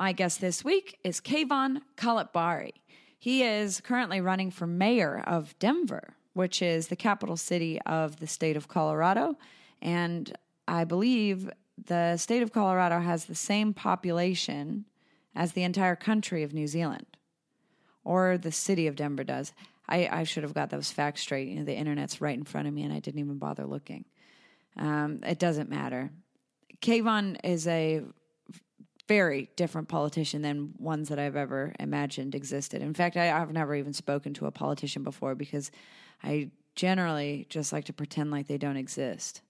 [0.00, 2.72] My guest this week is Kayvon Khalatbari.
[3.18, 8.26] He is currently running for mayor of Denver, which is the capital city of the
[8.26, 9.36] state of Colorado.
[9.82, 10.34] And
[10.66, 14.86] I believe the state of Colorado has the same population
[15.36, 17.04] as the entire country of New Zealand,
[18.02, 19.52] or the city of Denver does.
[19.86, 21.48] I, I should have got those facts straight.
[21.48, 24.06] You know, the internet's right in front of me, and I didn't even bother looking.
[24.78, 26.10] Um, it doesn't matter.
[26.80, 28.02] Kayvon is a
[29.10, 32.80] very different politician than ones that I've ever imagined existed.
[32.80, 35.72] In fact, I, I've never even spoken to a politician before because
[36.22, 39.42] I generally just like to pretend like they don't exist.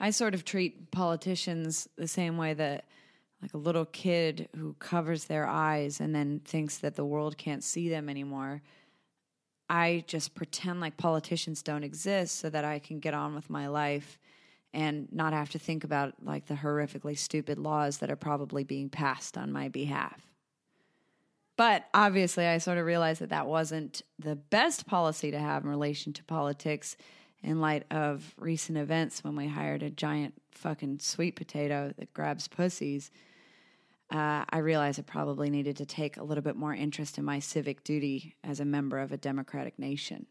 [0.00, 2.86] I sort of treat politicians the same way that
[3.40, 7.62] like a little kid who covers their eyes and then thinks that the world can't
[7.62, 8.60] see them anymore.
[9.68, 13.68] I just pretend like politicians don't exist so that I can get on with my
[13.68, 14.18] life
[14.72, 18.88] and not have to think about like the horrifically stupid laws that are probably being
[18.88, 20.20] passed on my behalf.
[21.56, 25.68] But obviously, I sort of realized that that wasn't the best policy to have in
[25.68, 26.96] relation to politics
[27.42, 32.48] in light of recent events when we hired a giant fucking sweet potato that grabs
[32.48, 33.10] pussies.
[34.10, 37.38] Uh, I realized I probably needed to take a little bit more interest in my
[37.38, 40.26] civic duty as a member of a democratic nation.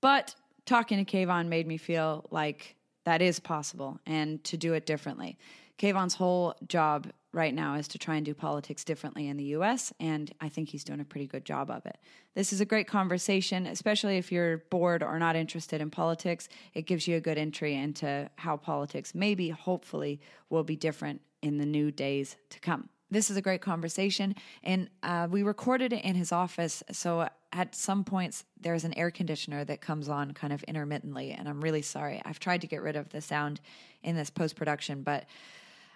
[0.00, 0.34] But
[0.66, 5.38] talking to Kayvon made me feel like that is possible and to do it differently.
[5.78, 9.92] Kayvon's whole job right now is to try and do politics differently in the US,
[9.98, 11.98] and I think he's doing a pretty good job of it.
[12.34, 16.48] This is a great conversation, especially if you're bored or not interested in politics.
[16.74, 21.58] It gives you a good entry into how politics maybe, hopefully, will be different in
[21.58, 22.88] the new days to come.
[23.10, 26.82] This is a great conversation, and uh, we recorded it in his office.
[26.90, 31.48] So at some points, there's an air conditioner that comes on kind of intermittently, and
[31.48, 32.20] I'm really sorry.
[32.24, 33.60] I've tried to get rid of the sound
[34.02, 35.24] in this post production, but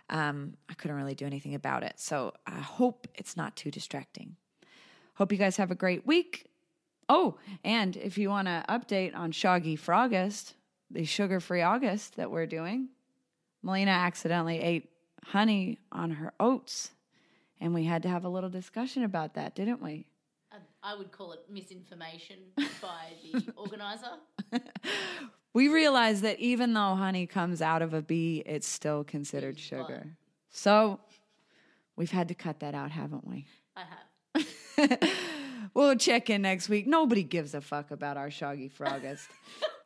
[0.08, 1.94] um, I couldn't really do anything about it.
[1.96, 4.36] So I hope it's not too distracting.
[5.14, 6.46] Hope you guys have a great week.
[7.08, 10.54] Oh, and if you want to update on Shoggy for August,
[10.92, 12.88] the sugar free August that we're doing,
[13.64, 14.90] Melina accidentally ate
[15.24, 16.92] honey on her oats,
[17.60, 20.06] and we had to have a little discussion about that, didn't we?
[20.82, 22.36] I would call it misinformation
[22.82, 24.12] by the organizer.
[25.54, 29.64] we realized that even though honey comes out of a bee, it's still considered It's
[29.64, 29.84] sugar.
[30.02, 30.16] fine.
[30.50, 31.00] So
[31.96, 33.46] we've had to cut that out, haven't we?
[33.76, 34.98] I have.
[35.74, 36.88] We'll check in next week.
[36.88, 38.86] Nobody gives a fuck about our Shoggy for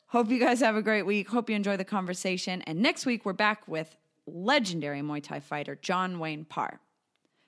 [0.07, 1.29] Hope you guys have a great week.
[1.29, 2.63] Hope you enjoy the conversation.
[2.63, 6.79] And next week, we're back with legendary Muay Thai fighter John Wayne Parr.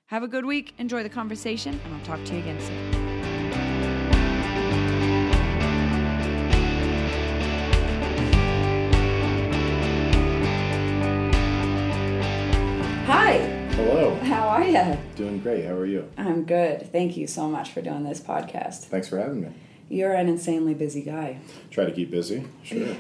[0.08, 0.76] Have a good week.
[0.78, 3.05] Enjoy the conversation, and I'll talk to you again soon.
[14.76, 14.98] You?
[15.16, 15.66] Doing great.
[15.66, 16.10] How are you?
[16.18, 16.92] I'm good.
[16.92, 18.86] Thank you so much for doing this podcast.
[18.86, 19.50] Thanks for having me.
[19.90, 21.40] You're an insanely busy guy.
[21.70, 22.46] Try to keep busy.
[22.64, 22.96] Sure.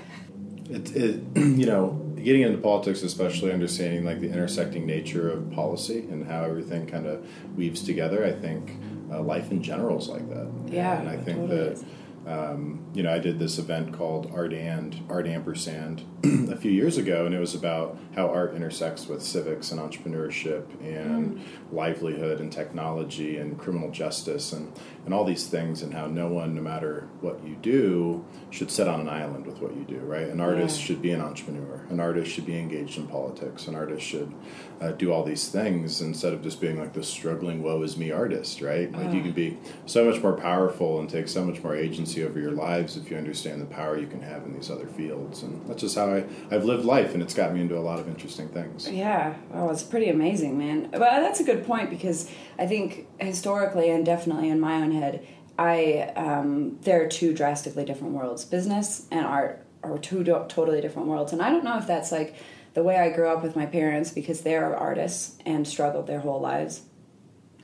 [0.69, 5.99] It, it, you know, getting into politics, especially understanding like the intersecting nature of policy
[6.11, 7.25] and how everything kind of
[7.55, 8.25] weaves together.
[8.25, 8.71] I think
[9.11, 10.51] uh, life in general is like that.
[10.67, 11.71] Yeah, and I think totally that.
[11.73, 11.85] is.
[12.25, 16.97] Um, you know, I did this event called Art and Art Ampersand a few years
[16.97, 21.39] ago, and it was about how art intersects with civics and entrepreneurship and
[21.71, 24.73] livelihood and technology and criminal justice and,
[25.05, 28.87] and all these things, and how no one, no matter what you do, should sit
[28.87, 30.27] on an island with what you do, right?
[30.27, 30.85] An artist Yeah.
[30.87, 34.33] should be an entrepreneur, an artist should be engaged in politics, an artist should
[34.81, 38.11] uh, do all these things instead of just being like the struggling, woe is me
[38.11, 38.91] artist, right?
[38.91, 42.39] Like you can be so much more powerful and take so much more agency over
[42.39, 45.43] your lives if you understand the power you can have in these other fields.
[45.43, 47.99] And that's just how I, I've lived life, and it's got me into a lot
[47.99, 48.89] of interesting things.
[48.89, 50.89] Yeah, oh, it's pretty amazing, man.
[50.91, 52.29] But that's a good point because
[52.59, 55.25] I think historically and definitely in my own head,
[55.57, 58.43] I um, there are two drastically different worlds.
[58.45, 62.11] Business and art are two do- totally different worlds, and I don't know if that's
[62.11, 62.35] like
[62.75, 66.19] the way I grew up with my parents because they are artists and struggled their
[66.19, 66.83] whole lives,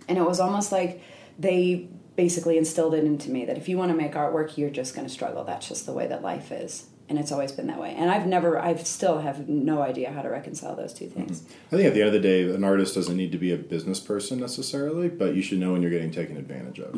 [0.08, 1.02] and it was almost like
[1.38, 4.94] they basically instilled it into me that if you want to make artwork, you're just
[4.96, 5.44] going to struggle.
[5.44, 6.88] That's just the way that life is.
[7.12, 7.94] and it's always been that way.
[7.94, 11.44] And I've never, I still have no idea how to reconcile those two things.
[11.70, 13.58] I think at the end of the day, an artist doesn't need to be a
[13.58, 16.96] business person necessarily, but you should know when you're getting taken advantage of.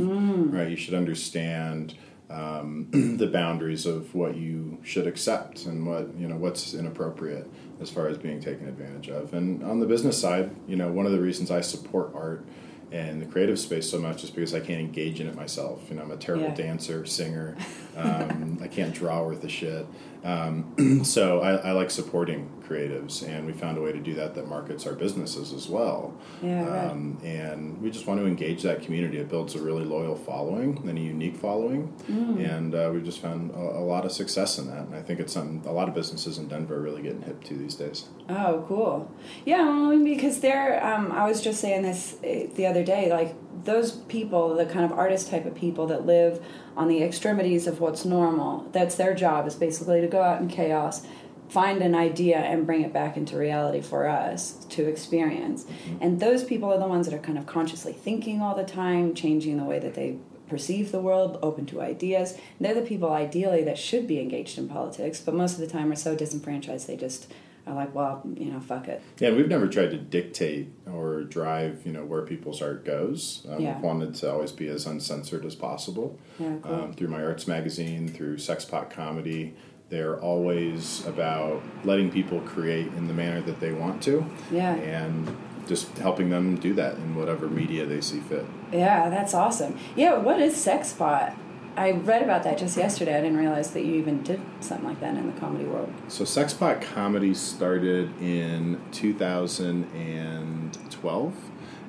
[0.53, 0.69] Right?
[0.69, 1.95] You should understand
[2.29, 7.49] um, the boundaries of what you should accept and what you know what's inappropriate
[7.83, 9.33] as far as being taken advantage of.
[9.33, 12.43] And on the business side, you know, one of the reasons I support art
[12.91, 15.83] and the creative space so much is because I can't engage in it myself.
[15.89, 16.55] You know, I'm a terrible Yeah.
[16.55, 17.55] dancer, singer.
[17.97, 19.85] Um, I can't draw worth a shit.
[20.23, 24.35] Um, so I, I like supporting creatives, and we found a way to do that
[24.35, 26.13] that markets our businesses as well.
[26.41, 26.89] Yeah, right.
[26.91, 29.17] Um, and we just want to engage that community.
[29.17, 32.49] It builds a really loyal following and a unique following, Mm.
[32.57, 34.85] and uh, we've just found a, a lot of success in that.
[34.87, 37.43] And I think it's something a lot of businesses in Denver are really getting hip
[37.45, 38.07] to these days.
[38.29, 39.11] Oh, cool.
[39.45, 43.35] Yeah, well, because they're, um, I was just saying this uh, the other day, like
[43.65, 46.43] those people, the kind of artist type of people that live
[46.75, 50.47] on the extremities of what's normal, that's their job, is basically to go out in
[50.47, 51.05] chaos,
[51.49, 55.63] find an idea, and bring it back into reality for us to experience.
[55.63, 55.97] Mm-hmm.
[56.01, 59.13] And those people are the ones that are kind of consciously thinking all the time,
[59.13, 60.17] changing the way that they
[60.47, 62.33] perceive the world, open to ideas.
[62.33, 65.67] And they're the people ideally that should be engaged in politics, but most of the
[65.67, 67.31] time are so disenfranchised they just
[67.65, 69.01] are like, well, you know, fuck it.
[69.19, 73.45] Yeah, we've never tried to dictate or drive, you know, where people's art goes.
[73.49, 73.75] Um, Yeah.
[73.75, 76.19] We've wanted to always be as uncensored as possible.
[76.39, 76.73] Yeah, cool.
[76.73, 79.55] um, through my arts magazine, through Sexpot Comedy,
[79.89, 84.25] they're always about letting people create in the manner that they want to.
[84.51, 84.73] Yeah.
[84.75, 85.35] And
[85.67, 88.45] just helping them do that in whatever media they see fit.
[88.73, 89.77] Yeah, that's awesome.
[89.95, 91.37] Yeah, what is Sexpot?
[91.75, 93.17] I read about that just yesterday.
[93.17, 95.91] I didn't realize that you even did something like that in the comedy world.
[96.07, 101.33] So Sexpot Comedy started in 2012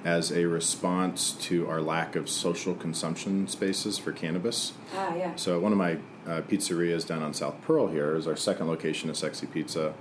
[0.05, 4.75] as a response to our lack of social consumption spaces for cannabis.
[4.95, 5.35] Ah, yeah.
[5.37, 9.09] So one of my uh, pizzerias down on South Pearl here is our second location
[9.11, 9.95] of Sexy Pizza.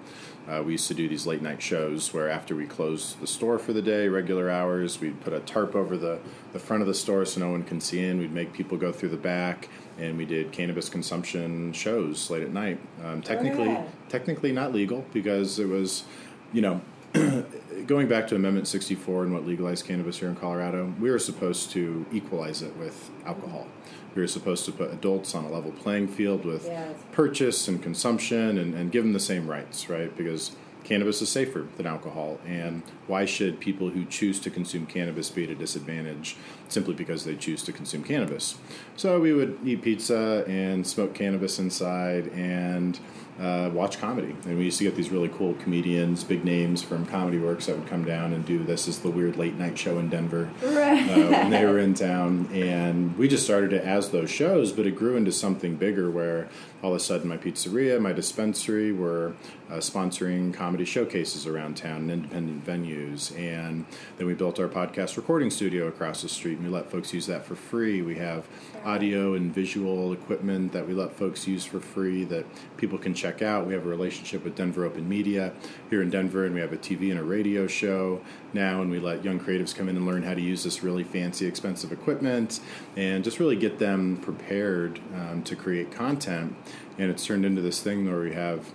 [0.48, 3.58] Uh, we used to do these late night shows where after we closed the store
[3.58, 6.20] for the day, regular hours, we'd put a tarp over the,
[6.52, 8.20] the front of the store so no one can see in.
[8.20, 12.52] We'd make people go through the back, and we did cannabis consumption shows late at
[12.52, 12.80] night.
[13.06, 13.86] Um, technically, yeah.
[14.10, 16.04] technically not legal because it was,
[16.52, 16.82] you know,
[17.86, 21.72] going back to Amendment 64 and what legalized cannabis here in Colorado, we were supposed
[21.72, 23.68] to equalize it with alcohol.
[24.16, 26.94] We were supposed to put adults on a level playing field with Yeah.
[27.12, 30.16] purchase and consumption and, and give them the same rights, right?
[30.16, 30.52] Because
[30.84, 32.40] cannabis is safer than alcohol.
[32.46, 36.36] And why should people who choose to consume cannabis be at a disadvantage
[36.68, 38.56] simply because they choose to consume cannabis?
[38.98, 43.00] So we would eat pizza and smoke cannabis inside and
[43.40, 44.36] uh, watch comedy.
[44.46, 47.78] And we used to get these really cool comedians, big names from Comedy Works that
[47.78, 51.10] would come down and do this is the weird late night show in Denver Right.
[51.10, 52.48] uh, when they were in town.
[52.54, 56.48] And we just started it as those shows, but it grew into something bigger where
[56.84, 59.34] all of a sudden my pizzeria, my dispensary were
[59.72, 63.36] uh, sponsoring comedy showcases around town and independent venues.
[63.40, 63.86] And
[64.18, 67.26] then we built our podcast recording studio across the street and we let folks use
[67.28, 68.02] that for free.
[68.02, 68.46] We have
[68.86, 72.46] audio and visual equipment that we let folks use for free that
[72.78, 73.66] people can check out.
[73.66, 75.54] We have a relationship with Denver Open Media
[75.90, 78.22] here in Denver, and we have a TV and a radio show
[78.52, 81.06] now, and we let young creatives come in and learn how to use this really
[81.06, 82.60] fancy, expensive equipment
[82.98, 86.54] and just really get them prepared um, to create content.
[86.98, 88.74] And it's turned into this thing where we have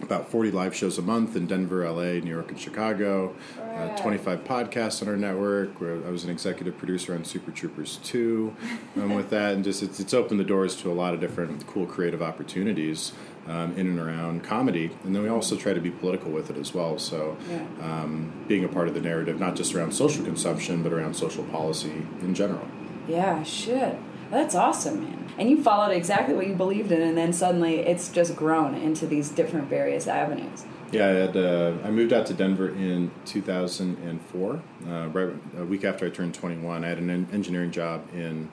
[0.00, 3.34] about 40 live shows a month in Denver, LA, New York, and Chicago.
[3.60, 5.80] Uh, 25 podcasts on our network.
[5.80, 8.54] Where I was an executive producer on Super Troopers 2.
[8.96, 11.66] Um, with that, and just it's, it's opened the doors to a lot of different
[11.66, 13.12] cool creative opportunities
[13.46, 14.90] um, in and around comedy.
[15.04, 16.98] And then we also try to be political with it as well.
[16.98, 17.62] So Yeah.
[17.82, 21.44] um, being a part of the narrative, not just around social consumption, but around social
[21.44, 22.66] policy in general.
[23.08, 23.96] Yeah, shit.
[24.30, 25.18] That's awesome, man.
[25.38, 29.06] And you followed exactly what you believed in, and then suddenly it's just grown into
[29.06, 30.64] these different various avenues.
[30.92, 35.84] Yeah, I, had, uh, I moved out to Denver in 2004, uh, right a week
[35.84, 36.84] after I turned 21.
[36.84, 38.48] I had an en- engineering job in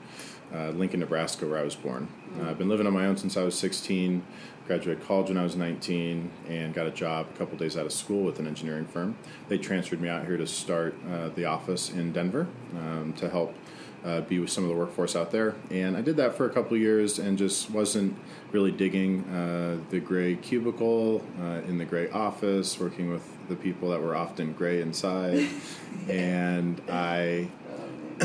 [0.54, 2.08] uh, Lincoln, Nebraska, where I was born.
[2.40, 4.24] Uh, I've been living on my own since I was 16.
[4.68, 7.92] Graduated college when I was 19, and got a job a couple days out of
[7.92, 9.18] school with an engineering firm.
[9.50, 13.56] They transferred me out here to start uh, the office in Denver um, to help
[14.04, 15.56] uh, be with some of the workforce out there.
[15.70, 18.16] And I did that for a couple years and just wasn't
[18.52, 23.90] really digging uh, the gray cubicle uh, in the gray office, working with the people
[23.90, 25.48] that were often gray inside.
[26.10, 27.50] and I,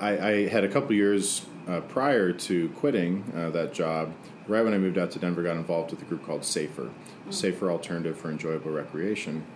[0.00, 4.12] I, I had a couple years uh, prior to quitting uh, that job.
[4.48, 6.90] Right when I moved out to Denver, got involved with a group called Safer,
[7.30, 9.46] Safer Alternative for Enjoyable Recreation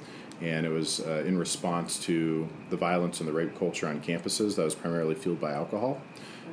[0.40, 4.56] and it was uh, in response to the violence and the rape culture on campuses
[4.56, 6.00] that was primarily fueled by alcohol.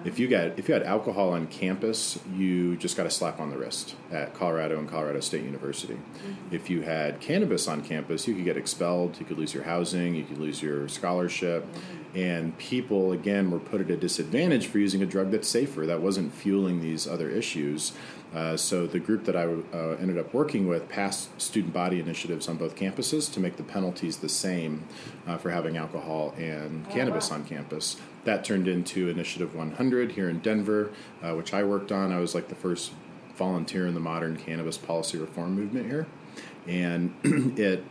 [0.05, 3.49] If you got if you had alcohol on campus, you just got a slap on
[3.49, 5.93] the wrist at Colorado and Colorado State University.
[5.93, 6.55] Mm-hmm.
[6.55, 9.17] If you had cannabis on campus, you could get expelled.
[9.19, 10.15] You could lose your housing.
[10.15, 11.65] You could lose your scholarship.
[11.65, 12.17] Mm-hmm.
[12.17, 16.01] And people again were put at a disadvantage for using a drug that's safer that
[16.01, 17.93] wasn't fueling these other issues.
[18.33, 22.47] Uh, so the group that I uh, ended up working with passed student body initiatives
[22.47, 24.87] on both campuses to make the penalties the same
[25.27, 27.97] uh, for having alcohol and cannabis on campus.
[28.23, 32.11] That turned into Initiative 100 here in Denver, uh, which I worked on.
[32.11, 32.93] I was like the first
[33.35, 36.07] volunteer in the modern cannabis policy reform movement here,
[36.67, 37.13] and
[37.59, 37.83] it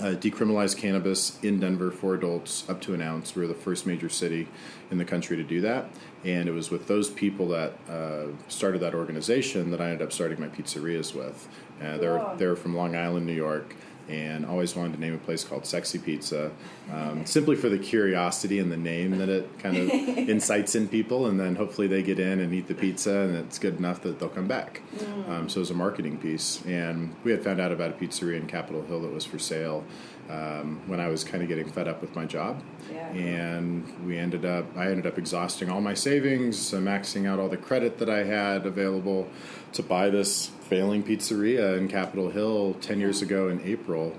[0.00, 3.34] uh, decriminalized cannabis in Denver for adults up to an ounce.
[3.34, 4.48] We were the first major city
[4.90, 5.90] in the country to do that.
[6.24, 10.12] And it was with those people that uh, started that organization that I ended up
[10.12, 11.48] starting my pizzerias with.
[11.80, 13.74] Uh, they're, they're from Long Island, New York,
[14.10, 16.50] and always wanted to name a place called Sexy Pizza,
[16.92, 19.88] um, simply for the curiosity and the name that it kind of
[20.28, 21.26] incites in people.
[21.26, 24.18] And then hopefully they get in and eat the pizza, and it's good enough that
[24.18, 24.82] they'll come back.
[25.28, 26.62] Um, so it was a marketing piece.
[26.66, 29.84] And we had found out about a pizzeria in Capitol Hill that was for sale
[30.30, 32.62] um, when I was kind of getting fed up with my job.
[32.92, 33.08] Yeah.
[33.08, 37.48] And we ended up, I ended up exhausting all my savings, uh, maxing out all
[37.48, 39.28] the credit that I had available
[39.72, 44.16] to buy this failing pizzeria in Capitol Hill 10 years ago in April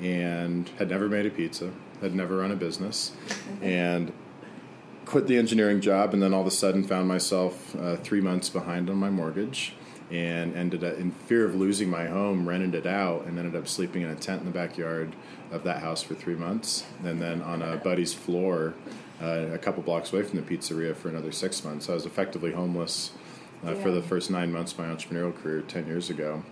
[0.00, 1.72] and had never made a pizza,
[2.02, 3.12] had never run a business,
[3.62, 4.12] and
[5.06, 8.50] quit the engineering job and then all of a sudden found myself uh, three months
[8.50, 9.74] behind on my mortgage
[10.10, 13.66] and ended up in fear of losing my home rented it out and ended up
[13.66, 15.14] sleeping in a tent in the backyard
[15.50, 18.74] of that house for three months and then on a buddy's floor
[19.20, 21.88] uh, a couple blocks away from the pizzeria for another six months.
[21.88, 23.12] I was effectively homeless
[23.64, 26.42] uh, for the first nine months of my entrepreneurial career 10 years ago.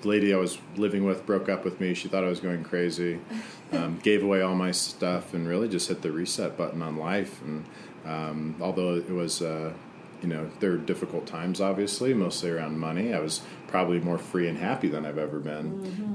[0.00, 1.94] The lady i was living with broke up with me.
[1.94, 3.20] She thought i was going crazy
[3.72, 7.42] um, gave away all my stuff and really just hit the reset button on life.
[7.42, 7.64] And
[8.04, 9.72] um, although it was uh,
[10.24, 14.48] you know there were difficult times obviously mostly around money i was probably more free
[14.48, 15.66] and happy than i've ever been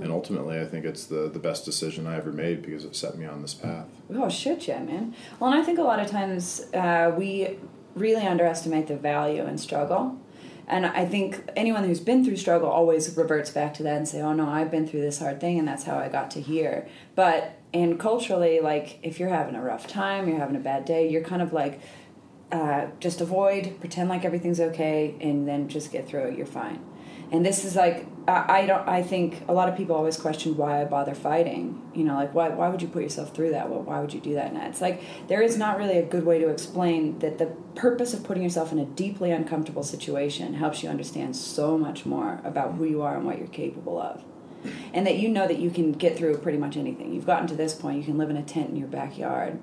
[0.02, 3.18] and ultimately i think it's the, the best decision i ever made because it set
[3.18, 5.14] me on this path Oh shit, yeah, man.
[5.40, 7.58] Well, and I think a lot of times uh, we
[7.94, 10.18] really underestimate the value in struggle.
[10.68, 14.22] And I think anyone who's been through struggle always reverts back to that and say,
[14.22, 16.88] "Oh no, I've been through this hard thing, and that's how I got to here."
[17.16, 21.08] But and culturally, like if you're having a rough time, you're having a bad day,
[21.10, 21.80] you're kind of like,
[22.52, 26.38] uh, just avoid, pretend like everything's okay, and then just get through it.
[26.38, 26.84] You're fine.
[27.32, 28.88] And this is like I, I don't.
[28.88, 31.82] I think a lot of people always question why I bother fighting.
[31.94, 33.70] You know, like why why would you put yourself through that?
[33.70, 34.52] Well, why would you do that?
[34.52, 38.14] And it's like there is not really a good way to explain that the purpose
[38.14, 42.76] of putting yourself in a deeply uncomfortable situation helps you understand so much more about
[42.76, 44.24] who you are and what you're capable of.
[44.94, 47.14] And that you know that you can get through pretty much anything.
[47.14, 49.60] You've gotten to this point, you can live in a tent in your backyard.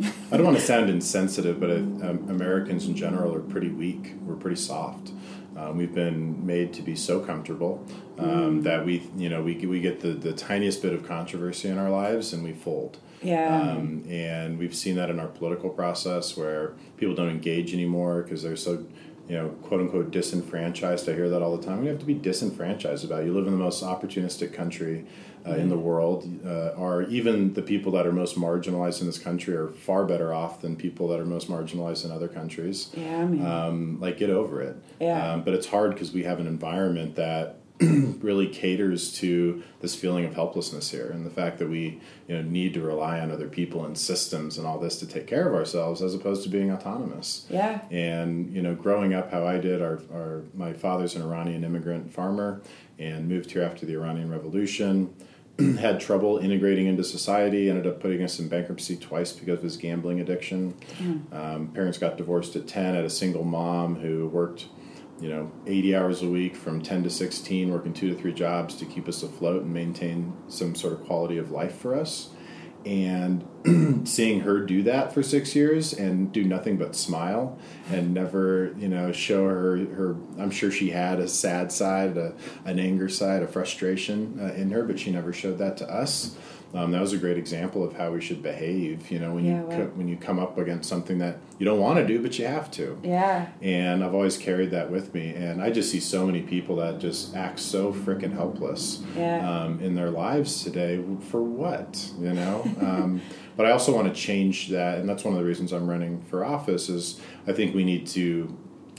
[0.00, 4.14] I don't want to sound insensitive, but uh, um, Americans in general are pretty weak.
[4.22, 5.12] We're pretty soft.
[5.56, 7.84] Um, we've been made to be so comfortable
[8.18, 11.78] um, that we, you know, we we get the, the tiniest bit of controversy in
[11.78, 12.98] our lives and we fold.
[13.22, 13.72] Yeah.
[13.72, 18.42] Um, and we've seen that in our political process where people don't engage anymore because
[18.42, 18.84] they're so,
[19.28, 21.08] you know, quote unquote disenfranchised.
[21.08, 21.80] I hear that all the time.
[21.82, 23.22] We have to be disenfranchised about.
[23.22, 23.26] it.
[23.26, 25.04] You live in the most opportunistic country
[25.46, 26.28] uh, in the world.
[26.44, 30.32] Uh, are even the people that are most marginalized in this country are far better
[30.34, 32.90] off than people that are most marginalized in other countries.
[32.94, 34.76] yeah, I mean, Um, like get over it.
[35.00, 35.32] Yeah.
[35.32, 37.56] Um, but it's hard because we have an environment that
[38.20, 42.42] really caters to this feeling of helplessness here, and the fact that we you know
[42.42, 45.54] need to rely on other people and systems and all this to take care of
[45.54, 47.46] ourselves, as opposed to being autonomous.
[47.50, 47.82] yeah.
[47.90, 52.12] And you know, growing up how I did, our, our my father's an Iranian immigrant
[52.12, 52.62] farmer
[52.98, 55.14] and moved here after the Iranian Revolution.
[55.78, 57.68] had trouble integrating into society.
[57.68, 60.74] Ended up putting us in bankruptcy twice because of his gambling addiction.
[61.30, 62.94] Um, parents got divorced at ten.
[62.94, 64.66] Had a single mom who worked,
[65.22, 68.74] you know, eighty hours a week from ten to sixteen, working two to three jobs
[68.76, 72.30] to keep us afloat and maintain some sort of quality of life for us.
[72.84, 73.46] And
[74.08, 77.56] seeing her do that for six years and do nothing but smile
[77.90, 82.34] and never you know show her her i'm sure she had a sad side a,
[82.64, 86.36] an anger side a frustration uh, in her but she never showed that to us
[86.74, 89.60] um, that was a great example of how we should behave you know when Yeah,
[89.60, 89.78] you right.
[89.78, 92.46] co- when you come up against something that you don't want to do but you
[92.46, 93.46] have to Yeah.
[93.60, 95.30] and I've always carried that with me.
[95.34, 99.48] And I just see so many people that just act so freaking helpless Yeah.
[99.48, 101.02] um, in their lives today.
[101.30, 102.62] For what, you know?
[102.80, 103.20] um,
[103.56, 106.22] but I also want to change that, and that's one of the reasons I'm running
[106.22, 106.88] for office.
[106.88, 108.56] Is I think we need to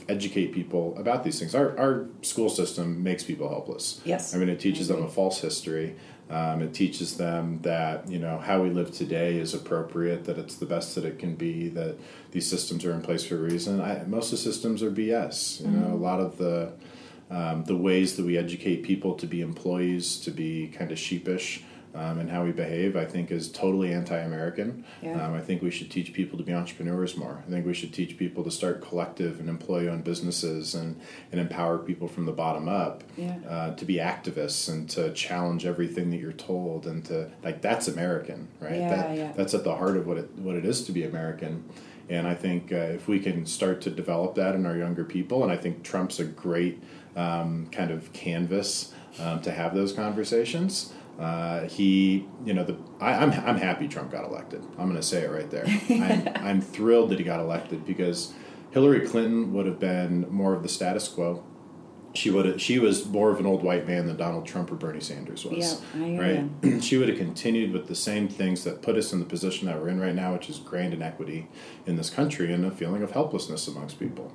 [0.08, 1.54] educate people about these things.
[1.54, 4.00] Our, our school system makes people helpless.
[4.04, 4.34] Yes.
[4.34, 5.96] I mean, it teaches them a false history
[6.30, 10.56] Um, it teaches them that you know how we live today is appropriate, that it's
[10.56, 11.96] the best that it can be, that
[12.30, 13.80] these systems are in place for a reason.
[13.80, 15.60] I, most of the systems are BS.
[15.60, 16.72] You know, a lot of the
[17.30, 21.62] um, the ways that we educate people to be employees, to be kind of sheepish.
[21.94, 24.84] Um, and how we behave, I think, is totally anti-American.
[25.00, 25.24] Yeah.
[25.24, 27.44] Um, I think we should teach people to be entrepreneurs more.
[27.46, 31.78] I think we should teach people to start collective and employee-owned businesses and, and empower
[31.78, 33.36] people from the bottom up Yeah.
[33.48, 37.86] uh, to be activists and to challenge everything that you're told and to like that's
[37.86, 38.80] American, right?
[38.80, 39.32] Yeah, that, yeah.
[39.36, 41.62] That's at the heart of what it what it is to be American.
[42.10, 45.44] And I think uh, if we can start to develop that in our younger people,
[45.44, 46.82] and I think Trump's a great
[47.14, 50.92] um, kind of canvas um, to have those conversations.
[51.18, 54.64] Uh, he, you know, the I, I'm I'm happy Trump got elected.
[54.78, 55.64] I'm going to say it right there.
[55.88, 58.32] I'm, I'm thrilled that he got elected because
[58.72, 61.44] Hillary Clinton would have been more of the status quo.
[62.12, 64.76] She would have, she was more of an old white man than Donald Trump or
[64.76, 65.82] Bernie Sanders was.
[65.94, 66.82] Yeah, right.
[66.82, 69.80] she would have continued with the same things that put us in the position that
[69.80, 71.48] we're in right now, which is grand inequity
[71.86, 74.32] in this country and a feeling of helplessness amongst people.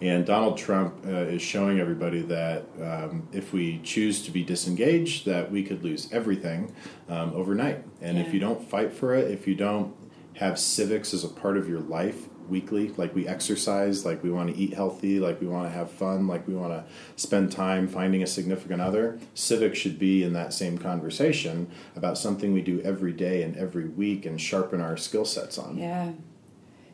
[0.00, 5.26] And Donald Trump uh, is showing everybody that um, if we choose to be disengaged,
[5.26, 6.72] that we could lose everything
[7.08, 7.84] um, overnight.
[8.00, 8.24] And Yeah.
[8.24, 9.94] if you don't fight for it, if you don't
[10.36, 14.52] have civics as a part of your life weekly, like we exercise, like we want
[14.52, 16.84] to eat healthy, like we want to have fun, like we want to
[17.16, 22.52] spend time finding a significant other, civics should be in that same conversation about something
[22.52, 25.78] we do every day and every week and sharpen our skill sets on.
[25.78, 26.12] Yeah,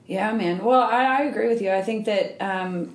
[0.06, 0.64] yeah, man.
[0.64, 1.70] Well, I, I agree with you.
[1.70, 2.94] I think that um,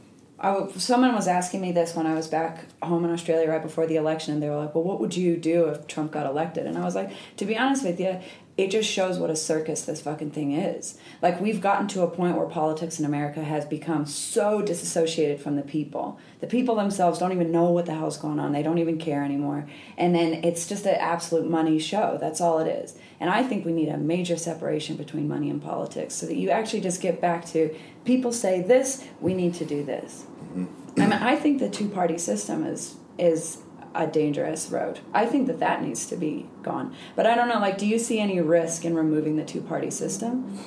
[0.77, 3.97] someone was asking me this when I was back home in Australia right before the
[3.97, 6.77] election, and they were like, "Well, what would you do if Trump got elected?" And
[6.77, 8.19] I was like, "To be honest with you."
[8.57, 10.97] It just shows what a circus this fucking thing is.
[11.21, 15.55] Like, we've gotten to a point where politics in America has become so disassociated from
[15.55, 16.19] the people.
[16.41, 18.51] The people themselves don't even know what the hell's going on.
[18.51, 19.67] They don't even care anymore.
[19.97, 22.17] And then it's just an absolute money show.
[22.19, 22.97] That's all it is.
[23.19, 26.49] And I think we need a major separation between money and politics so that you
[26.49, 30.25] actually just get back to people say this, we need to do this.
[30.43, 31.01] Mm-hmm.
[31.01, 33.59] I mean, I think the two party system is is
[33.93, 34.99] a dangerous road.
[35.13, 36.95] I think that that needs to be gone.
[37.15, 37.59] But I don't know.
[37.59, 40.57] Like, do you see any risk in removing the two party system?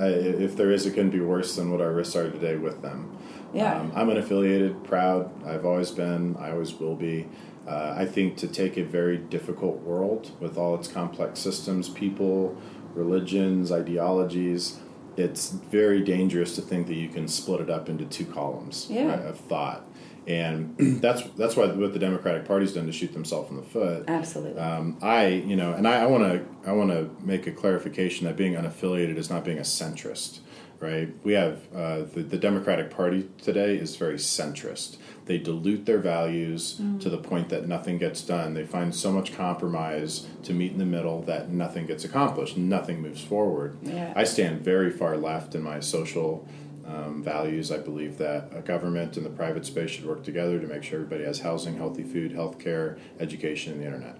[0.00, 2.82] I, if there is, it couldn't be worse than what our risks are today with
[2.82, 3.16] them.
[3.54, 3.80] Yeah.
[3.80, 5.30] Um, I'm unaffiliated, proud.
[5.46, 6.36] I've always been.
[6.36, 7.26] I always will be.
[7.66, 12.56] Uh, I think to take a very difficult world with all its complex systems, people,
[12.94, 14.78] religions, ideologies,
[15.16, 19.06] it's very dangerous to think that you can split it up into two columns Yeah.
[19.06, 19.84] right, of thought.
[20.26, 24.04] And that's that's why what the Democratic Party's done to shoot themselves in the foot.
[24.08, 24.60] Absolutely.
[24.60, 28.36] Um, I, you know, and I want to, I want to make a clarification that
[28.36, 30.40] being unaffiliated is not being a centrist,
[30.80, 31.14] right?
[31.22, 34.96] We have uh, the, the Democratic Party today is very centrist.
[35.26, 38.54] They dilute their values to the point that nothing gets done.
[38.54, 42.56] They find so much compromise to meet in the middle that nothing gets accomplished.
[42.56, 43.76] Nothing moves forward.
[43.82, 44.12] Yeah.
[44.14, 46.46] I stand very far left in my social
[46.86, 47.72] um, values.
[47.72, 51.00] I believe that a government and the private space should work together to make sure
[51.00, 54.16] everybody has housing, healthy food, health care, education, and the internet.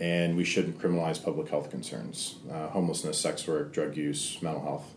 [0.00, 4.94] And we shouldn't criminalize public health concerns, uh, homelessness, sex work, drug use, mental health.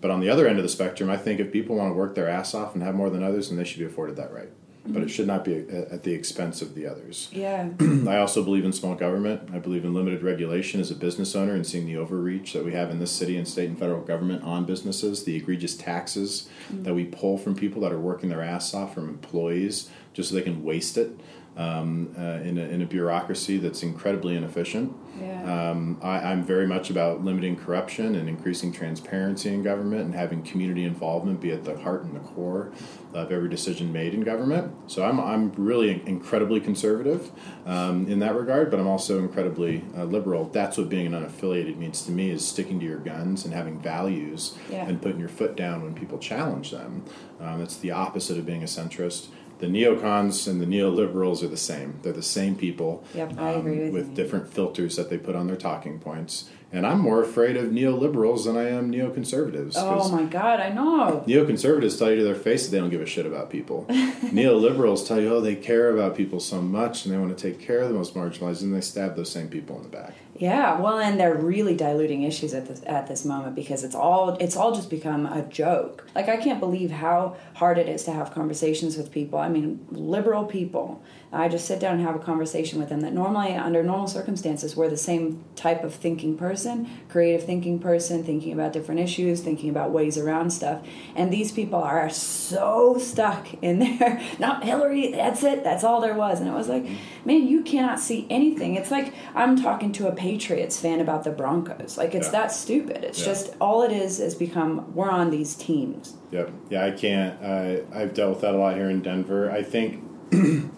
[0.00, 2.16] But on the other end of the spectrum, I think if people want to work
[2.16, 4.50] their ass off and have more than others, then they should be afforded that right.
[4.84, 7.28] But it should not be at at the expense of the others.
[7.32, 7.68] yeah.
[8.08, 9.50] I also believe in small government.
[9.52, 12.72] I believe in limited regulation as a business owner and seeing the overreach that we
[12.72, 16.82] have in this city and state and federal government on businesses, the egregious taxes mm.
[16.82, 20.34] that we pull from people that are working their ass off from employees just so
[20.34, 21.18] they can waste it
[21.56, 24.96] um, uh, in, a, in a bureaucracy that's incredibly inefficient.
[25.20, 25.70] Yeah.
[25.70, 30.42] Um, I, I'm very much about limiting corruption and increasing transparency in government and having
[30.42, 32.72] community involvement be at the heart and the core
[33.12, 34.72] of every decision made in government.
[34.86, 37.30] So I'm, I'm really incredibly conservative
[37.66, 40.46] um, in that regard, but I'm also incredibly uh, liberal.
[40.46, 43.78] That's what being an unaffiliated means to me is sticking to your guns and having
[43.78, 44.86] values Yeah.
[44.86, 47.04] and putting your foot down when people challenge them.
[47.38, 49.26] Um, it's the opposite of being a centrist.
[49.62, 52.00] The neocons and the neoliberals are the same.
[52.02, 54.14] They're the same people um, Yep, I agree with you.
[54.16, 56.50] different filters that they put on their talking points.
[56.72, 59.74] And I'm more afraid of neoliberals than I am neoconservatives.
[59.76, 61.22] Oh my God, I know.
[61.28, 63.86] Neoconservatives tell you to their face that they don't give a shit about people.
[63.90, 67.60] Neoliberals tell you, oh, they care about people so much and they want to take
[67.60, 70.14] care of the most marginalized, and they stab those same people in the back.
[70.34, 74.30] Yeah, well, and they're really diluting issues at this at this moment because it's all
[74.40, 76.06] it's all just become a joke.
[76.14, 79.38] Like I can't believe how hard it is to have conversations with people.
[79.38, 81.02] I mean, liberal people.
[81.34, 84.76] I just sit down and have a conversation with them that normally, under normal circumstances,
[84.76, 86.88] we're the same type of thinking person.
[87.08, 90.82] creative thinking person, thinking about different issues, thinking about ways around stuff.
[91.16, 94.20] And these people are so stuck in there.
[94.38, 96.38] Not Hillary, that's it, that's all there was.
[96.40, 96.86] And it was like,
[97.24, 98.74] man, you cannot see anything.
[98.74, 101.98] It's like I'm talking to a Patriots fan about the Broncos.
[101.98, 102.32] Like it's Yeah.
[102.42, 103.02] that stupid.
[103.02, 103.24] It's Yeah.
[103.26, 106.14] just all it is has become we're on these teams.
[106.30, 106.50] Yep.
[106.70, 107.34] Yeah, I can't.
[107.42, 109.50] Uh, I've dealt with that a lot here in Denver.
[109.50, 109.98] I think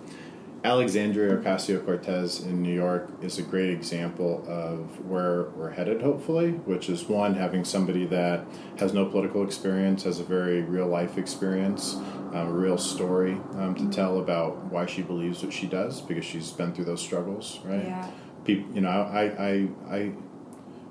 [0.64, 6.52] Alexandria Ocasio Cortez in New York is a great example of where we're headed, hopefully,
[6.52, 8.46] which is one, having somebody that
[8.78, 11.96] has no political experience, has a very real life experience,
[12.33, 16.24] um, a real story um, to tell about why she believes what she does because
[16.24, 17.85] she's been through those struggles, right?
[17.85, 18.09] Yeah.
[18.44, 20.12] People, you know, I, I, I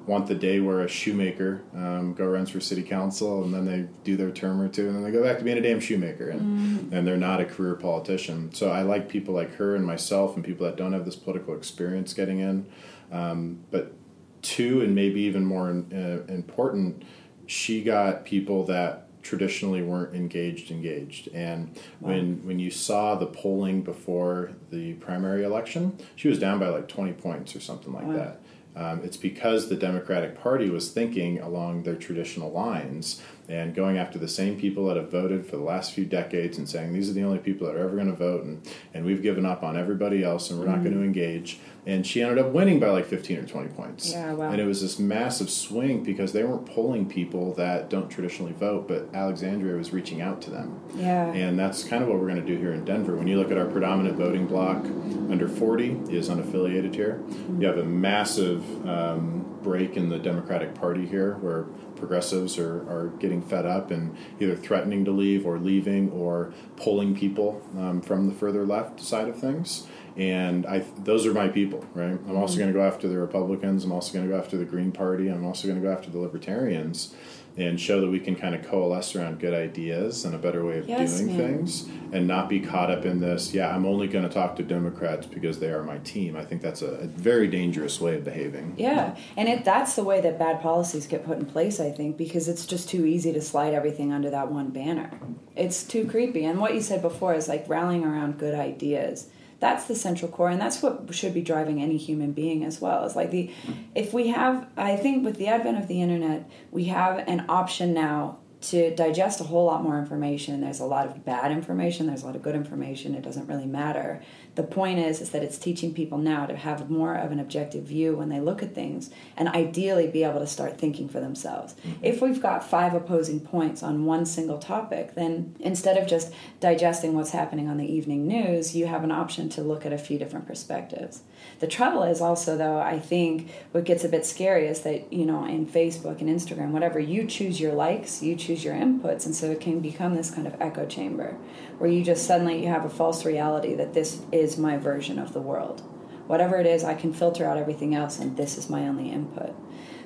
[0.05, 3.87] want the day where a shoemaker um, go runs for city council and then they
[4.03, 6.29] do their term or two and then they go back to being a damn shoemaker
[6.29, 8.53] and, and they're not a career politician.
[8.53, 11.55] So I like people like her and myself and people that don't have this political
[11.55, 12.65] experience getting in.
[13.11, 13.93] Um, but
[14.41, 17.03] two, and maybe even more uh, important,
[17.45, 21.29] she got people that traditionally weren't engaged engaged.
[21.33, 26.67] And when when you saw the polling before the primary election she was down by
[26.67, 28.39] like 20 points or something like that.
[28.75, 34.17] Um, it's because the Democratic Party was thinking along their traditional lines and going after
[34.17, 37.13] the same people that have voted for the last few decades and saying these are
[37.13, 39.77] the only people that are ever going to vote and, and we've given up on
[39.77, 41.59] everybody else and we're not going to engage.
[41.85, 44.11] And she ended up winning by like 15 or 20 points.
[44.11, 44.51] Yeah, wow.
[44.51, 48.87] And it was this massive swing because they weren't polling people that don't traditionally vote,
[48.87, 50.79] but Alexandria was reaching out to them.
[50.95, 51.31] Yeah.
[51.33, 53.15] And that's kind of what we're going to do here in Denver.
[53.15, 54.85] When you look at our predominant voting block,
[55.29, 57.21] under 40 is unaffiliated here.
[57.59, 61.63] You have a massive um, break in the Democratic Party here where
[61.95, 67.15] progressives are, are getting fed up and either threatening to leave or leaving or pulling
[67.15, 69.87] people um, from the further left side of things.
[70.15, 72.11] And I, those are my people, right?
[72.11, 72.61] I'm also mm-hmm.
[72.61, 73.83] going to go after the Republicans.
[73.83, 75.27] I'm also going to go after the Green Party.
[75.27, 77.15] I'm also going to go after the Libertarians
[77.55, 80.79] and show that we can kind of coalesce around good ideas and a better way
[80.79, 84.27] of Yes, doing things and not be caught up in this, yeah, I'm only going
[84.27, 86.35] to talk to Democrats because they are my team.
[86.35, 88.73] I think that's a, a very dangerous way of behaving.
[88.77, 92.17] Yeah, and it that's the way that bad policies get put in place, I think,
[92.17, 95.11] because it's just too easy to slide everything under that one banner.
[95.55, 96.45] It's too creepy.
[96.45, 99.29] And what you said before is like rallying around good ideas.
[99.63, 103.05] That's the central core, and that's what should be driving any human being as well.
[103.05, 103.49] It's like the
[103.95, 107.93] if we have, I think, with the advent of the internet, we have an option
[107.93, 110.59] now to digest a whole lot more information.
[110.59, 112.07] There's a lot of bad information.
[112.07, 113.15] There's a lot of good information.
[113.15, 114.21] It doesn't really matter.
[114.55, 117.83] The point is, is that it's teaching people now to have more of an objective
[117.83, 121.73] view when they look at things, and ideally be able to start thinking for themselves.
[121.73, 122.05] Mm-hmm.
[122.05, 127.15] If we've got five opposing points on one single topic, then instead of just digesting
[127.15, 130.19] what's happening on the evening news, you have an option to look at a few
[130.19, 131.21] different perspectives.
[131.59, 135.25] The trouble is also, though, I think what gets a bit scary is that, you
[135.25, 139.33] know, in Facebook and Instagram, whatever, you choose your likes, you choose your inputs, and
[139.33, 141.37] so it can become this kind of echo chamber
[141.77, 145.33] where you just suddenly you have a false reality that this is my version of
[145.33, 145.81] the world.
[146.27, 149.53] Whatever it is, I can filter out everything else, and this is my only input.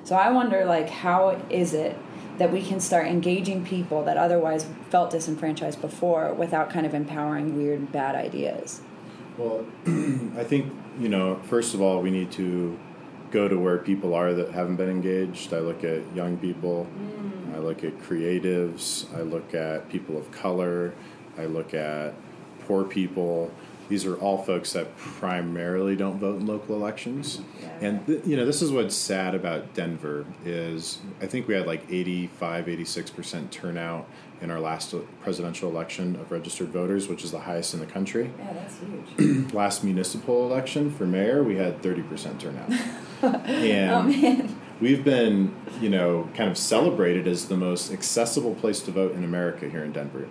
[0.04, 1.96] So I wonder, like, how is it
[2.38, 7.56] that we can start engaging people that otherwise felt disenfranchised before without kind of empowering
[7.56, 8.80] weird, bad ideas?
[9.38, 9.64] Well,
[10.36, 12.76] I think, you know, first of all, we need to
[13.30, 15.54] go to where people are that haven't been engaged.
[15.54, 17.54] I look at young people, mm.
[17.54, 20.92] I look at creatives, I look at people of color,
[21.38, 22.14] I look at
[22.66, 23.52] poor people.
[23.88, 27.40] These are all folks that primarily don't vote in local elections.
[27.80, 31.66] And th- you know, this is what's sad about Denver is I think we had
[31.66, 34.06] like 85, 86% turnout
[34.40, 38.30] in our last presidential election of registered voters, which is the highest in the country
[38.38, 39.52] Yeah, that's huge.
[39.54, 42.70] last municipal election for mayor, we had 30% turnout.
[43.22, 44.60] oh, and man.
[44.80, 49.24] we've been, you know, kind of celebrated as the most accessible place to vote in
[49.24, 50.28] America here in Denver.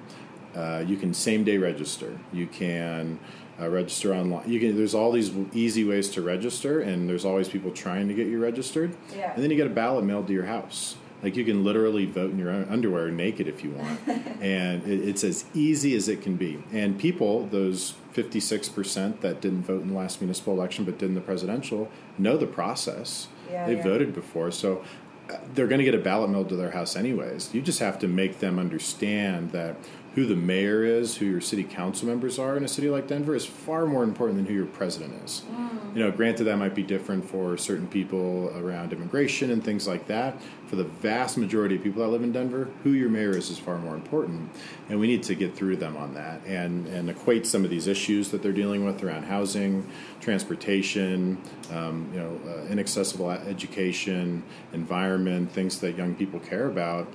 [0.58, 2.18] Uh, you can same day register.
[2.34, 3.20] You can
[3.60, 4.50] uh, register online.
[4.50, 4.76] You can.
[4.76, 8.42] There's all these easy ways to register, and there's always people trying to get you
[8.42, 8.96] registered.
[9.16, 9.34] Yeah.
[9.34, 10.96] And then you get a ballot mailed to your house.
[11.24, 14.00] Like you can literally vote in your own underwear naked if you want,
[14.42, 16.64] and it, it's as easy as it can be.
[16.72, 21.16] And people, those 56% that didn't vote in the last municipal election but did in
[21.16, 23.28] the presidential, know the process.
[23.50, 23.84] Yeah, They've yeah.
[23.84, 24.84] voted before, so
[25.32, 27.52] uh, they're going to get a ballot mailed to their house anyways.
[27.54, 29.76] You just have to make them understand that
[30.16, 33.36] who the mayor is, who your city council members are in a city like Denver
[33.36, 35.44] is far more important than who your president is.
[35.52, 35.96] Mm.
[35.96, 40.08] You know, granted that might be different for certain people around immigration and things like
[40.08, 40.42] that.
[40.68, 43.58] For the vast majority of people that live in Denver, who your mayor is is
[43.58, 44.50] far more important,
[44.90, 47.88] and we need to get through them on that and and equate some of these
[47.88, 49.90] issues that they're dealing with around housing,
[50.20, 51.38] transportation,
[51.72, 54.44] um, you know, uh, inaccessible education,
[54.74, 57.08] environment, things that young people care about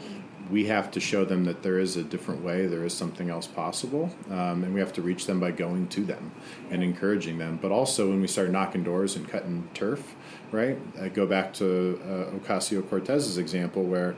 [0.51, 3.47] we have to show them that there is a different way, there is something else
[3.47, 6.33] possible, um, and we have to reach them by going to them
[6.71, 7.59] and encouraging them.
[7.61, 10.15] But also, when we start knocking doors and cutting turf,
[10.51, 10.79] right?
[11.01, 14.17] I go back to uh, Ocasio Cortez's example where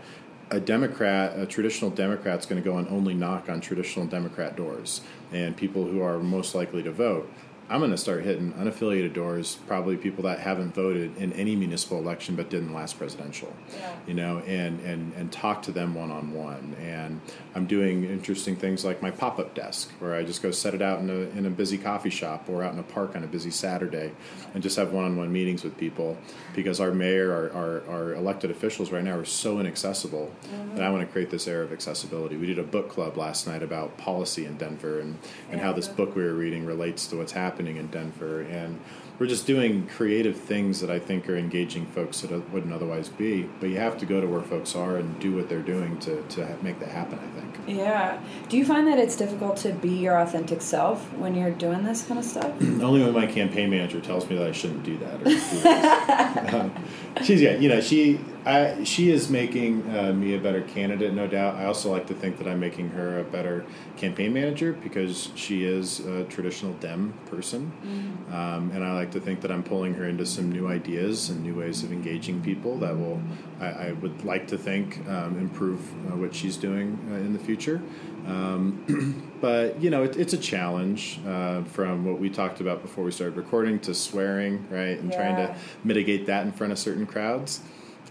[0.50, 4.56] a Democrat, a traditional Democrat, is going to go and only knock on traditional Democrat
[4.56, 5.00] doors
[5.32, 7.30] and people who are most likely to vote.
[7.70, 11.98] I'm going to start hitting unaffiliated doors, probably people that haven't voted in any municipal
[11.98, 13.96] election but did in the last presidential, yeah.
[14.06, 16.76] you know, and, and, and talk to them one on one.
[16.78, 17.22] And
[17.54, 20.82] I'm doing interesting things like my pop up desk, where I just go set it
[20.82, 23.26] out in a, in a busy coffee shop or out in a park on a
[23.26, 24.12] busy Saturday
[24.52, 26.18] and just have one on one meetings with people
[26.54, 30.30] because our mayor, our, our, our, elected officials right now are so inaccessible.
[30.44, 30.72] Mm-hmm.
[30.72, 32.36] And I want to create this era of accessibility.
[32.36, 35.18] We did a book club last night about policy in Denver and,
[35.50, 35.66] and yeah.
[35.66, 38.80] how this book we were reading relates to what's happening happening in Denver, and
[39.16, 43.44] we're just doing creative things that I think are engaging folks that wouldn't otherwise be.
[43.60, 46.20] But you have to go to where folks are and do what they're doing to,
[46.20, 47.78] to make that happen, I think.
[47.78, 48.20] Yeah.
[48.48, 52.04] Do you find that it's difficult to be your authentic self when you're doing this
[52.04, 52.60] kind of stuff?
[52.60, 55.20] Only when my campaign manager tells me that I shouldn't do that.
[55.20, 56.84] Or do um,
[57.24, 61.26] she's, yeah, you know, she I, she is making uh, me a better candidate, no
[61.26, 61.54] doubt.
[61.54, 63.64] I also like to think that I'm making her a better
[63.96, 67.72] campaign manager because she is a traditional Dem person.
[67.82, 68.34] Mm-hmm.
[68.34, 71.42] Um, and I like to think that I'm pulling her into some new ideas and
[71.42, 73.22] new ways of engaging people that will,
[73.60, 75.80] I, I would like to think, um, improve
[76.12, 77.80] uh, what she's doing uh, in the future.
[78.26, 83.04] Um, but, you know, it, it's a challenge uh, from what we talked about before
[83.04, 84.98] we started recording to swearing, right?
[84.98, 85.16] And yeah.
[85.16, 87.62] trying to mitigate that in front of certain crowds.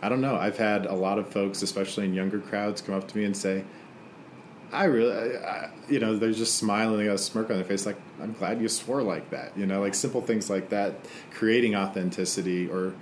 [0.03, 0.35] I don't know.
[0.35, 3.35] I've had a lot of folks, especially in younger crowds, come up to me and
[3.35, 3.63] say,
[4.71, 7.85] I really, I, you know, they're just smiling, they got a smirk on their face,
[7.85, 9.57] like, I'm glad you swore like that.
[9.57, 10.95] You know, like simple things like that,
[11.31, 12.95] creating authenticity or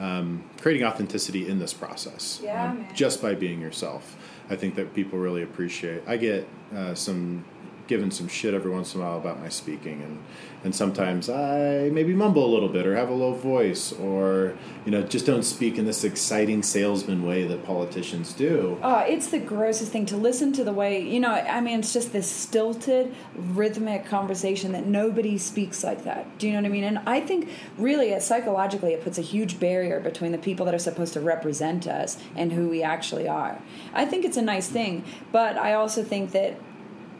[0.00, 2.40] um, creating authenticity in this process.
[2.42, 4.16] Yeah, um, just by being yourself.
[4.50, 6.02] I think that people really appreciate.
[6.08, 7.44] I get uh, some
[7.92, 10.18] given some shit every once in a while about my speaking and
[10.64, 14.92] and sometimes I maybe mumble a little bit or have a low voice or you
[14.92, 18.78] know just don't speak in this exciting salesman way that politicians do.
[18.82, 21.32] Oh, it's the grossest thing to listen to the way you know.
[21.32, 26.38] I mean, it's just this stilted, rhythmic conversation that nobody speaks like that.
[26.38, 26.84] Do you know what I mean?
[26.84, 30.78] And I think really, psychologically, it puts a huge barrier between the people that are
[30.78, 33.60] supposed to represent us and who we actually are.
[33.92, 36.56] I think it's a nice thing, but I also think that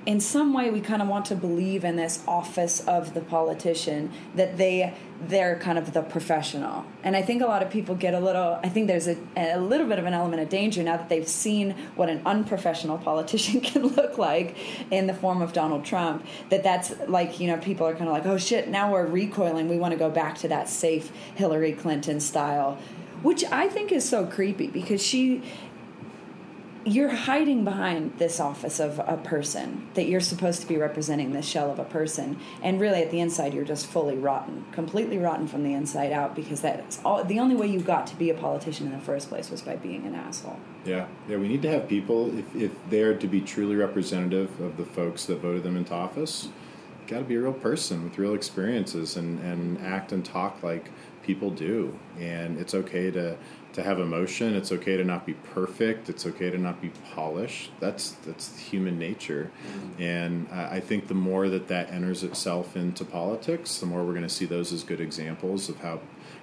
[0.04, 4.10] in some way we kind of want to believe in this office of the politician
[4.34, 4.92] that they
[5.28, 6.84] they're kind of the professional.
[7.04, 9.60] And i think a lot of people get a little i think there's a, a
[9.60, 13.60] little bit of an element of danger now that they've seen what an unprofessional politician
[13.70, 14.56] can look like
[14.90, 18.12] in the form of donald trump that that's like you know people are kind of
[18.12, 19.68] like oh shit now we're recoiling.
[19.68, 22.78] We want to go back to that safe hillary clinton style
[23.22, 25.42] which i think is so creepy because she
[26.84, 31.46] you're hiding behind this office of a person that you're supposed to be representing this
[31.46, 32.38] shell of a person.
[32.62, 36.34] And really at the inside you're just fully rotten completely rotten from the inside out
[36.34, 39.28] because that's all the only way you got to be a politician in the first
[39.28, 40.58] place was by being an asshole.
[40.84, 41.06] Yeah.
[41.28, 44.84] Yeah we need to have people if, if they're to be truly representative of the
[44.84, 46.48] folks that voted them into office
[47.06, 50.90] got to be a real person with real experiences and, and act and talk like
[51.22, 51.96] people do.
[52.18, 53.36] And it's okay to
[53.72, 54.54] to have emotion.
[54.54, 56.08] It's okay to not be perfect.
[56.08, 57.70] It's okay to not be polished.
[57.80, 60.02] That's that's human nature, mm-hmm.
[60.02, 64.12] and uh, I think the more that that enters itself into politics, the more we're
[64.12, 66.00] going to see those as good examples of how.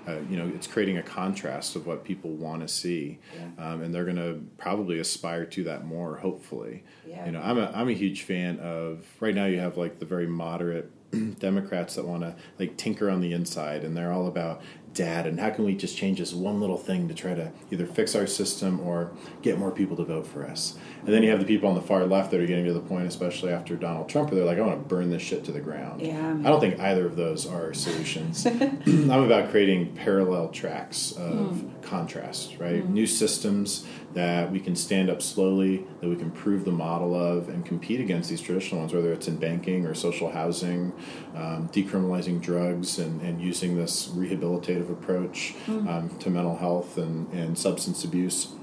[0.08, 3.64] Uh, you know, it's creating a contrast of what people want to see, yeah.
[3.64, 6.16] um, and they're going to probably aspire to that more.
[6.16, 7.26] Hopefully, yeah.
[7.26, 9.06] you know, I'm a I'm a huge fan of.
[9.20, 10.90] Right now, you have like the very moderate
[11.40, 14.62] Democrats that want to like tinker on the inside, and they're all about
[15.00, 17.86] dad and how can we just change this one little thing to try to either
[17.86, 20.78] fix our system or get more people to vote for us?
[21.06, 22.80] And then you have the people on the far left that are getting to the
[22.80, 25.52] point especially after donald trump where they're like i want to burn this shit to
[25.52, 26.02] the ground.
[26.02, 26.32] Yeah.
[26.32, 28.46] I don't think either of those are solutions.
[28.46, 31.79] I'm about creating parallel tracks of mm.
[31.90, 32.90] Contrast right mm.
[32.90, 37.48] new systems that we can stand up slowly, that we can prove the model of,
[37.50, 40.92] and compete against these traditional ones, whether it's in banking or social housing,
[41.36, 45.88] um, decriminalizing drugs, and, and using this rehabilitative approach mm.
[45.88, 48.54] um, to mental health and, and substance abuse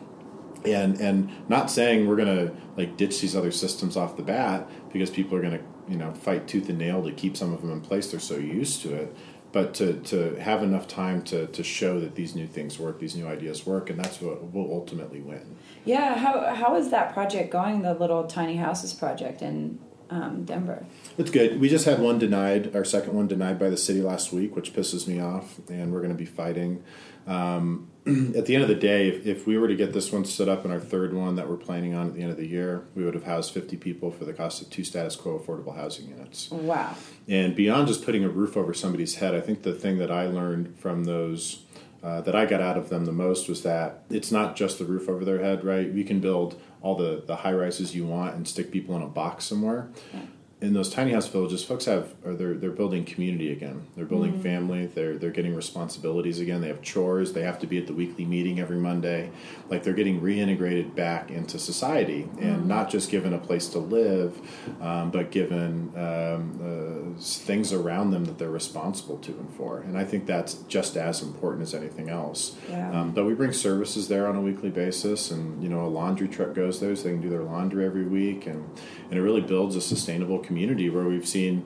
[0.64, 5.10] and and not saying we're gonna like ditch these other systems off the bat because
[5.10, 7.80] people are gonna you know fight tooth and nail to keep some of them in
[7.80, 8.10] place.
[8.10, 9.16] They're so used to it.
[9.56, 13.16] But to, to have enough time to, to show that these new things work, these
[13.16, 15.56] new ideas work, and that's what will ultimately win.
[15.86, 17.80] Yeah, how how is that project going?
[17.80, 19.78] The little tiny houses project in
[20.10, 20.84] um, Denver.
[21.16, 21.58] It's good.
[21.58, 24.74] We just had one denied, our second one denied by the city last week, which
[24.74, 26.84] pisses me off, and we're going to be fighting.
[27.26, 30.24] Um, at the end of the day, if, if, we were to get this one
[30.24, 32.46] set up and our third one that we're planning on at the end of the
[32.46, 35.74] year, we would have housed 50 people for the cost of two status quo affordable
[35.74, 36.48] housing units.
[36.50, 36.94] Wow.
[37.26, 40.26] And beyond just putting a roof over somebody's head, I think the thing that I
[40.26, 41.62] learned from those.
[42.02, 44.84] Uh, that I got out of them the most was that it's not just the
[44.84, 45.92] roof over their head, right?
[45.92, 49.08] We can build all the, the high rises you want and stick people in a
[49.08, 49.88] box somewhere.
[50.14, 50.20] Yeah
[50.58, 53.86] in those tiny house villages, folks have or they're they're building community again.
[53.94, 54.42] They're building mm-hmm.
[54.42, 54.86] family.
[54.86, 56.62] They're they're getting responsibilities again.
[56.62, 57.34] They have chores.
[57.34, 59.30] They have to be at the weekly meeting every Monday.
[59.68, 62.68] Like they're getting reintegrated back into society and mm-hmm.
[62.68, 64.40] not just given a place to live,
[64.80, 69.80] um, but given um, uh, things around them that they're responsible to and for.
[69.80, 72.56] And I think that's just as important as anything else.
[72.70, 72.98] Yeah.
[72.98, 76.28] Um, but we bring services there on a weekly basis, and you know a laundry
[76.28, 78.64] truck goes there so they can do their laundry every week, and
[79.10, 81.64] and it really builds a sustainable community where we've seen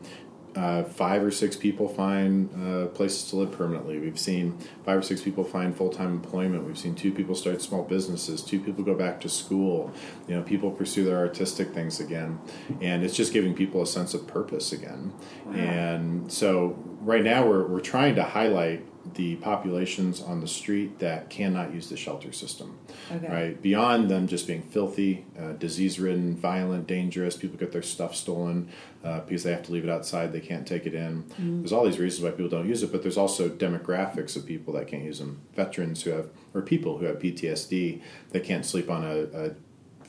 [0.56, 3.98] uh, five or six people find uh, places to live permanently.
[3.98, 6.64] We've seen five or six people find full time employment.
[6.64, 8.42] We've seen two people start small businesses.
[8.42, 9.92] Two people go back to school.
[10.26, 12.40] You know, people pursue their artistic things again,
[12.80, 15.12] and it's just giving people a sense of purpose again.
[15.46, 15.54] Wow.
[15.54, 21.30] And so, right now, we're we're trying to highlight the populations on the street that
[21.30, 22.78] cannot use the shelter system.
[23.10, 23.28] Okay.
[23.28, 27.36] Right beyond them just being filthy, uh, disease-ridden, violent, dangerous.
[27.36, 28.68] People get their stuff stolen
[29.04, 30.32] uh, because they have to leave it outside.
[30.32, 31.24] They can't take it in.
[31.24, 31.60] Mm-hmm.
[31.60, 34.74] There's all these reasons why people don't use it, but there's also demographics of people
[34.74, 35.40] that can't use them.
[35.54, 39.50] Veterans who have, or people who have PTSD that can't sleep on a, a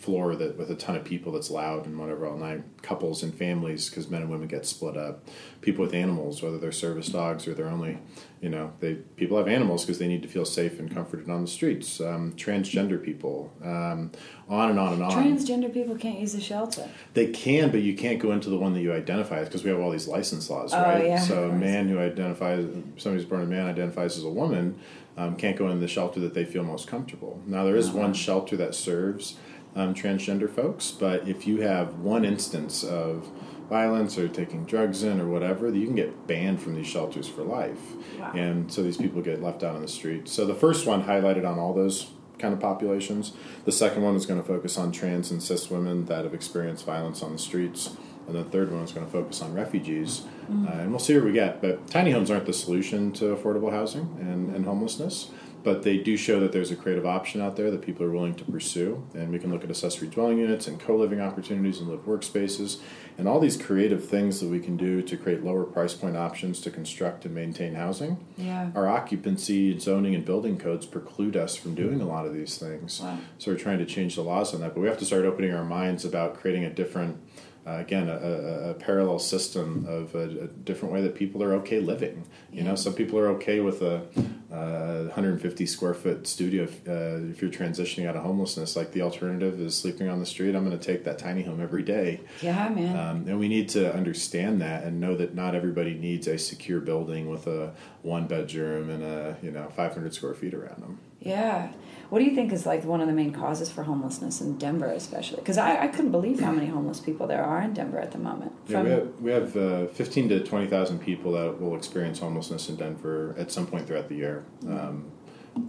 [0.01, 2.63] floor that with a ton of people that's loud and whatever all night.
[2.81, 5.23] Couples and families because men and women get split up.
[5.61, 7.99] People with animals, whether they're service dogs or they're only,
[8.41, 11.41] you know, they people have animals because they need to feel safe and comforted on
[11.41, 12.01] the streets.
[12.01, 14.11] Um, transgender people, um,
[14.49, 15.11] on and on and on.
[15.11, 16.89] Transgender people can't use the shelter.
[17.13, 19.69] They can, but you can't go into the one that you identify as because we
[19.69, 21.05] have all these license laws, oh, right?
[21.05, 22.65] Yeah, so a man who identifies
[22.97, 24.79] somebody who's born a man identifies as a woman.
[25.17, 27.41] Um, can't go in the shelter that they feel most comfortable.
[27.45, 27.97] Now there is uh-huh.
[27.99, 29.35] one shelter that serves
[29.75, 30.91] um, transgender folks.
[30.91, 33.29] But if you have one instance of
[33.69, 37.41] violence or taking drugs in or whatever, you can get banned from these shelters for
[37.43, 37.79] life.
[38.19, 38.33] Wow.
[38.35, 40.27] And so these people get left out on the street.
[40.27, 43.31] So the first one highlighted on all those kind of populations.
[43.63, 46.85] The second one is going to focus on trans and cis women that have experienced
[46.85, 47.95] violence on the streets.
[48.27, 50.21] And the third one is going to focus on refugees.
[50.49, 50.67] Mm-hmm.
[50.67, 51.61] Uh, and we'll see where we get.
[51.61, 55.31] But tiny homes aren't the solution to affordable housing and, and homelessness
[55.63, 58.35] but they do show that there's a creative option out there that people are willing
[58.35, 59.05] to pursue.
[59.13, 62.79] And we can look at accessory dwelling units and co living opportunities and live workspaces
[63.17, 66.59] and all these creative things that we can do to create lower price point options
[66.61, 68.23] to construct and maintain housing.
[68.37, 68.71] Yeah.
[68.75, 73.01] Our occupancy, zoning, and building codes preclude us from doing a lot of these things.
[73.01, 73.19] Wow.
[73.37, 75.53] So we're trying to change the laws on that, but we have to start opening
[75.53, 77.21] our minds about creating a different
[77.65, 81.53] uh, again a, a, a, parallel system of a, a, different way that people are
[81.53, 82.25] okay living.
[82.51, 82.69] You yeah.
[82.69, 84.03] know, some people are okay with a,
[84.51, 88.75] 150 square foot studio if, uh, if, you're transitioning out of homelessness.
[88.75, 90.55] Like the alternative is sleeping on the street.
[90.55, 92.21] I'm going to take that tiny home every day.
[92.41, 92.97] Yeah, man.
[92.97, 96.79] Um, and we need to understand that and know that not everybody needs a secure
[96.79, 100.99] building with a one bedroom and a you know 500 square feet around them.
[101.19, 101.71] Yeah.
[102.11, 104.87] What do you think is like one of the main causes for homelessness in Denver,
[104.87, 105.37] especially?
[105.37, 108.17] Because I, I couldn't believe how many homeless people there are in Denver at the
[108.17, 108.51] moment.
[108.67, 112.75] Yeah, we have, we have uh, 15 to 20,000 people that will experience homelessness in
[112.75, 114.43] Denver at some point throughout the year.
[114.67, 115.09] Um,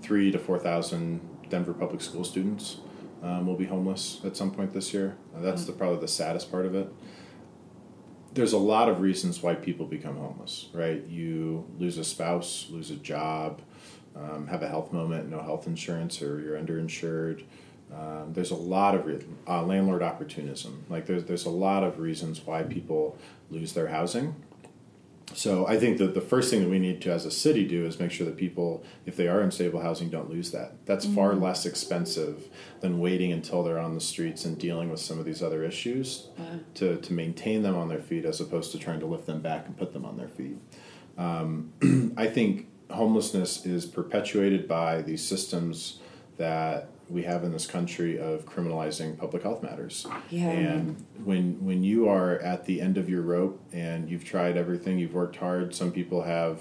[0.03, 2.79] three to 4,000 Denver public school students
[3.23, 5.17] um, will be homeless at some point this year.
[5.37, 6.93] Uh, that's the, probably the saddest part of it
[8.35, 11.05] there's a lot of reasons why people become homeless, right?
[11.07, 13.61] You lose a spouse, lose a job,
[14.17, 17.45] um, have a health moment, no health insurance, or you're underinsured.
[17.93, 20.85] Um, there's a lot of re- uh, landlord opportunism.
[20.89, 23.19] Like there's there's a lot of reasons why people
[23.51, 24.35] lose their housing.
[25.35, 27.87] So I think that the first thing that we need to, as a city, do
[27.87, 30.85] is make sure that people, if they are in stable housing, don't lose that.
[30.85, 31.15] That's mm-hmm.
[31.15, 32.49] far less expensive
[32.81, 36.29] than waiting until they're on the streets and dealing with some of these other issues
[36.39, 36.59] uh-huh.
[36.75, 39.67] to to maintain them on their feet, as opposed to trying to lift them back
[39.67, 40.59] and put them on their feet.
[41.17, 41.73] Um,
[42.17, 45.99] I think homelessness is perpetuated by these systems
[46.37, 50.07] that we have in this country of criminalizing public health matters.
[50.31, 50.51] Yeah.
[50.51, 54.99] And when when you are at the end of your rope and you've tried everything,
[54.99, 55.75] you've worked hard.
[55.75, 56.61] Some people have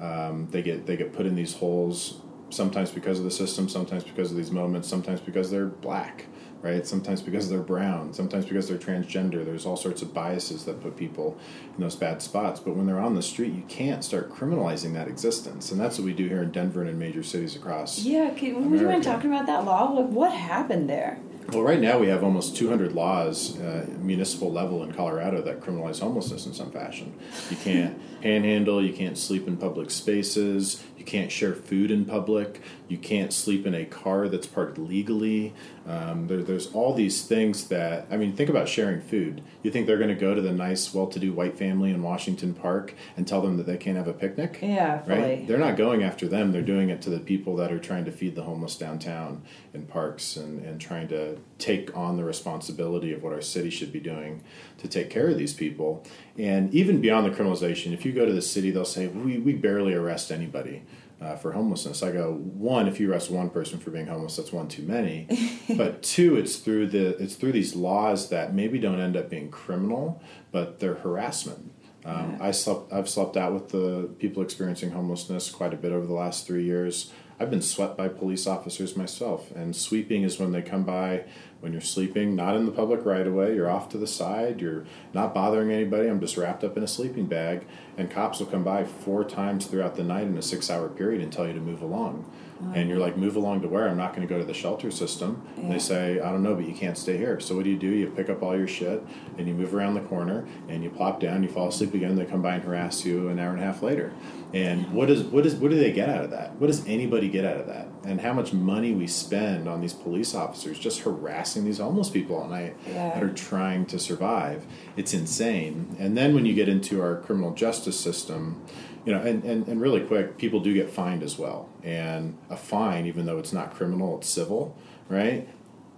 [0.00, 4.04] um, they get they get put in these holes sometimes because of the system, sometimes
[4.04, 6.26] because of these moments, sometimes because they're black,
[6.62, 6.86] right?
[6.86, 9.44] Sometimes because they're brown, sometimes because they're transgender.
[9.44, 11.38] There's all sorts of biases that put people
[11.74, 12.60] in those bad spots.
[12.60, 15.72] But when they're on the street, you can't start criminalizing that existence.
[15.72, 18.00] And that's what we do here in Denver and in major cities across.
[18.00, 19.90] Yeah, can, would you mind talking about that law?
[19.92, 21.18] Like, what happened there?
[21.52, 25.98] Well, right now we have almost 200 laws, uh, municipal level in Colorado, that criminalize
[25.98, 27.12] homelessness in some fashion.
[27.50, 32.60] You can't panhandle, you can't sleep in public spaces, you can't share food in public,
[32.86, 35.52] you can't sleep in a car that's parked legally.
[35.86, 39.42] Um, there, there's all these things that, I mean, think about sharing food.
[39.62, 42.02] You think they're going to go to the nice, well to do white family in
[42.02, 44.58] Washington Park and tell them that they can't have a picnic?
[44.60, 45.18] Yeah, fully.
[45.18, 45.48] Right?
[45.48, 46.52] They're not going after them.
[46.52, 49.86] They're doing it to the people that are trying to feed the homeless downtown in
[49.86, 54.00] parks and, and trying to take on the responsibility of what our city should be
[54.00, 54.42] doing
[54.78, 56.04] to take care of these people.
[56.38, 59.54] And even beyond the criminalization, if you go to the city, they'll say, we, we
[59.54, 60.82] barely arrest anybody.
[61.20, 62.88] Uh, for homelessness, I go one.
[62.88, 65.28] If you arrest one person for being homeless, that's one too many.
[65.76, 69.50] but two, it's through the it's through these laws that maybe don't end up being
[69.50, 71.72] criminal, but they're harassment.
[72.06, 72.92] Um, I slept.
[72.92, 76.64] I've slept out with the people experiencing homelessness quite a bit over the last three
[76.64, 77.12] years.
[77.38, 81.24] I've been swept by police officers myself, and sweeping is when they come by
[81.60, 83.54] when you're sleeping, not in the public right away.
[83.54, 84.60] You're off to the side.
[84.60, 86.08] You're not bothering anybody.
[86.08, 89.66] I'm just wrapped up in a sleeping bag, and cops will come by four times
[89.66, 92.30] throughout the night in a six-hour period and tell you to move along.
[92.74, 93.88] And you're like, move along to where?
[93.88, 95.42] I'm not going to go to the shelter system.
[95.56, 97.40] And they say, I don't know, but you can't stay here.
[97.40, 97.88] So what do you do?
[97.88, 99.02] You pick up all your shit
[99.38, 101.42] and you move around the corner and you plop down.
[101.42, 102.16] You fall asleep again.
[102.16, 104.12] They come by and harass you an hour and a half later.
[104.52, 106.56] And what is what is what do they get out of that?
[106.56, 107.86] What does anybody get out of that?
[108.04, 112.36] And how much money we spend on these police officers just harassing these homeless people
[112.36, 113.10] all night Yeah.
[113.14, 114.66] that are trying to survive?
[114.96, 115.94] It's insane.
[116.00, 118.60] And then when you get into our criminal justice system,
[119.04, 121.68] you know, and, and, and really quick, people do get fined as well.
[121.82, 124.76] And a fine, even though it's not criminal, it's civil,
[125.08, 125.48] right?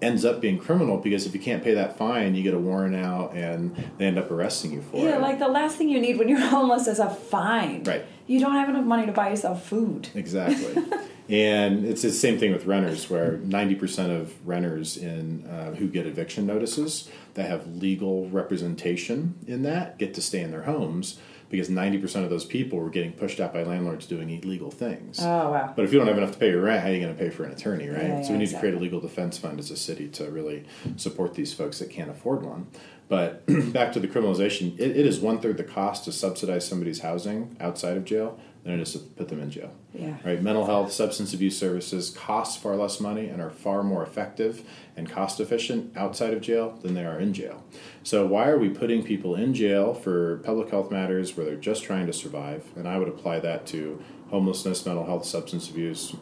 [0.00, 2.96] Ends up being criminal because if you can't pay that fine, you get a warrant
[2.96, 5.20] out and they end up arresting you for Yeah, it.
[5.20, 7.84] like the last thing you need when you're homeless is a fine.
[7.84, 8.04] Right.
[8.26, 10.08] You don't have enough money to buy yourself food.
[10.14, 10.82] Exactly.
[11.28, 16.06] and it's the same thing with renters, where 90% of renters in uh, who get
[16.06, 21.18] eviction notices that have legal representation in that get to stay in their homes
[21.52, 25.20] because 90% of those people were getting pushed out by landlords doing illegal things.
[25.20, 25.72] Oh wow.
[25.76, 27.22] But if you don't have enough to pay your rent, how are you going to
[27.22, 28.08] pay for an attorney, right?
[28.08, 30.64] Yeah, so we need to create a legal defense fund as a city to really
[30.96, 32.68] support these folks that can't afford one.
[33.08, 33.44] But
[33.74, 37.54] back to the criminalization, it, it is one third the cost to subsidize somebody's housing
[37.60, 39.72] outside of jail than it is to put them in jail.
[39.92, 40.16] Yeah.
[40.24, 40.40] Right?
[40.40, 44.62] Mental health, substance abuse services cost far less money and are far more effective
[44.96, 47.64] and cost efficient outside of jail than they are in jail.
[48.04, 51.82] So why are we putting people in jail for public health matters where they're just
[51.82, 52.64] trying to survive?
[52.76, 56.14] And I would apply that to homelessness, mental health, substance abuse,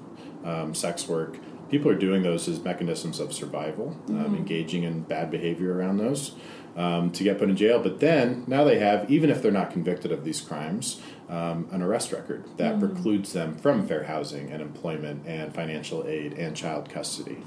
[0.44, 1.36] um, sex work.
[1.70, 6.32] People are doing those as mechanisms of survival, um, engaging in bad behavior around those
[6.76, 7.80] um, to get put in jail.
[7.80, 11.00] But then now they have, even if they're not convicted of these crimes,
[11.30, 16.32] um, an arrest record that precludes them from fair housing and employment and financial aid
[16.32, 17.38] and child custody.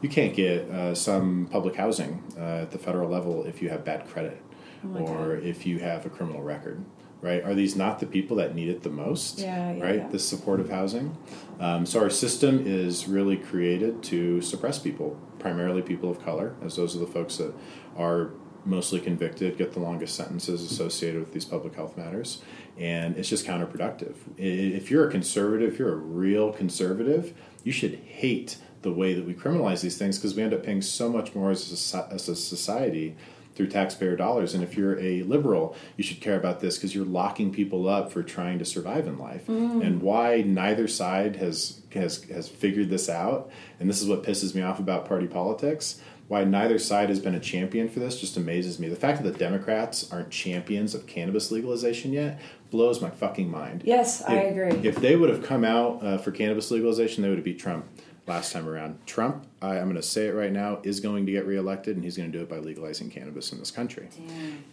[0.00, 3.84] You can't get uh, some public housing uh, at the federal level if you have
[3.84, 4.40] bad credit
[4.94, 6.84] or if you have a criminal record.
[7.20, 7.44] Right?
[7.44, 9.38] Are these not the people that need it the most?
[9.38, 9.96] Yeah, yeah, right.
[9.96, 10.08] yeah.
[10.08, 11.16] This supportive housing.
[11.60, 16.74] Um, so our system is really created to suppress people, primarily people of color, as
[16.74, 17.54] those are the folks that
[17.96, 18.32] are
[18.64, 22.42] mostly convicted, get the longest sentences associated with these public health matters,
[22.78, 24.14] and it's just counterproductive.
[24.36, 29.24] If you're a conservative, if you're a real conservative, you should hate the way that
[29.24, 32.28] we criminalize these things because we end up paying so much more as a, as
[32.28, 33.16] a society
[33.54, 34.54] through taxpayer dollars.
[34.54, 38.10] And if you're a liberal, you should care about this because you're locking people up
[38.10, 39.46] for trying to survive in life.
[39.46, 39.84] Mm.
[39.84, 44.54] And why neither side has has has figured this out, and this is what pisses
[44.54, 46.00] me off about party politics.
[46.28, 48.88] Why neither side has been a champion for this just amazes me.
[48.88, 53.82] The fact that the Democrats aren't champions of cannabis legalization yet blows my fucking mind.
[53.84, 54.88] Yes, I If- agree.
[54.88, 57.84] If they would have come out uh, for cannabis legalization, they would have beat Trump
[58.26, 59.04] last time around.
[59.04, 62.04] Trump, I, I'm going to say it right now, is going to get reelected, and
[62.04, 64.08] he's going to do it by legalizing cannabis in this country.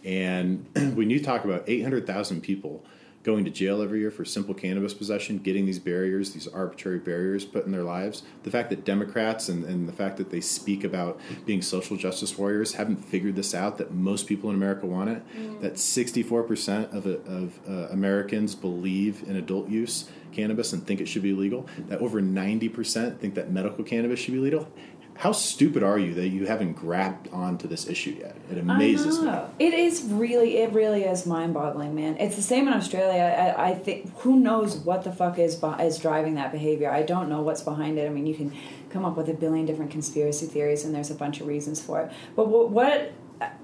[0.04, 2.84] And when you talk about 800,000 people
[3.22, 7.44] going to jail every year for simple cannabis possession, getting these barriers, these arbitrary barriers
[7.44, 10.84] put in their lives, the fact that Democrats and, and the fact that they speak
[10.84, 15.10] about being social justice warriors haven't figured this out, that most people in America want
[15.10, 15.22] it,
[15.60, 21.22] that 64% of, of uh, Americans believe in adult use cannabis and think it should
[21.22, 24.68] be legal, that over 90% think that medical cannabis should be legal.
[25.20, 28.34] How stupid are you that you haven't grabbed onto this issue yet?
[28.50, 29.30] It amazes me.
[29.58, 32.16] It is really, it really is mind-boggling, man.
[32.16, 33.54] It's the same in Australia.
[33.58, 36.90] I, I think who knows what the fuck is is driving that behavior.
[36.90, 38.06] I don't know what's behind it.
[38.06, 38.50] I mean, you can
[38.88, 42.00] come up with a billion different conspiracy theories, and there's a bunch of reasons for
[42.00, 42.10] it.
[42.34, 43.12] But what, what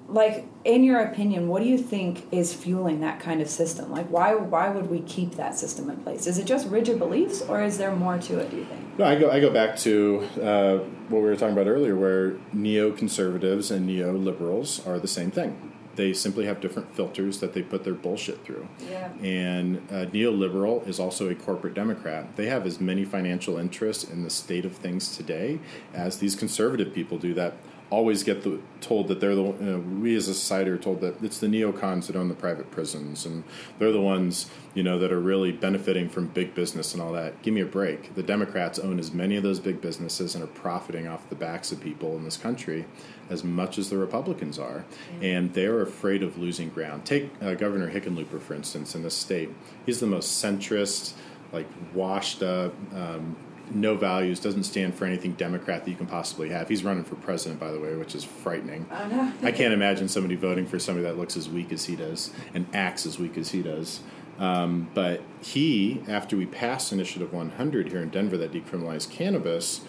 [0.09, 3.91] like, in your opinion, what do you think is fueling that kind of system?
[3.91, 6.27] Like, why why would we keep that system in place?
[6.27, 8.51] Is it just rigid beliefs, or is there more to it?
[8.51, 8.99] Do you think?
[8.99, 9.31] No, I go.
[9.31, 10.77] I go back to uh,
[11.09, 15.73] what we were talking about earlier, where neoconservatives and neoliberals are the same thing.
[15.97, 18.69] They simply have different filters that they put their bullshit through.
[18.87, 19.11] Yeah.
[19.23, 22.37] And a neoliberal is also a corporate Democrat.
[22.37, 25.59] They have as many financial interests in the state of things today
[25.95, 27.33] as these conservative people do.
[27.33, 27.55] That
[27.91, 31.01] always get the, told that they're the you know, we as a society are told
[31.01, 33.45] that it's the neocons that own the private prisons and
[33.79, 37.41] they're the ones you know that are really benefiting from big business and all that.
[37.43, 38.15] Give me a break.
[38.15, 41.73] The Democrats own as many of those big businesses and are profiting off the backs
[41.73, 42.87] of people in this country
[43.31, 44.85] as much as the Republicans are,
[45.21, 47.05] and they're afraid of losing ground.
[47.05, 49.51] Take uh, Governor Hickenlooper for instance in this state.
[49.87, 51.15] He's the most centrist,
[51.53, 52.75] like washed up.
[52.95, 53.37] Um,
[53.71, 56.69] no values, doesn't stand for anything Democrat that you can possibly have.
[56.69, 58.87] He's running for president, by the way, which is frightening.
[58.91, 59.33] I know.
[59.43, 62.67] I can't imagine somebody voting for somebody that looks as weak as he does and
[62.73, 64.01] acts as weak as he does.
[64.39, 69.81] Um, but he, after we passed Initiative 100 here in Denver that decriminalized cannabis,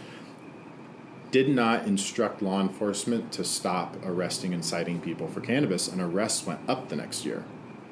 [1.31, 6.45] did not instruct law enforcement to stop arresting and citing people for cannabis, and arrests
[6.45, 7.43] went up the next year.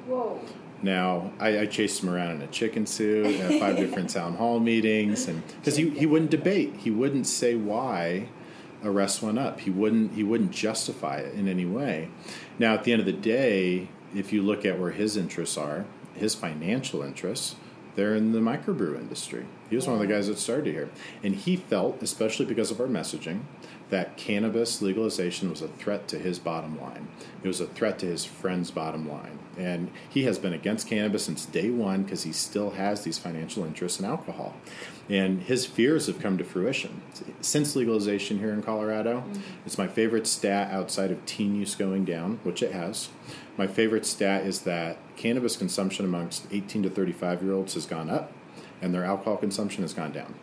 [0.06, 0.40] Whoa.
[0.82, 4.60] Now, I, I chased him around in a chicken suit at five different town hall
[4.60, 8.28] meetings, and because he, he wouldn't debate, he wouldn't say why
[8.84, 9.60] arrests went up.
[9.60, 12.08] He wouldn't he wouldn't justify it in any way.
[12.58, 15.86] Now, at the end of the day, if you look at where his interests are,
[16.14, 17.56] his financial interests,
[17.94, 19.46] they're in the microbrew industry.
[19.70, 20.16] He was one of the oh.
[20.16, 20.90] guys that started here,
[21.22, 23.40] and he felt, especially because of our messaging,
[23.90, 27.08] that cannabis legalization was a threat to his bottom line.
[27.42, 29.38] It was a threat to his friend's bottom line.
[29.56, 33.64] And he has been against cannabis since day one because he still has these financial
[33.64, 34.54] interests in alcohol.
[35.08, 37.00] And his fears have come to fruition.
[37.40, 39.40] Since legalization here in Colorado, mm-hmm.
[39.64, 43.08] it's my favorite stat outside of teen use going down, which it has.
[43.56, 48.10] My favorite stat is that cannabis consumption amongst 18 to 35 year olds has gone
[48.10, 48.32] up
[48.82, 50.34] and their alcohol consumption has gone down.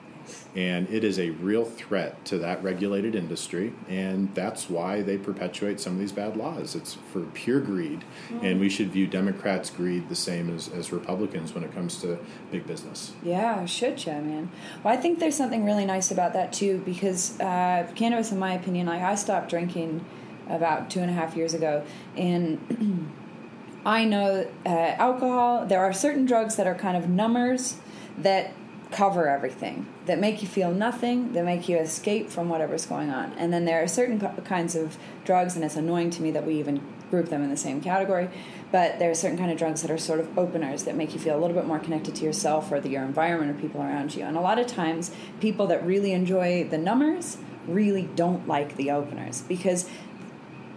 [0.56, 5.80] And it is a real threat to that regulated industry, and that's why they perpetuate
[5.80, 6.76] some of these bad laws.
[6.76, 8.04] It's for pure greed,
[8.44, 12.20] and we should view Democrats' greed the same as, as Republicans when it comes to
[12.52, 13.14] big business.
[13.24, 14.52] Yeah, should you, man?
[14.84, 18.54] Well, I think there's something really nice about that too, because uh, cannabis, in my
[18.54, 20.06] opinion, like I stopped drinking
[20.50, 21.84] about two and a half years ago,
[22.16, 23.12] and
[23.86, 25.66] I know uh, alcohol.
[25.66, 27.78] There are certain drugs that are kind of numbers
[28.18, 28.54] that
[28.94, 33.34] cover everything, that make you feel nothing, that make you escape from whatever's going on,
[33.34, 36.60] and then there are certain kinds of drugs, and it's annoying to me that we
[36.60, 38.28] even group them in the same category.
[38.72, 41.20] But there are certain kind of drugs that are sort of openers that make you
[41.20, 44.16] feel a little bit more connected to yourself or the, your environment or people around
[44.16, 44.24] you.
[44.24, 47.38] And a lot of times, people that really enjoy the numbers
[47.68, 49.88] really don't like the openers because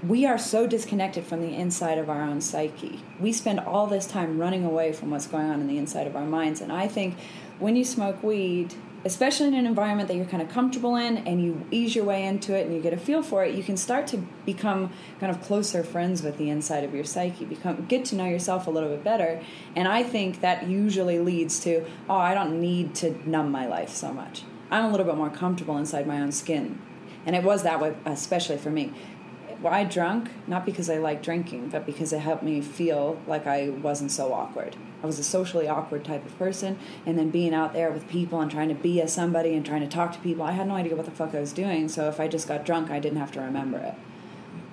[0.07, 3.01] we are so disconnected from the inside of our own psyche.
[3.19, 6.15] We spend all this time running away from what's going on in the inside of
[6.15, 6.61] our minds.
[6.61, 7.17] And I think
[7.59, 11.41] when you smoke weed, especially in an environment that you're kind of comfortable in and
[11.43, 13.77] you ease your way into it and you get a feel for it, you can
[13.77, 18.05] start to become kind of closer friends with the inside of your psyche, become get
[18.05, 19.41] to know yourself a little bit better.
[19.77, 23.91] And I think that usually leads to, oh, I don't need to numb my life
[23.91, 24.43] so much.
[24.71, 26.81] I'm a little bit more comfortable inside my own skin.
[27.25, 28.93] And it was that way, especially for me.
[29.61, 30.31] Why drunk?
[30.47, 34.33] Not because I like drinking, but because it helped me feel like I wasn't so
[34.33, 34.77] awkward.
[35.03, 38.41] I was a socially awkward type of person, and then being out there with people
[38.41, 40.75] and trying to be a somebody and trying to talk to people, I had no
[40.75, 41.89] idea what the fuck I was doing.
[41.89, 43.95] So if I just got drunk, I didn't have to remember it.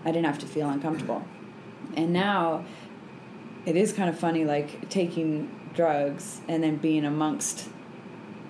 [0.03, 1.23] I didn't have to feel uncomfortable.
[1.95, 2.65] And now,
[3.65, 7.69] it is kind of funny, like taking drugs and then being amongst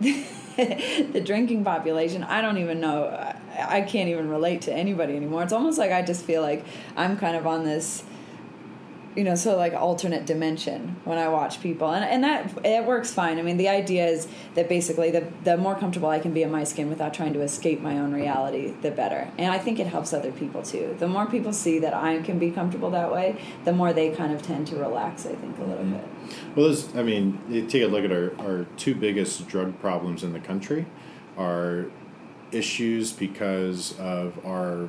[1.14, 2.24] the drinking population.
[2.24, 3.06] I don't even know.
[3.08, 5.44] I- I can't even relate to anybody anymore.
[5.44, 6.66] It's almost like I just feel like
[6.98, 8.04] I'm kind of on this,
[9.16, 13.12] you know, so like alternate dimension when I watch people, and and that it works
[13.12, 13.40] fine.
[13.40, 16.52] I mean, the idea is that basically the the more comfortable I can be in
[16.52, 19.30] my skin without trying to escape my own reality, the better.
[19.38, 20.96] And I think it helps other people too.
[21.00, 24.34] The more people see that I can be comfortable that way, the more they kind
[24.34, 25.26] of tend to relax.
[25.26, 25.98] I think a little mm-hmm.
[25.98, 26.08] bit.
[26.56, 30.24] Well, there's, I mean, you take a look at our, our two biggest drug problems
[30.24, 30.86] in the country
[31.38, 31.88] are
[32.52, 34.88] issues because of our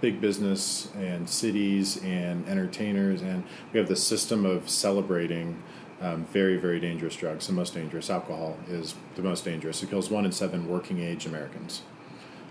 [0.00, 5.62] big business and cities and entertainers, and we have the system of celebrating
[6.00, 7.46] um, very, very dangerous drugs.
[7.48, 9.82] The most dangerous, alcohol, is the most dangerous.
[9.82, 11.82] It kills one in seven working age Americans.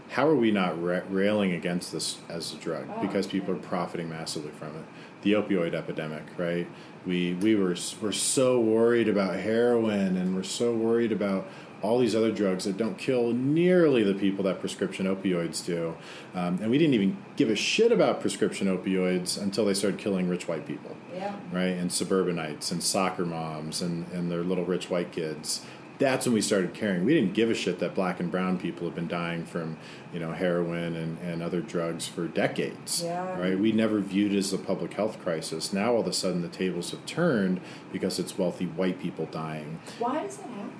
[0.09, 2.85] how are we not ra- railing against this as a drug?
[3.01, 4.85] Because people are profiting massively from it.
[5.21, 6.67] The opioid epidemic, right?
[7.05, 11.47] We we were we're so worried about heroin, and we're so worried about
[11.82, 15.95] all these other drugs that don't kill nearly the people that prescription opioids do.
[16.34, 20.28] Um, and we didn't even give a shit about prescription opioids until they started killing
[20.28, 21.36] rich white people, Yeah.
[21.51, 21.78] right?
[21.78, 25.61] And suburbanites and soccer moms and, and their little rich white kids.
[25.99, 27.05] That's when we started caring.
[27.05, 29.78] We didn't give a shit that black and brown people have been dying from,
[30.13, 33.01] you know, heroin and, and other drugs for decades.
[33.03, 33.39] Yeah.
[33.39, 33.57] Right?
[33.57, 35.73] We never viewed it as a public health crisis.
[35.73, 37.61] Now all of a sudden the tables have turned
[37.91, 40.71] because it's wealthy white people dying Why does that happen?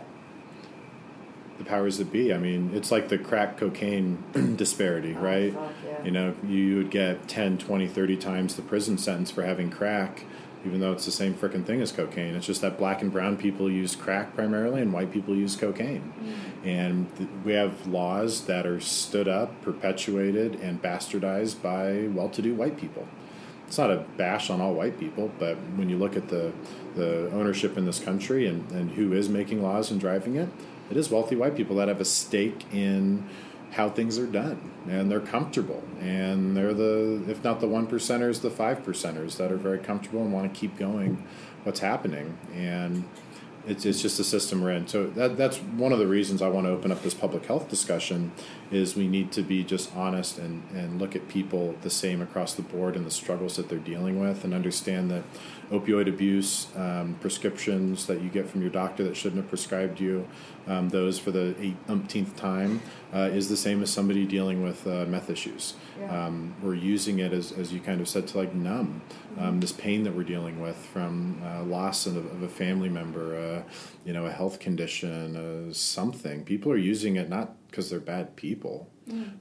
[1.58, 2.34] The powers that be.
[2.34, 4.24] I mean, it's like the crack cocaine
[4.56, 5.54] disparity, oh, right?
[5.54, 6.04] fuck, yeah.
[6.04, 10.24] You know, you, would get 10, 20, 30 times the prison sentence for having crack,
[10.66, 12.36] even though it's the same frickin' thing as cocaine.
[12.36, 16.14] It's just that black and brown people use crack primarily and white people use cocaine.
[16.22, 16.68] Mm.
[16.68, 22.42] And th- we have laws that are stood up, perpetuated, and bastardized by well to
[22.42, 23.08] do white people
[23.68, 26.54] it's not a bash on all white people, but when you look at the
[26.96, 30.50] the ownership in this country and, and who is making laws and driving it,
[30.90, 33.28] it is wealthy white people that have a stake in
[33.72, 38.42] how things are done and they're comfortable and they're the if not the one percenters
[38.42, 41.22] the five percenters that are very comfortable and want to keep going
[41.64, 43.04] what's happening and
[43.68, 44.88] it's, it's just the system we're in.
[44.88, 47.70] So that, that's one of the reasons I want to open up this public health
[47.70, 48.32] discussion
[48.72, 52.54] is we need to be just honest and, and look at people the same across
[52.54, 55.24] the board and the struggles that they're dealing with and understand that
[55.70, 60.26] opioid abuse, um, prescriptions that you get from your doctor that shouldn't have prescribed you,
[60.68, 62.82] um, those for the eight umpteenth time,
[63.14, 65.76] uh, is the same as somebody dealing with uh, meth issues.
[66.00, 66.26] Yeah.
[66.26, 69.02] Um, we're using it as, as you kind of said to like numb
[69.40, 73.36] um, this pain that we're dealing with from uh, loss of, of a family member,
[73.38, 73.72] uh,
[74.06, 76.44] you know, a health condition, uh, something.
[76.44, 78.90] People are using it not because they're bad people.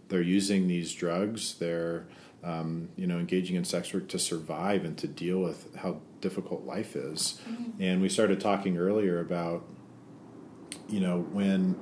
[0.09, 1.55] They're using these drugs.
[1.55, 2.07] They're
[2.45, 6.65] um, you know engaging in sex work to survive and to deal with how difficult
[6.65, 7.41] life is.
[7.81, 9.67] And we started talking earlier about
[10.89, 11.77] you know when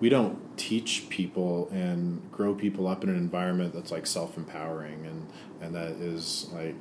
[0.00, 5.26] we don't teach people and grow people up in an environment that's like self-empowering and
[5.60, 6.74] and that is like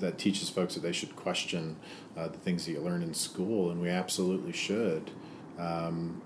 [0.00, 1.76] that teaches folks that they should question
[2.16, 5.10] uh, the things that you learn in school and we absolutely should.
[5.58, 6.20] Um,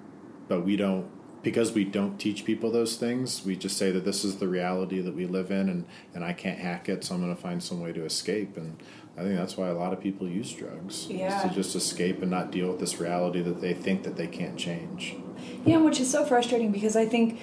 [0.49, 1.09] but we don't
[1.43, 5.01] because we don't teach people those things we just say that this is the reality
[5.01, 7.63] that we live in and and i can't hack it so i'm going to find
[7.63, 8.83] some way to escape and
[9.17, 11.43] i think that's why a lot of people use drugs Yeah.
[11.43, 14.57] to just escape and not deal with this reality that they think that they can't
[14.57, 15.17] change
[15.65, 17.39] Yeah, which is so frustrating because I think,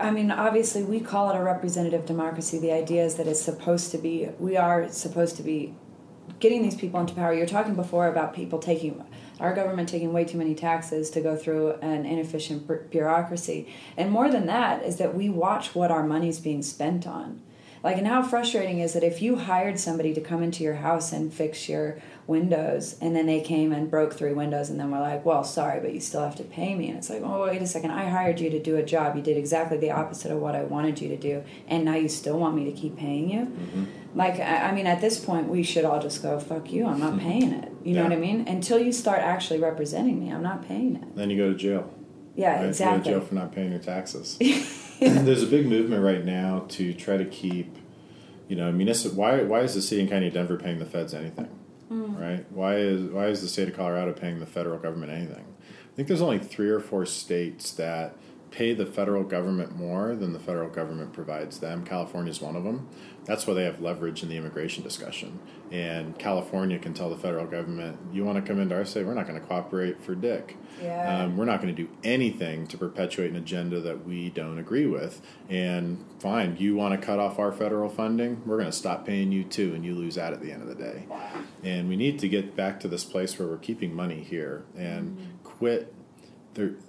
[0.00, 2.58] I mean, obviously we call it a representative democracy.
[2.58, 5.74] The idea is that it's supposed to be, we are supposed to be
[6.40, 7.32] getting these people into power.
[7.32, 9.02] You're talking before about people taking,
[9.40, 13.66] our government taking way too many taxes to go through an inefficient bureaucracy.
[13.96, 17.40] And more than that is that we watch what our money's being spent on.
[17.86, 21.12] Like, and how frustrating is it if you hired somebody to come into your house
[21.12, 24.98] and fix your windows, and then they came and broke three windows, and then we're
[24.98, 26.88] like, well, sorry, but you still have to pay me.
[26.88, 29.14] And it's like, oh, wait a second, I hired you to do a job.
[29.14, 32.08] You did exactly the opposite of what I wanted you to do, and now you
[32.08, 33.42] still want me to keep paying you?
[33.42, 33.84] Mm-hmm.
[34.16, 36.98] Like, I I mean, at this point, we should all just go, fuck you, I'm
[36.98, 37.20] not mm-hmm.
[37.20, 37.70] paying it.
[37.84, 38.48] You know what I mean?
[38.48, 41.14] Until you start actually representing me, I'm not paying it.
[41.14, 41.88] then you go to jail
[42.34, 42.66] Yeah, right?
[42.66, 42.96] exactly.
[42.96, 44.38] You go to jail for not paying your taxes.
[45.00, 47.76] There's a big movement right now to try to keep,
[48.48, 49.18] you know, municipal.
[49.18, 51.48] Why why is the city and county of Denver paying the feds anything?
[51.90, 52.18] Mm.
[52.18, 52.50] Right?
[52.50, 55.44] Why is why is the state of Colorado paying the federal government anything?
[55.64, 58.16] I think there's only three or four states that
[58.50, 61.84] pay the federal government more than the federal government provides them.
[61.84, 62.88] California is one of them.
[63.24, 65.40] That's why they have leverage in the immigration discussion.
[65.72, 69.04] And California can tell the federal government, "You want to come into our state?
[69.04, 71.24] We're not going to cooperate for dick." Yeah.
[71.24, 74.86] Um, we're not going to do anything to perpetuate an agenda that we don't agree
[74.86, 75.20] with.
[75.48, 78.42] And fine, you want to cut off our federal funding?
[78.46, 80.68] We're going to stop paying you too, and you lose out at the end of
[80.68, 81.06] the day.
[81.64, 85.16] And we need to get back to this place where we're keeping money here and
[85.42, 85.92] quit.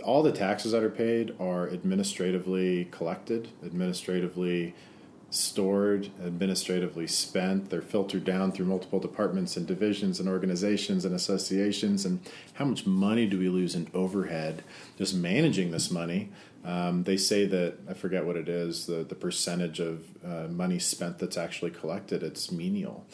[0.03, 4.73] All the taxes that are paid are administratively collected, administratively
[5.29, 7.69] stored, administratively spent.
[7.69, 12.05] They're filtered down through multiple departments and divisions and organizations and associations.
[12.05, 12.19] And
[12.53, 14.63] how much money do we lose in overhead
[14.97, 16.29] just managing this money?
[16.63, 20.79] Um, they say that I forget what it is the the percentage of uh, money
[20.79, 22.23] spent that's actually collected.
[22.23, 23.05] It's menial.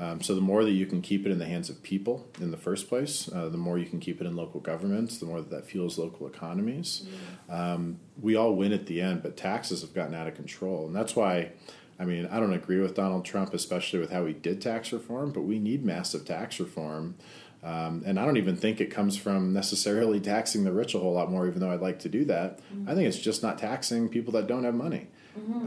[0.00, 2.50] Um, so the more that you can keep it in the hands of people in
[2.50, 5.40] the first place, uh, the more you can keep it in local governments, the more
[5.42, 7.06] that that fuels local economies.
[7.50, 10.96] Um, we all win at the end, but taxes have gotten out of control, and
[10.96, 11.50] that's why.
[11.98, 15.32] I mean, I don't agree with Donald Trump, especially with how he did tax reform,
[15.32, 17.16] but we need massive tax reform
[17.62, 21.12] Um, and I don't even think it comes from necessarily taxing the rich a whole
[21.12, 22.58] lot more, even though I'd like to do that.
[22.86, 25.08] I think it's just not taxing people that don't have money.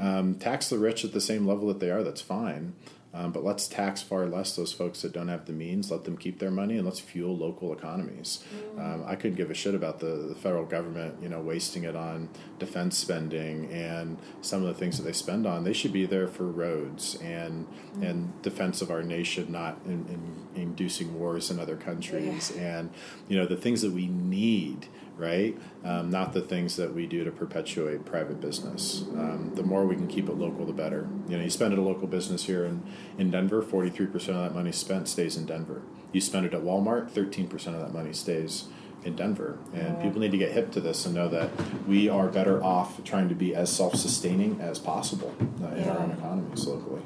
[0.01, 2.73] Um, tax the rich at the same level that they are, that's fine.
[3.13, 5.91] Um, but let's tax far less those folks that don't have the means.
[5.91, 8.43] Let them keep their money, and let's fuel local economies.
[8.79, 11.95] Um, I couldn't give a shit about the, the federal government, you know, wasting it
[11.95, 15.63] on defense spending and some of the things that they spend on.
[15.63, 17.67] They should be there for roads and
[18.01, 22.89] and defense of our nation, not in, in inducing wars in other countries, and
[23.27, 24.87] you know the things that we need
[25.17, 25.57] right?
[25.83, 29.03] Um, not the things that we do to perpetuate private business.
[29.11, 31.07] Um, the more we can keep it local, the better.
[31.27, 32.83] You know, you spend it at a local business here in,
[33.17, 35.81] in Denver, 43% of that money spent stays in Denver.
[36.11, 38.65] You spend it at Walmart, 13% of that money stays
[39.03, 39.59] in Denver.
[39.73, 41.49] And people need to get hip to this and know that
[41.87, 45.99] we are better off trying to be as self sustaining as possible uh, in our
[45.99, 47.01] own economies locally.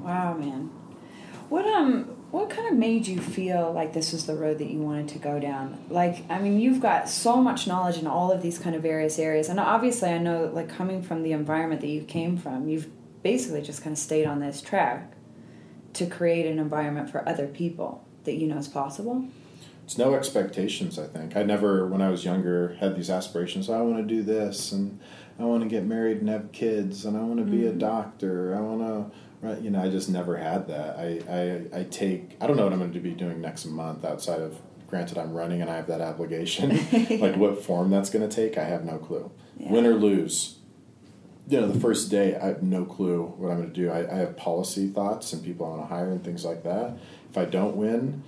[0.00, 0.70] Wow, man.
[1.48, 4.78] What um what kind of made you feel like this was the road that you
[4.78, 5.78] wanted to go down?
[5.90, 9.18] Like, I mean, you've got so much knowledge in all of these kind of various
[9.18, 9.50] areas.
[9.50, 12.88] And obviously I know like coming from the environment that you came from, you've
[13.22, 15.12] basically just kind of stayed on this track
[15.92, 19.26] to create an environment for other people that you know is possible.
[19.84, 21.36] It's no expectations, I think.
[21.36, 23.68] I never, when I was younger, had these aspirations.
[23.68, 24.98] I want to do this, and
[25.38, 27.78] I want to get married and have kids, and I want to be a mm-hmm.
[27.78, 28.54] doctor.
[28.56, 29.60] I want to, right?
[29.60, 30.98] You know, I just never had that.
[30.98, 34.04] I, I, I take, I don't know what I'm going to be doing next month
[34.04, 36.70] outside of, granted, I'm running and I have that obligation.
[37.20, 39.30] like what form that's going to take, I have no clue.
[39.58, 39.72] Yeah.
[39.72, 40.58] Win or lose.
[41.48, 43.90] You know, the first day, I have no clue what I'm going to do.
[43.90, 46.96] I, I have policy thoughts and people I want to hire and things like that.
[47.28, 48.22] If I don't win,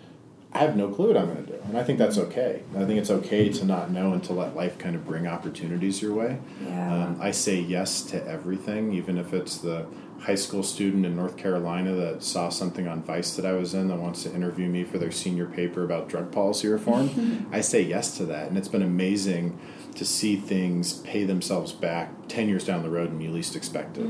[0.55, 2.63] I have no clue what I'm going to do, and I think that's okay.
[2.77, 6.01] I think it's okay to not know and to let life kind of bring opportunities
[6.01, 6.39] your way.
[6.65, 7.07] Yeah.
[7.07, 9.87] Um, I say yes to everything, even if it's the
[10.21, 13.89] high school student in North Carolina that saw something on Vice that I was in
[13.89, 17.49] that wants to interview me for their senior paper about drug policy reform.
[17.53, 19.59] I say yes to that, and it's been amazing
[19.97, 23.99] to see things pay themselves back 10 years down the road when you least expect
[23.99, 24.07] it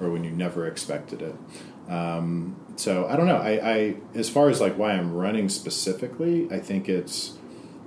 [0.00, 1.34] or when you never expected it.
[1.88, 3.36] Um, so I don't know.
[3.38, 7.38] I, I as far as like why I'm running specifically, I think it's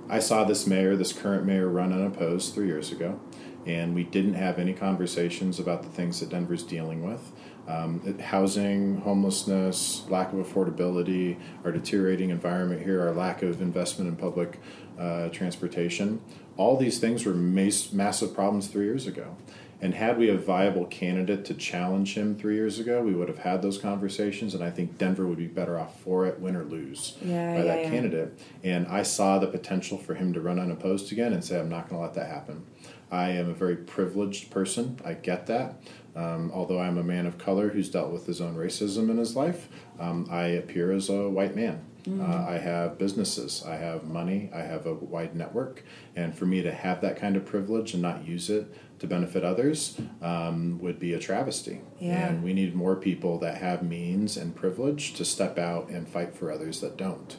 [0.08, 3.20] I saw this mayor, this current mayor, run unopposed three years ago,
[3.64, 7.32] and we didn't have any conversations about the things that Denver's dealing with.
[7.68, 14.16] Um, housing, homelessness, lack of affordability, our deteriorating environment here, our lack of investment in
[14.16, 14.58] public
[14.98, 16.20] uh, transportation.
[16.56, 19.36] All these things were mas- massive problems three years ago.
[19.82, 23.38] And had we a viable candidate to challenge him three years ago, we would have
[23.38, 26.64] had those conversations, and I think Denver would be better off for it, win or
[26.64, 27.90] lose, Yeah, by yeah, that yeah.
[27.90, 28.38] candidate.
[28.62, 31.88] And I saw the potential for him to run unopposed again and say, I'm not
[31.88, 32.66] going to let that happen.
[33.10, 35.00] I am a very privileged person.
[35.04, 35.82] I get that.
[36.14, 39.34] Um, although I'm a man of color who's dealt with his own racism in his
[39.34, 39.68] life,
[39.98, 41.84] um, I appear as a white man.
[42.08, 45.84] Uh, I have businesses, I have money, I have a wide network,
[46.16, 49.42] and for me to have that kind of privilege and not use it to benefit
[49.42, 51.80] others um, would be a travesty.
[51.98, 52.28] Yeah.
[52.28, 56.34] And we need more people that have means and privilege to step out and fight
[56.34, 57.36] for others that don't.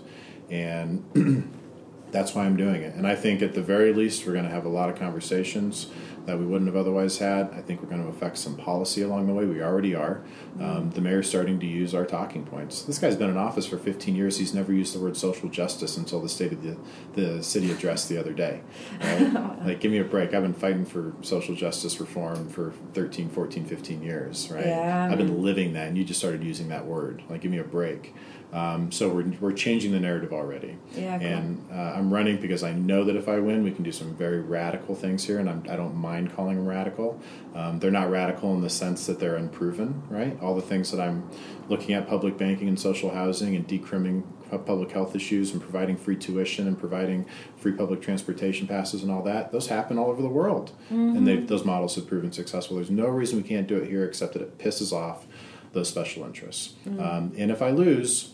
[0.49, 1.53] And
[2.11, 2.95] that's why I'm doing it.
[2.95, 5.87] And I think at the very least, we're going to have a lot of conversations
[6.25, 7.49] that we wouldn't have otherwise had.
[7.53, 9.45] I think we're going to affect some policy along the way.
[9.45, 10.23] We already are.
[10.59, 12.83] Um, the mayor's starting to use our talking points.
[12.83, 14.37] This guy's been in office for 15 years.
[14.37, 16.77] He's never used the word social justice until the state of the,
[17.13, 18.61] the city address the other day.
[19.01, 19.33] Right?
[19.65, 20.33] like, give me a break.
[20.33, 24.65] I've been fighting for social justice reform for 13, 14, 15 years, right?
[24.65, 25.09] Yeah.
[25.11, 27.23] I've been living that, and you just started using that word.
[27.29, 28.13] Like, give me a break.
[28.53, 30.77] Um, so we're, we're changing the narrative already.
[30.93, 31.27] Yeah, cool.
[31.27, 34.13] And uh, I'm running because I know that if I win, we can do some
[34.15, 37.21] very radical things here, and I'm, I don't mind calling them radical.
[37.55, 40.37] Um, they're not radical in the sense that they're unproven, right?
[40.41, 41.29] All the things that I'm
[41.69, 44.23] looking at public banking and social housing and decrimming
[44.65, 47.25] public health issues and providing free tuition and providing
[47.55, 50.73] free public transportation passes and all that, those happen all over the world.
[50.89, 52.75] And they've, those models have proven successful.
[52.75, 55.25] There's no reason we can't do it here except that it pisses off
[55.71, 56.73] those special interests.
[56.99, 58.33] Um, and if I lose,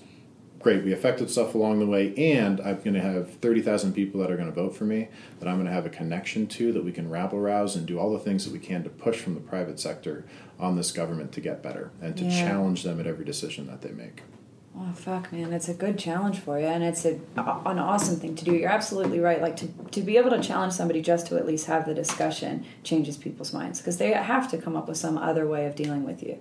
[0.60, 4.32] great, we affected stuff along the way, and I'm going to have 30,000 people that
[4.32, 5.08] are going to vote for me
[5.40, 8.00] that I'm going to have a connection to that we can rabble rouse and do
[8.00, 10.26] all the things that we can to push from the private sector
[10.60, 12.48] on this government to get better and to Yeah.
[12.48, 14.24] challenge them at every decision that they make.
[14.80, 15.54] Oh fuck, man!
[15.54, 18.54] It's a good challenge for you, and it's a, an awesome thing to do.
[18.54, 19.42] You're absolutely right.
[19.42, 22.64] Like to to be able to challenge somebody just to at least have the discussion
[22.84, 26.04] changes people's minds because they have to come up with some other way of dealing
[26.04, 26.38] with you.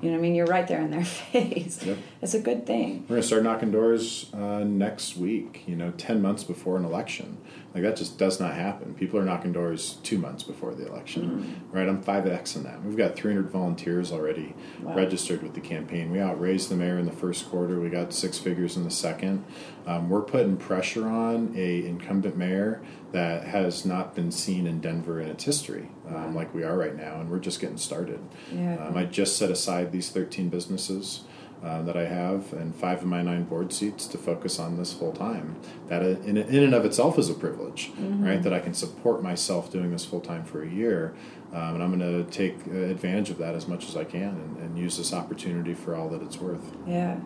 [0.00, 0.34] You know what I mean?
[0.36, 1.82] You're right there in their face.
[1.84, 1.98] Yep.
[2.20, 3.00] It's a good thing.
[3.02, 6.84] We're going to start knocking doors uh, next week, you know, 10 months before an
[6.84, 7.38] election.
[7.74, 8.94] Like, that just does not happen.
[8.94, 11.88] People are knocking doors two months before the election, right?
[11.88, 12.84] I'm 5X in that.
[12.84, 14.94] We've got 300 volunteers already Wow.
[14.94, 16.10] registered with the campaign.
[16.10, 17.80] We outraised the mayor in the first quarter.
[17.80, 19.44] We got six figures in the second.
[19.86, 25.20] Um, we're putting pressure on a incumbent mayor that has not been seen in Denver
[25.20, 28.20] in its history, um, like we are right now, and we're just getting started.
[28.52, 28.86] Yeah.
[28.86, 31.22] Um, I just set aside these 13 businesses.
[31.62, 34.92] Uh, that I have, and five of my nine board seats to focus on this
[34.92, 35.54] full time.
[35.86, 38.42] That in, in and of itself is a privilege, right?
[38.42, 41.14] That I can support myself doing this full time for a year,
[41.52, 44.56] um, and I'm going to take advantage of that as much as I can and,
[44.56, 46.64] and use this opportunity for all that it's worth.
[46.84, 47.20] Yeah.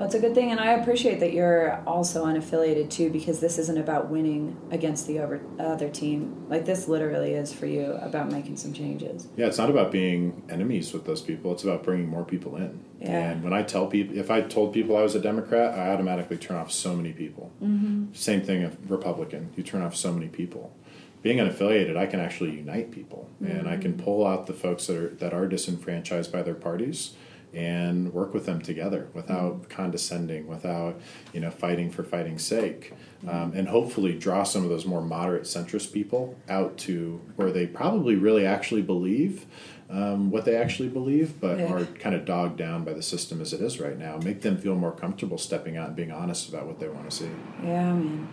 [0.00, 3.58] Well, it's a good thing, and I appreciate that you're also unaffiliated too, because this
[3.58, 6.46] isn't about winning against the over, other team.
[6.48, 9.28] Like this, literally is for you about making some changes.
[9.36, 11.52] Yeah, it's not about being enemies with those people.
[11.52, 12.82] It's about bringing more people in.
[12.98, 13.10] Yeah.
[13.10, 16.38] And when I tell people, if I told people I was a Democrat, I automatically
[16.38, 17.52] turn off so many people.
[17.62, 18.14] Mm-hmm.
[18.14, 20.74] Same thing if Republican, you turn off so many people.
[21.20, 24.96] Being unaffiliated, I can actually unite people, and I can pull out the folks that
[24.96, 27.16] are that are disenfranchised by their parties
[27.52, 31.00] and work with them together without condescending, without
[31.32, 32.92] you know fighting for fighting's sake,
[33.28, 37.66] um, and hopefully draw some of those more moderate centrist people out to where they
[37.66, 39.46] probably really actually believe
[39.90, 41.72] um, what they actually believe, but Yeah.
[41.72, 44.18] are kind of dogged down by the system as it is right now.
[44.22, 47.16] Make them feel more comfortable stepping out and being honest about what they want to
[47.16, 47.28] see.
[47.64, 48.28] Yeah, man.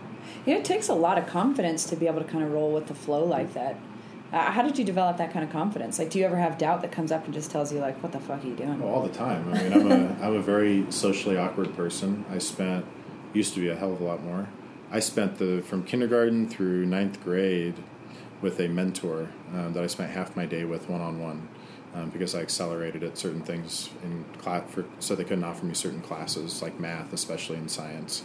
[0.46, 2.86] Yeah, it takes a lot of confidence to be able to kind of roll with
[2.86, 3.76] the flow like that.
[4.32, 5.98] Uh, how did you develop that kind of confidence?
[5.98, 8.12] Like, do you ever have doubt that comes up and just tells you, like, what
[8.12, 8.80] the fuck are you doing?
[8.80, 9.52] Well, all the time.
[9.52, 12.24] I mean, I'm a I'm a very socially awkward person.
[12.30, 12.84] I spent
[13.32, 14.48] used to be a hell of a lot more.
[14.90, 17.74] I spent the from kindergarten through ninth grade
[18.40, 21.48] with a mentor um, that I spent half my day with one on one
[22.12, 26.00] because I accelerated at certain things in class for so they couldn't offer me certain
[26.00, 28.22] classes like math, especially in science.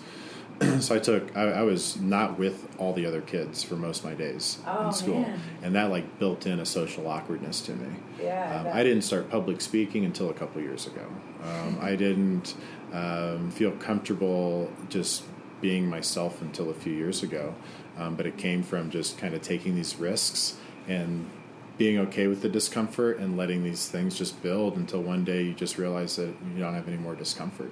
[0.79, 4.05] so I took I, I was not with all the other kids for most of
[4.05, 5.39] my days Oh, in school, man.
[5.61, 7.95] and that like built in a social awkwardness to me.
[8.21, 8.77] Yeah, I um.
[8.77, 11.05] I didn't start public speaking until a couple years ago.
[11.43, 12.55] Um, I didn't
[12.93, 15.23] um, feel comfortable just
[15.61, 17.55] being myself until a few years ago,
[17.97, 21.29] um, but it came from just kind of taking these risks and
[21.77, 25.53] being okay with the discomfort and letting these things just build until one day you
[25.53, 27.71] just realize that you don't have any more discomfort.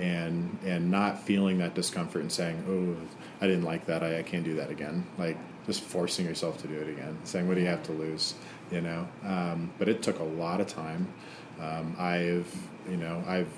[0.00, 2.96] And and not feeling that discomfort and saying oh
[3.40, 4.02] i didn't like that.
[4.02, 5.06] I, I can't do that again.
[5.16, 8.34] Like just forcing yourself to do it again saying what do you have to lose?
[8.70, 9.08] You know?
[9.24, 11.12] Um, but it took a lot of time.
[11.60, 12.52] Um, i've
[12.90, 13.52] you know i've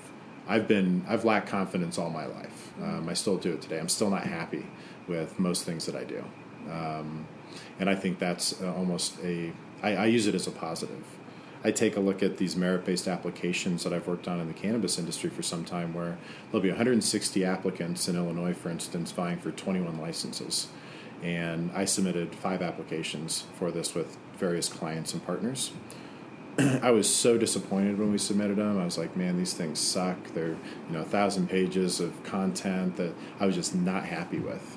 [0.47, 2.71] i've been i've lacked confidence all my life.
[2.81, 3.79] Um, i still do it today.
[3.79, 4.65] I'm still not happy
[5.07, 6.23] with most things that i do.
[6.71, 7.27] Um,
[7.79, 9.51] and i think that's uh, almost a
[9.83, 11.03] I, I use it as a positive
[11.63, 14.53] I take a look at these merit based applications that I've worked on in the
[14.53, 16.17] cannabis industry for some time where
[16.49, 20.67] there'll be 160 applicants in Illinois, for instance, vying for 21 licenses.
[21.23, 25.71] And I submitted five applications for this with various clients and partners.
[26.59, 28.79] I was so disappointed when we submitted them.
[28.79, 30.33] I was like, man, these things suck.
[30.33, 34.76] They're, you know, a thousand pages of content that I was just not happy with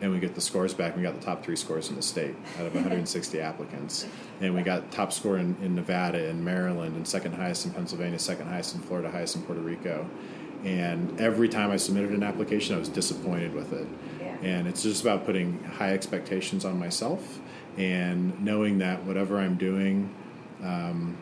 [0.00, 0.96] and we get the scores back.
[0.96, 4.06] We got the top three scores in the state out of 160 applicants,
[4.40, 8.18] and we got top score in, in Nevada and Maryland, and second highest in Pennsylvania,
[8.18, 10.08] second highest in Florida, highest in Puerto Rico.
[10.64, 13.86] And every time I submitted an application, I was disappointed with it.
[14.20, 14.36] Yeah.
[14.42, 17.40] And it's just about putting high expectations on myself
[17.78, 20.14] and knowing that whatever I'm doing,
[20.62, 21.16] um,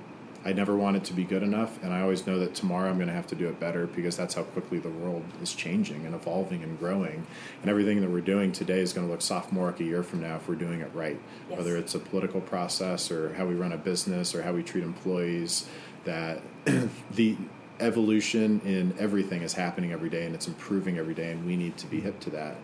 [0.44, 2.96] I never want it to be good enough, and I always know that tomorrow I'm
[2.96, 6.06] going to have to do it better because that's how quickly the world is changing
[6.06, 7.26] and evolving and growing.
[7.60, 10.36] And everything that we're doing today is going to look sophomoric a year from now
[10.36, 11.18] if we're doing it right.
[11.48, 11.58] Yes.
[11.58, 14.84] Whether it's a political process or how we run a business or how we treat
[14.84, 15.66] employees,
[16.04, 16.40] that
[17.10, 17.36] the
[17.80, 21.76] evolution in everything is happening every day and it's improving every day, and we need
[21.78, 22.56] to be hip to that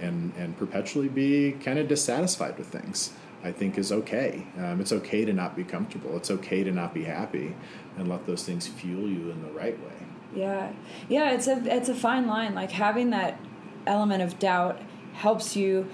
[0.00, 3.12] and, and perpetually be kind of dissatisfied with things.
[3.46, 4.44] I think is okay.
[4.58, 6.16] Um, it's okay to not be comfortable.
[6.16, 7.54] It's okay to not be happy,
[7.96, 10.06] and let those things fuel you in the right way.
[10.34, 10.72] Yeah,
[11.08, 11.30] yeah.
[11.30, 12.54] It's a it's a fine line.
[12.54, 13.38] Like having that
[13.86, 14.80] element of doubt
[15.14, 15.88] helps you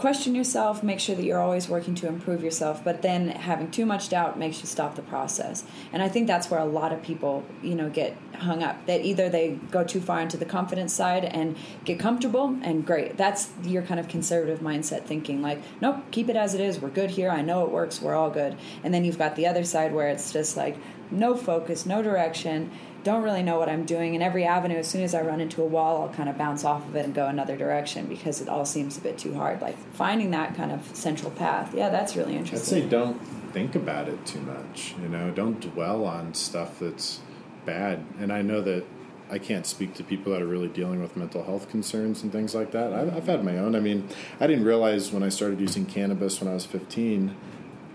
[0.00, 2.82] question yourself, make sure that you're always working to improve yourself.
[2.82, 5.64] But then having too much doubt makes you stop the process.
[5.92, 8.86] And I think that's where a lot of people, you know, get hung up.
[8.86, 13.16] That either they go too far into the confidence side and get comfortable, and great.
[13.16, 15.42] That's your kind of conservative mindset thinking.
[15.42, 16.80] Like, nope, keep it as it is.
[16.80, 17.30] We're good here.
[17.30, 18.00] I know it works.
[18.00, 18.56] We're all good.
[18.82, 20.76] And then you've got the other side where it's just like
[21.10, 22.70] no focus, no direction
[23.04, 24.14] don't really know what I'm doing.
[24.14, 26.64] And every avenue, as soon as I run into a wall, I'll kind of bounce
[26.64, 29.60] off of it and go another direction because it all seems a bit too hard.
[29.60, 31.74] Like finding that kind of central path.
[31.74, 32.78] Yeah, that's really interesting.
[32.78, 33.20] I'd say don't
[33.52, 34.94] think about it too much.
[35.00, 37.20] You know, don't dwell on stuff that's
[37.64, 38.04] bad.
[38.18, 38.84] And I know that
[39.30, 42.54] I can't speak to people that are really dealing with mental health concerns and things
[42.54, 42.92] like that.
[42.92, 43.76] I've, I've had my own.
[43.76, 44.08] I mean,
[44.40, 47.36] I didn't realize when I started using cannabis when I was 15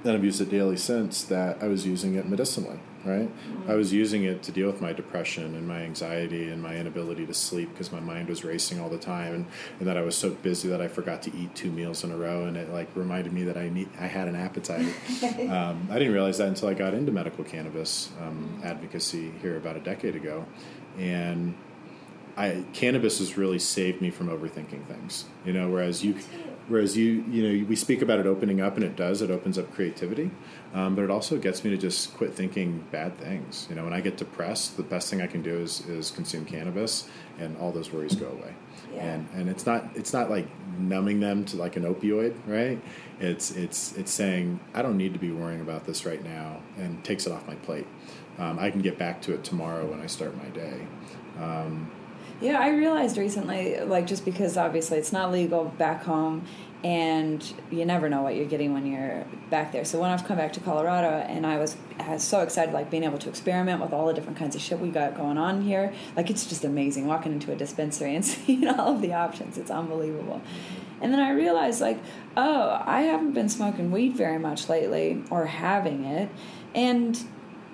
[0.05, 3.29] and I've used it daily since, that I was using it medicinally, right?
[3.29, 3.71] Mm-hmm.
[3.71, 7.25] I was using it to deal with my depression and my anxiety and my inability
[7.27, 9.45] to sleep because my mind was racing all the time, and,
[9.79, 12.17] and that I was so busy that I forgot to eat two meals in a
[12.17, 14.93] row, and it like reminded me that I need I had an appetite.
[15.49, 19.77] um, I didn't realize that until I got into medical cannabis um, advocacy here about
[19.77, 20.45] a decade ago,
[20.97, 21.55] and
[22.37, 25.25] I cannabis has really saved me from overthinking things.
[25.45, 26.15] You know, whereas you
[26.67, 29.57] whereas you you know we speak about it opening up and it does it opens
[29.57, 30.31] up creativity
[30.73, 33.67] um, but it also gets me to just quit thinking bad things.
[33.69, 36.45] You know when i get depressed the best thing i can do is, is consume
[36.45, 37.07] cannabis
[37.39, 38.53] and all those worries go away.
[38.93, 39.05] Yeah.
[39.05, 40.47] and and it's not it's not like
[40.77, 42.81] numbing them to like an opioid right?
[43.19, 47.03] It's it's it's saying i don't need to be worrying about this right now and
[47.03, 47.87] takes it off my plate.
[48.37, 50.85] Um, i can get back to it tomorrow when i start my day.
[51.39, 51.91] Um,
[52.41, 56.45] yeah, I realized recently, like, just because obviously it's not legal back home,
[56.85, 59.83] and you never know what you're getting when you're back there.
[59.83, 62.91] So when I've come back to Colorado, and I was, I was so excited, like
[62.91, 65.63] being able to experiment with all the different kinds of shit we got going on
[65.63, 65.91] here.
[66.15, 69.57] Like, it's just amazing walking into a dispensary and seeing all of the options.
[69.57, 70.43] It's unbelievable.
[71.01, 71.97] And then I realized, like,
[72.37, 76.29] oh, I haven't been smoking weed very much lately, or having it,
[76.75, 77.19] and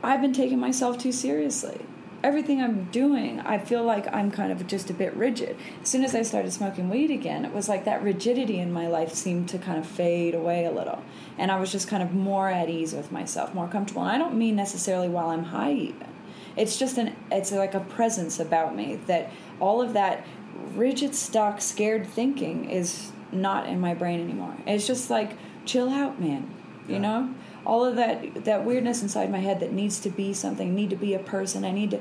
[0.01, 1.85] I've been taking myself too seriously
[2.23, 5.57] everything I'm doing, I feel like I'm kind of just a bit rigid.
[5.81, 8.87] As soon as I started smoking weed again, it was like that rigidity in my
[8.87, 11.03] life seemed to kind of fade away a little.
[11.37, 14.03] And I was just kind of more at ease with myself, more comfortable.
[14.03, 16.07] And I don't mean necessarily while I'm high even.
[16.55, 20.27] It's just an it's like a presence about me that all of that
[20.75, 24.55] rigid stuck scared thinking is not in my brain anymore.
[24.67, 25.31] It's just like
[25.65, 26.53] chill out, man.
[26.87, 27.01] You yeah.
[27.01, 27.33] know?
[27.65, 30.95] All of that that weirdness inside my head that needs to be something, need to
[30.95, 31.63] be a person.
[31.65, 31.99] I need to.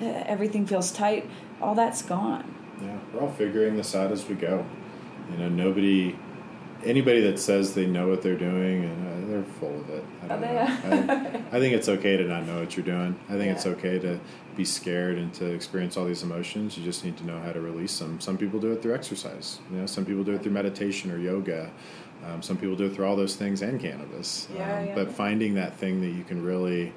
[0.26, 1.28] everything feels tight.
[1.60, 2.54] All that's gone.
[2.82, 4.64] Yeah, we're all figuring this out as we go.
[5.30, 6.16] You know, nobody,
[6.84, 10.04] anybody that says they know what they're doing, uh, they're full of it.
[10.22, 10.48] I don't know.
[10.48, 13.18] I, I, think it's okay to not know what you're doing.
[13.28, 13.52] I think yeah.
[13.52, 14.20] it's okay to
[14.56, 16.76] be scared and to experience all these emotions.
[16.76, 18.20] You just need to know how to release them.
[18.20, 19.60] Some people do it through exercise.
[19.70, 21.70] You know, some people do it through meditation or yoga.
[22.26, 24.48] Um, some people do it through all those things and cannabis.
[24.54, 24.94] Yeah, um, yeah.
[24.94, 26.92] But finding that thing that you can really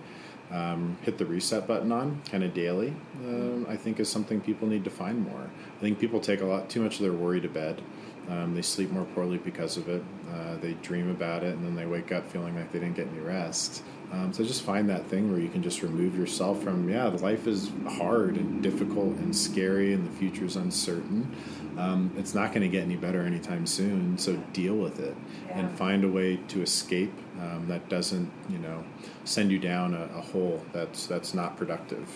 [0.51, 2.93] um, hit the reset button on kind of daily,
[3.25, 5.49] um, I think is something people need to find more.
[5.77, 7.81] I think people take a lot too much of their worry to bed.
[8.29, 10.03] Um, they sleep more poorly because of it.
[10.33, 13.07] Uh, they dream about it, and then they wake up feeling like they didn't get
[13.07, 13.83] any rest.
[14.11, 17.47] Um, so just find that thing where you can just remove yourself from yeah, life
[17.47, 21.33] is hard and difficult and scary, and the future is uncertain
[21.77, 24.17] um, it's not going to get any better anytime soon.
[24.17, 25.15] So deal with it
[25.47, 25.59] yeah.
[25.59, 28.83] and find a way to escape um, that doesn't, you know,
[29.25, 32.09] send you down a, a, hole that's that's not productive.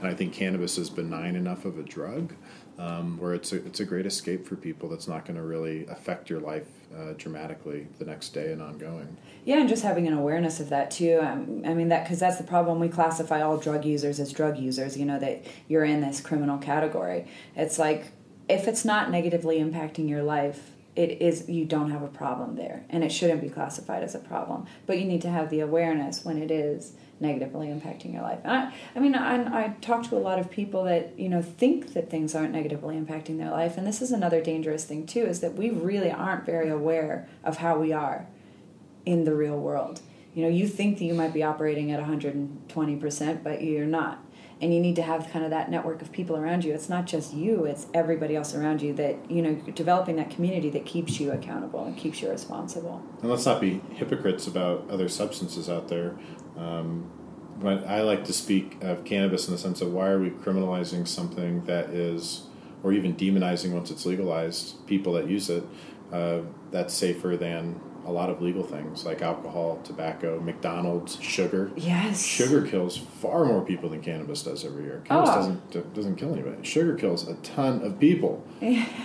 [0.00, 2.34] And I think cannabis is benign enough of a drug
[2.78, 5.86] um, where it's a, it's a great escape for people that's not going to really
[5.86, 9.16] affect your life uh, dramatically the next day and ongoing.
[9.44, 11.20] Yeah, and just having an awareness of that too.
[11.22, 12.78] Um, I mean that because that's the problem.
[12.78, 14.98] We classify all drug users as drug users.
[14.98, 17.26] You know that you're in this criminal category.
[17.54, 18.12] It's like
[18.48, 22.84] if it's not negatively impacting your life, it is you don't have a problem there,
[22.88, 24.66] and it shouldn't be classified as a problem.
[24.86, 28.40] But you need to have the awareness when it is negatively impacting your life.
[28.44, 31.42] And I, I mean, I, I talk to a lot of people that you know
[31.42, 35.26] think that things aren't negatively impacting their life, and this is another dangerous thing too:
[35.26, 38.26] is that we really aren't very aware of how we are
[39.04, 40.00] in the real world.
[40.34, 44.22] You know, you think that you might be operating at 120%, but you're not
[44.60, 46.72] and you need to have kind of that network of people around you.
[46.72, 50.70] It's not just you it's everybody else around you that you know developing that community
[50.70, 53.02] that keeps you accountable and keeps you responsible.
[53.20, 56.16] And let's not be hypocrites about other substances out there.
[56.56, 57.10] Um,
[57.58, 61.06] but i like to speak of cannabis in the sense of why are we criminalizing
[61.06, 62.42] something that is
[62.82, 65.64] or even demonizing once it's legalized people that use it
[66.12, 66.40] uh,
[66.70, 71.72] that's safer than a lot of legal things like alcohol, tobacco, McDonald's, sugar.
[71.76, 72.24] Yes.
[72.24, 75.02] Sugar kills far more people than cannabis does every year.
[75.04, 75.34] Cannabis oh.
[75.34, 76.62] doesn't doesn't kill anybody.
[76.62, 78.44] Sugar kills a ton of people.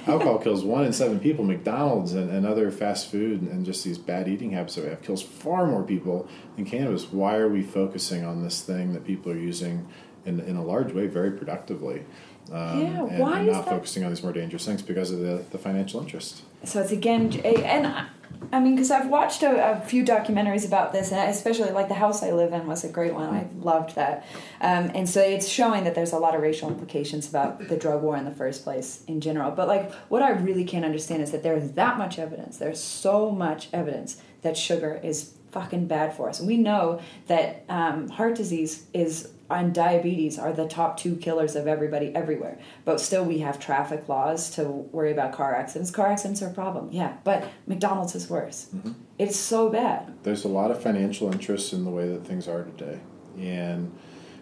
[0.08, 1.44] alcohol kills one in seven people.
[1.44, 4.90] McDonald's and, and other fast food and, and just these bad eating habits that we
[4.90, 7.12] have kills far more people than cannabis.
[7.12, 9.88] Why are we focusing on this thing that people are using
[10.26, 12.06] in, in a large way very productively?
[12.52, 15.44] Um, yeah, and, why and not focusing on these more dangerous things because of the,
[15.52, 16.42] the financial interest.
[16.64, 18.08] So it's again, and
[18.52, 21.94] I mean, because I've watched a, a, few documentaries about this, and especially like the
[21.94, 23.30] house I live in was a great one.
[23.30, 24.26] I loved that,
[24.62, 28.02] um, and so it's showing that there's a lot of racial implications about the drug
[28.02, 29.52] war in the first place in general.
[29.52, 32.58] But like, what I really can't understand is that there is that much evidence.
[32.58, 36.42] There's so much evidence that sugar is fucking bad for us.
[36.42, 41.68] We know that um, heart disease is and diabetes are the top two killers of
[41.68, 42.58] everybody everywhere.
[42.86, 45.92] But still, we have traffic laws to worry about car accidents.
[45.92, 48.70] Car accidents are a problem, yeah, but McDonald's is worse.
[48.76, 48.92] Mm-hmm.
[49.18, 50.14] It's so bad.
[50.24, 53.00] There's a lot of financial interest in the way that things are today.
[53.38, 53.96] And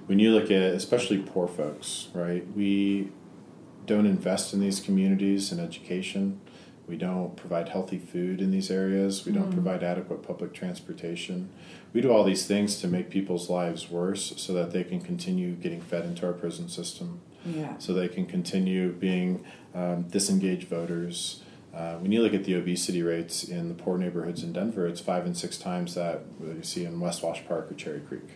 [0.08, 3.12] when you look at especially poor folks, right, we
[3.86, 6.40] don't invest in these communities in education.
[6.90, 9.24] We don't provide healthy food in these areas.
[9.24, 11.50] We don't provide adequate public transportation.
[11.94, 15.52] We do all these things to make people's lives worse so that they can continue
[15.54, 17.78] getting fed into our prison system, Yeah.
[17.78, 21.44] so they can continue being um, disengaged voters.
[21.76, 25.00] Uh, when you look at the obesity rates in the poor neighborhoods in Denver, it's
[25.00, 28.28] five and six times that you see in West Wash Park or Cherry Creek.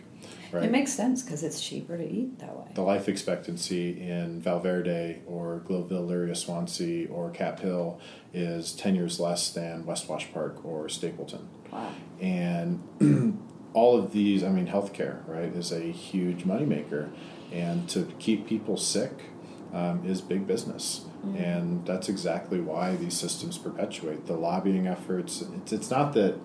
[0.52, 0.62] Right?
[0.64, 2.64] It makes sense because it's cheaper to eat that way.
[2.74, 8.00] the life expectancy in Valverde or Globeville, Elyria, Swansea, or Cap Hill
[8.34, 11.48] is 10 years less than West Wash Park or Stapleton.
[11.72, 11.92] Wow.
[12.20, 13.40] And
[13.72, 17.10] all of these, I mean, healthcare, right, is a huge moneymaker.
[17.52, 19.30] And to keep people sick
[19.72, 21.06] um, is big business.
[21.36, 25.42] And that's exactly why these systems perpetuate the lobbying efforts.
[25.42, 26.38] It's, it's not that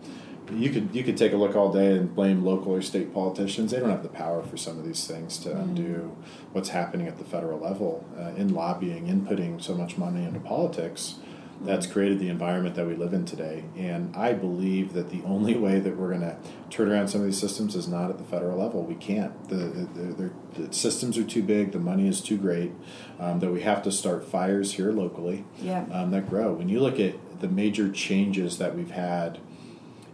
[0.51, 3.71] you could you could take a look all day and blame local or state politicians.
[3.71, 6.15] They don't have the power for some of these things to undo
[6.53, 10.39] what's happening at the federal level uh, in lobbying, in putting so much money into
[10.39, 11.15] politics.
[11.61, 15.55] That's created the environment that we live in today, and I believe that the only
[15.55, 16.37] way that we're going to
[16.69, 18.83] turn around some of these systems is not at the federal level.
[18.83, 19.49] We can't.
[19.49, 21.73] The, the, the, the systems are too big.
[21.73, 22.71] The money is too great.
[23.19, 25.83] Um, that we have to start fires here locally Yeah.
[25.91, 26.53] um, that grow.
[26.53, 29.39] When you look at the major changes that we've had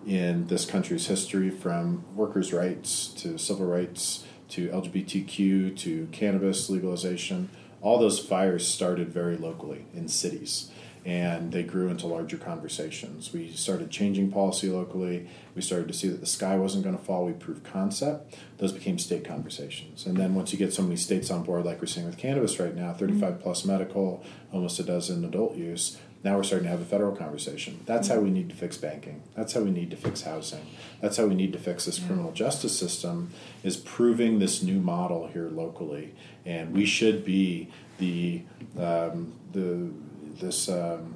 [0.07, 7.49] in this country's history, from workers' rights to civil rights to LGBTQ to cannabis legalization,
[7.81, 10.71] all those fires started very locally in cities.
[11.05, 13.31] And they grew into larger conversations.
[13.31, 15.27] We started changing policy locally.
[15.53, 17.25] We started to see that the sky wasn't going to fall.
[17.25, 18.35] We proved concept.
[18.57, 20.07] Those became state conversations.
[20.07, 22.59] And then once you get so many states on board, like we're seeing with cannabis
[22.59, 26.81] right now 35 plus medical, almost a dozen adult use, now we're starting to have
[26.81, 27.81] a federal conversation.
[27.85, 29.21] That's how we need to fix banking.
[29.35, 30.65] That's how we need to fix housing.
[30.99, 33.29] That's how we need to fix this criminal justice system
[33.61, 36.15] is proving this new model here locally.
[36.43, 38.41] And we should be the
[38.75, 39.91] um, the
[40.39, 41.15] this um,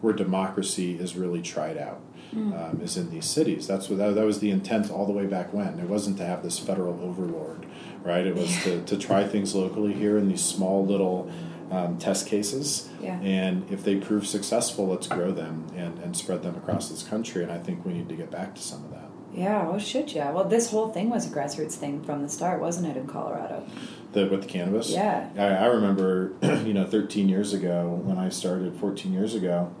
[0.00, 2.00] where democracy is really tried out
[2.32, 3.66] um, is in these cities.
[3.66, 5.78] That's what that, that was the intent all the way back when.
[5.78, 7.66] It wasn't to have this federal overlord,
[8.02, 8.26] right?
[8.26, 11.30] It was to, to try things locally here in these small little
[11.70, 12.88] um, test cases.
[13.00, 13.20] Yeah.
[13.20, 17.42] And if they prove successful, let's grow them and, and spread them across this country.
[17.42, 19.04] And I think we need to get back to some of that.
[19.32, 20.30] Yeah, well, should ya?
[20.30, 23.66] Well, this whole thing was a grassroots thing from the start, wasn't it, in Colorado?
[24.14, 24.90] The, with the cannabis?
[24.90, 25.28] Yeah.
[25.36, 26.32] I, I remember,
[26.64, 29.74] you know, 13 years ago when I started, 14 years ago,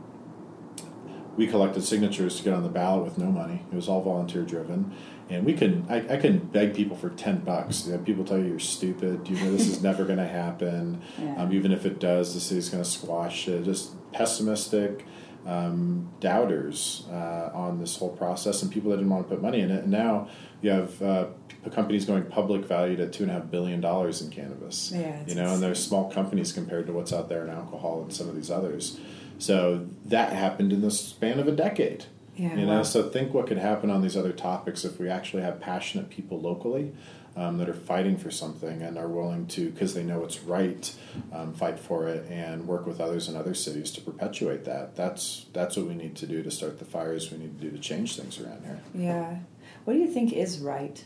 [1.36, 3.62] we collected signatures to get on the ballot with no money.
[3.72, 4.92] It was all volunteer driven.
[5.30, 7.86] And we couldn't, I, I couldn't beg people for 10 bucks.
[7.86, 9.28] You know, people tell you you're stupid.
[9.28, 11.00] You know, this is never going to happen.
[11.18, 11.42] Yeah.
[11.42, 13.64] Um, even if it does, the city's going to squash it.
[13.64, 15.06] Just pessimistic
[15.46, 19.60] um, doubters uh, on this whole process and people that didn't want to put money
[19.60, 19.84] in it.
[19.84, 20.28] And now
[20.62, 21.26] you have uh,
[21.70, 24.92] companies going public valued at two and a half billion dollars in cannabis.
[24.94, 28.12] Yeah, you know, and they're small companies compared to what's out there in alcohol and
[28.12, 28.98] some of these others.
[29.38, 32.06] So that happened in the span of a decade.
[32.36, 32.82] Yeah, You know, wow.
[32.82, 36.40] so think what could happen on these other topics if we actually have passionate people
[36.40, 36.92] locally
[37.36, 40.94] um, that are fighting for something and are willing to, because they know it's right,
[41.32, 44.94] um, fight for it and work with others in other cities to perpetuate that.
[44.96, 47.30] That's that's what we need to do to start the fires.
[47.30, 48.80] We need to do to change things around here.
[48.94, 49.38] Yeah.
[49.84, 51.04] What do you think is right?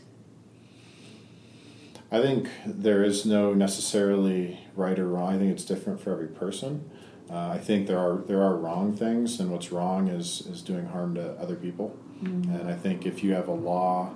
[2.11, 5.35] I think there is no necessarily right or wrong.
[5.35, 6.89] I think it's different for every person.
[7.29, 10.87] Uh, I think there are there are wrong things, and what's wrong is is doing
[10.87, 11.95] harm to other people.
[12.21, 14.11] And I think if you have a law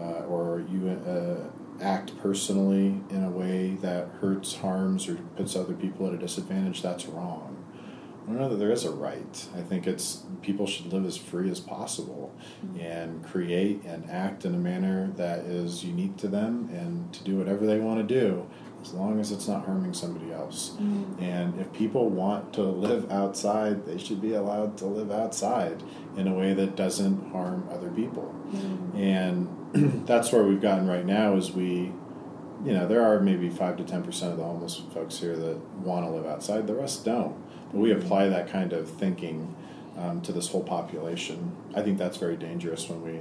[0.00, 5.74] uh, or you uh, act personally in a way that hurts, harms, or puts other
[5.74, 7.52] people at a disadvantage, that's wrong.
[8.26, 9.48] I don't know that there is a right.
[9.56, 12.34] I think it's people should live as free as possible
[12.76, 17.36] and create and act in a manner that is unique to them and to do
[17.36, 18.48] whatever they want to do
[18.86, 20.74] as long as it's not harming somebody else.
[21.20, 25.82] And if people want to live outside, they should be allowed to live outside
[26.16, 28.34] in a way that doesn't harm other people.
[28.96, 31.92] And that's where we've gotten right now is we
[32.64, 35.58] you know, there are maybe five to ten percent of the homeless folks here that
[35.78, 36.66] want to live outside.
[36.66, 37.36] The rest don't.
[37.70, 39.54] But we apply that kind of thinking
[39.96, 41.54] um, to this whole population.
[41.74, 43.20] I think that's very dangerous when we,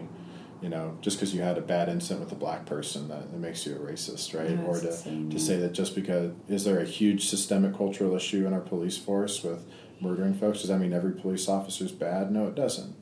[0.66, 3.34] you know, just because you had a bad incident with a black person, that it
[3.34, 4.50] makes you a racist, right?
[4.50, 8.16] Yeah, or to insane, to say that just because is there a huge systemic cultural
[8.16, 9.64] issue in our police force with
[10.02, 10.62] murdering folks.
[10.62, 12.32] Does that mean every police officer is bad?
[12.32, 12.96] No, it doesn't.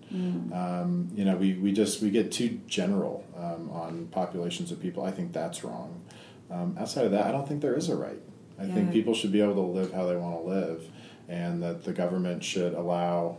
[0.53, 5.05] Um, you know, we, we just we get too general um, on populations of people.
[5.05, 6.03] I think that's wrong.
[6.51, 8.21] Um, outside of that, I don't think there is a right.
[8.59, 10.83] I think people should be able to live how they want to live,
[11.29, 13.37] and that the government should allow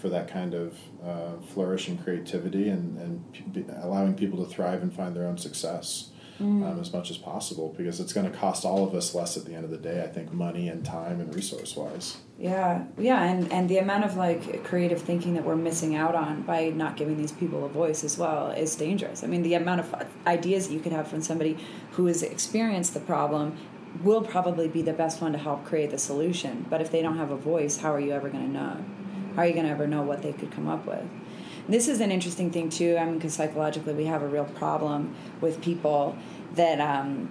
[0.00, 4.82] for that kind of uh, flourish and creativity and, and p- allowing people to thrive
[4.82, 6.10] and find their own success
[6.40, 9.44] um, as much as possible because it's going to cost all of us less at
[9.44, 12.16] the end of the day, I think, money and time and resource wise.
[12.38, 16.42] Yeah, yeah, and and the amount of like creative thinking that we're missing out on
[16.42, 19.22] by not giving these people a voice as well is dangerous.
[19.22, 19.94] I mean, the amount of
[20.26, 21.58] ideas that you could have from somebody
[21.92, 23.58] who has experienced the problem
[24.02, 26.64] will probably be the best one to help create the solution.
[26.70, 28.84] But if they don't have a voice, how are you ever going to know?
[29.34, 31.08] How are you going to ever know what they could come up with?
[31.68, 32.96] This is an interesting thing too.
[32.98, 36.16] I mean, because psychologically, we have a real problem with people
[36.54, 37.30] that um,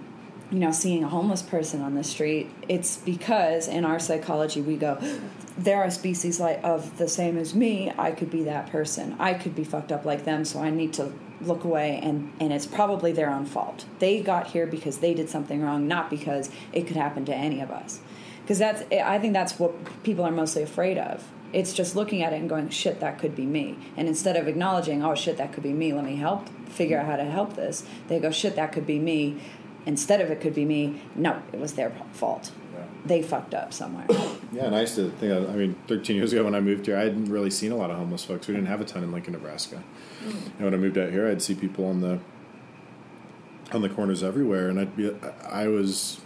[0.50, 4.76] you know, seeing a homeless person on the street, it's because in our psychology we
[4.76, 4.98] go,
[5.58, 7.92] they're a species like of the same as me.
[7.98, 9.16] I could be that person.
[9.18, 11.12] I could be fucked up like them, so I need to
[11.42, 13.86] look away and and it's probably their own fault.
[13.98, 17.60] They got here because they did something wrong, not because it could happen to any
[17.60, 18.00] of us.
[18.42, 21.26] Because that's I think that's what people are mostly afraid of.
[21.52, 23.76] It's just looking at it and going, shit, that could be me.
[23.96, 27.06] And instead of acknowledging, oh shit, that could be me, let me help figure out
[27.06, 29.40] how to help this, they go, shit, that could be me.
[29.86, 32.52] Instead of it could be me, no, it was their fault.
[33.04, 34.06] They fucked up somewhere.
[34.52, 35.48] Yeah, and I used to think.
[35.48, 37.88] I mean, 13 years ago when I moved here, I hadn't really seen a lot
[37.92, 38.48] of homeless folks.
[38.48, 39.80] We didn't have a ton in Lincoln, Nebraska.
[40.24, 40.46] Mm.
[40.56, 42.18] And when I moved out here, I'd see people on the
[43.72, 45.14] on the corners everywhere, and I'd be.
[45.48, 46.19] I was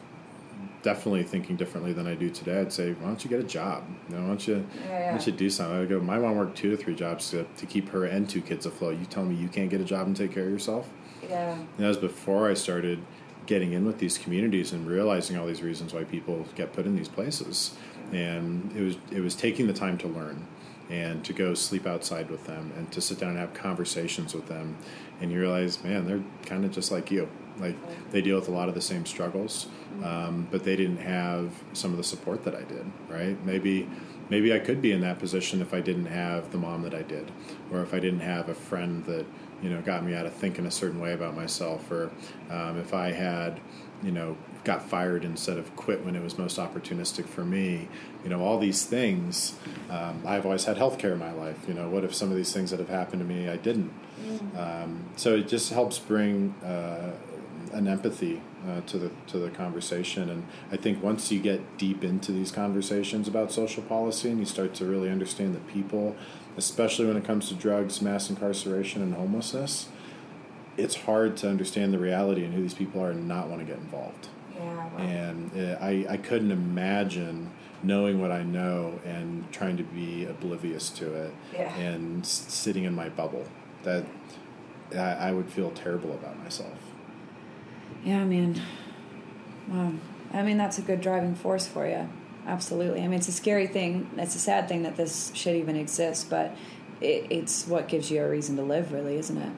[0.85, 2.61] definitely thinking differently than I do today.
[2.61, 3.85] I'd say, why don't you get a job?
[4.09, 5.81] You know, why don't you, why don't you do something?
[5.81, 5.99] I'd go.
[5.99, 8.99] My mom worked two to three jobs to, to keep her and two kids afloat.
[9.01, 10.89] You tell me you can't get a job and take care of yourself?
[11.29, 11.53] yeah.
[11.55, 13.01] And that was before I started
[13.47, 16.97] getting in with these communities and realizing all these reasons why people get put in
[16.97, 17.75] these places.
[18.13, 20.47] And it was it was taking the time to learn
[20.91, 24.47] and to go sleep outside with them and to sit down and have conversations with
[24.49, 24.77] them.
[25.21, 27.29] And you realize, man, they're kind of just like you.
[27.59, 27.77] Like
[28.11, 29.69] they deal with a lot of the same struggles,
[30.03, 32.91] um, but they didn't have some of the support that I did.
[33.09, 33.43] Right?
[33.45, 33.89] Maybe
[34.29, 37.03] maybe I could be in that position if I didn't have the mom that I
[37.03, 37.31] did,
[37.71, 39.27] or if I didn't have a friend that
[39.63, 42.11] you know got me out of thinking a certain way about myself, or
[42.51, 43.61] um, if I had
[44.03, 47.89] you know got fired instead of quit when it was most opportunistic for me.
[48.23, 49.55] You know all these things.
[49.91, 51.59] Um, I've always had health care in my life.
[51.69, 53.93] You know what if some of these things that have happened to me I didn't.
[54.57, 56.55] Um, so it just helps bring.
[56.65, 57.13] Uh,
[57.75, 60.31] an empathy uh, to the to the conversation.
[60.31, 64.47] And I think once you get deep into these conversations about social policy and you
[64.47, 66.17] start to really understand the people,
[66.57, 69.89] especially when it comes to drugs, mass incarceration, and homelessness,
[70.77, 73.67] it's hard to understand the reality and who these people are and not want to
[73.67, 74.29] get involved.
[74.57, 74.99] Yeah.
[75.01, 77.51] And uh, I, I couldn't imagine
[77.83, 81.75] knowing what I know and trying to be oblivious to it Yeah.
[81.77, 83.45] and s- sitting in my bubble.
[83.83, 84.05] That
[84.95, 84.99] I,
[85.29, 86.79] I would feel terrible about myself.
[88.05, 88.61] Yeah, I mean,
[89.69, 89.93] wow.
[90.33, 92.09] I mean, that's a good driving force for you.
[92.47, 93.01] Absolutely.
[93.01, 94.11] I mean, it's a scary thing.
[94.19, 96.55] It's a sad thing that this shit even exists, but
[97.01, 99.53] it, it's what gives you a reason to live, really, isn't it?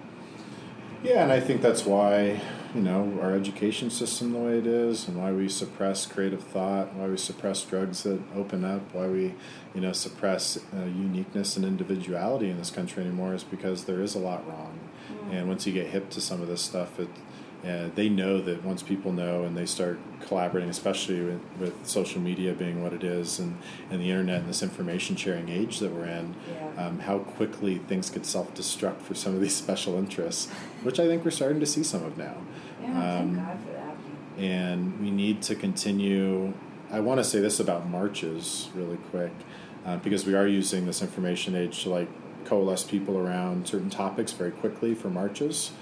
[1.03, 2.41] Yeah, and I think that's why,
[2.75, 6.95] you know, our education system the way it is, and why we suppress creative thought,
[6.95, 9.35] why we suppress drugs that open up, why we,
[9.75, 14.15] you know, suppress uh, uniqueness and individuality in this country anymore is because there is
[14.15, 14.79] a lot wrong.
[15.31, 17.09] And once you get hip to some of this stuff, it,
[17.65, 22.21] uh, they know that once people know and they start collaborating, especially with, with social
[22.21, 23.57] media being what it is and,
[23.91, 26.87] and the internet and this information sharing age that we're in, Yeah.
[26.87, 30.51] um, how quickly things could self destruct for some of these special interests,
[30.83, 32.37] which I think we're starting to see some of now.
[32.85, 33.35] Um,
[33.65, 33.97] for that.
[34.39, 36.53] and we need to continue.
[36.93, 39.33] I want to say this about marches really quick,
[39.85, 42.09] uh, because we are using this information age to like
[42.45, 45.73] coalesce people around certain topics very quickly for marches.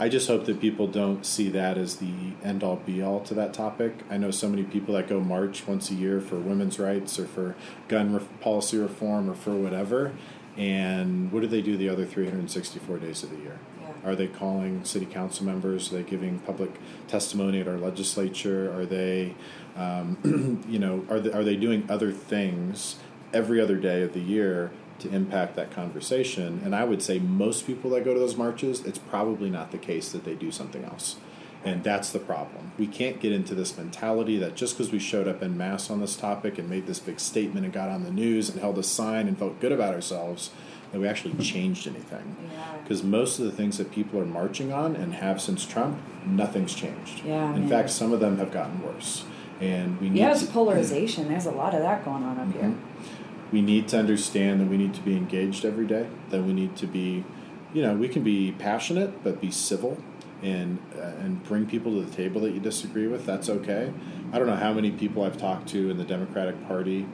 [0.00, 2.12] I just hope that people don't see that as the
[2.44, 3.94] end all be all to that topic.
[4.08, 7.26] I know so many people that go march once a year for women's rights or
[7.26, 7.56] for
[7.88, 10.12] gun re- policy reform or for whatever.
[10.56, 13.58] And what do they do the other 364 days of the year?
[13.80, 14.10] Yeah.
[14.10, 15.92] Are they calling city council members?
[15.92, 18.72] Are they giving public testimony at our legislature?
[18.72, 19.34] Are they,
[19.76, 22.96] um, you know, are they, are they doing other things
[23.32, 24.70] every other day of the year
[25.00, 26.60] to impact that conversation?
[26.64, 29.78] And I would say most people that go to those marches, it's probably not the
[29.78, 31.16] case that they do something else.
[31.64, 32.70] And that's the problem.
[32.78, 36.00] We can't get into this mentality that just because we showed up in mass on
[36.00, 38.82] this topic and made this big statement and got on the news and held a
[38.84, 40.50] sign and felt good about ourselves,
[40.92, 42.36] that we actually changed anything.
[42.52, 42.76] Yeah.
[42.82, 46.74] Because most of the things that people are marching on and have since Trump, nothing's
[46.74, 47.24] changed.
[47.24, 47.68] Yeah, In man.
[47.68, 49.24] fact, some of them have gotten worse.
[49.60, 51.26] and we need Yeah, to, it's polarization.
[51.28, 52.62] There's a lot of that going on up here.
[52.70, 53.17] Mm-hmm.
[53.52, 56.08] We need to understand that we need to be engaged every day.
[56.30, 57.24] That we need to be,
[57.72, 59.98] you know, we can be passionate but be civil
[60.42, 63.26] and uh, and bring people to the table that you disagree with.
[63.26, 63.92] That's okay.
[64.32, 67.06] I don't know how many people I've talked to in the Democratic Party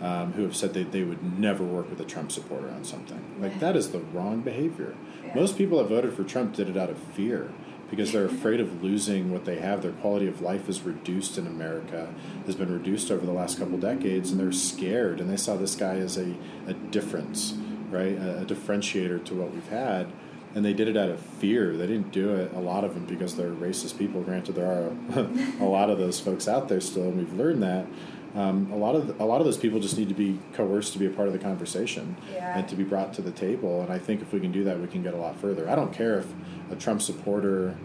[0.00, 3.22] um, who have said that they would never work with a Trump supporter on something.
[3.40, 4.94] Like that is the wrong behavior.
[5.24, 5.34] Yeah.
[5.34, 7.50] Most people that voted for Trump did it out of fear
[7.92, 9.82] because they're afraid of losing what they have.
[9.82, 12.08] Their quality of life is reduced in America,
[12.46, 15.20] has been reduced over the last couple decades, and they're scared.
[15.20, 16.34] And they saw this guy as a,
[16.66, 17.52] a difference,
[17.90, 18.16] right?
[18.16, 20.06] A, a differentiator to what we've had.
[20.54, 21.76] And they did it out of fear.
[21.76, 24.22] They didn't do it, a lot of them, because they're racist people.
[24.22, 25.28] Granted, there are a,
[25.60, 27.84] a lot of those folks out there still, and we've learned that.
[28.34, 30.98] Um, a lot of a lot of those people just need to be coerced to
[30.98, 32.58] be a part of the conversation Yeah.
[32.58, 33.82] and to be brought to the table.
[33.82, 35.68] And I think if we can do that, we can get a lot further.
[35.68, 36.26] I don't care if
[36.70, 37.76] a Trump supporter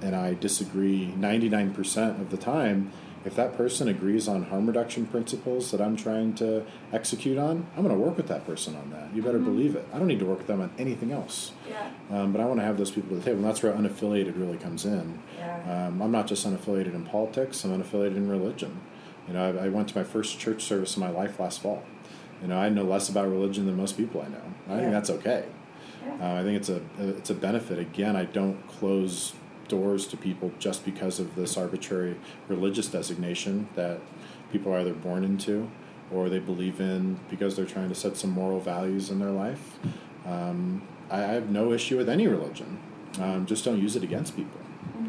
[0.00, 2.90] and I disagree 99% of the time.
[3.24, 7.84] If that person agrees on harm reduction principles that I'm trying to execute on, I'm
[7.84, 9.14] going to work with that person on that.
[9.14, 9.86] You better believe it.
[9.94, 11.52] I don't need to work with them on anything else.
[11.70, 11.88] Yeah.
[12.10, 14.36] Um, but I want to have those people at the table, and that's where unaffiliated
[14.36, 15.20] really comes in.
[15.38, 15.86] Yeah.
[15.86, 18.80] Um, I'm not just unaffiliated in politics; I'm unaffiliated in religion.
[19.28, 21.82] You know, I, I went to my first church service in my life last fall.
[22.40, 24.42] You know, I know less about religion than most people I know.
[24.68, 24.80] I Yeah.
[24.80, 25.44] think that's okay.
[26.04, 26.14] Yeah.
[26.36, 27.78] Uh, I think it's a it's a benefit.
[27.78, 29.32] Again, I don't close
[29.68, 32.16] doors to people just because of this arbitrary
[32.48, 34.00] religious designation that
[34.50, 35.70] people are either born into
[36.12, 39.78] or they believe in because they're trying to set some moral values in their life.
[40.26, 42.78] Um, I, I have no issue with any religion.
[43.20, 44.60] Um, just don't use it against people.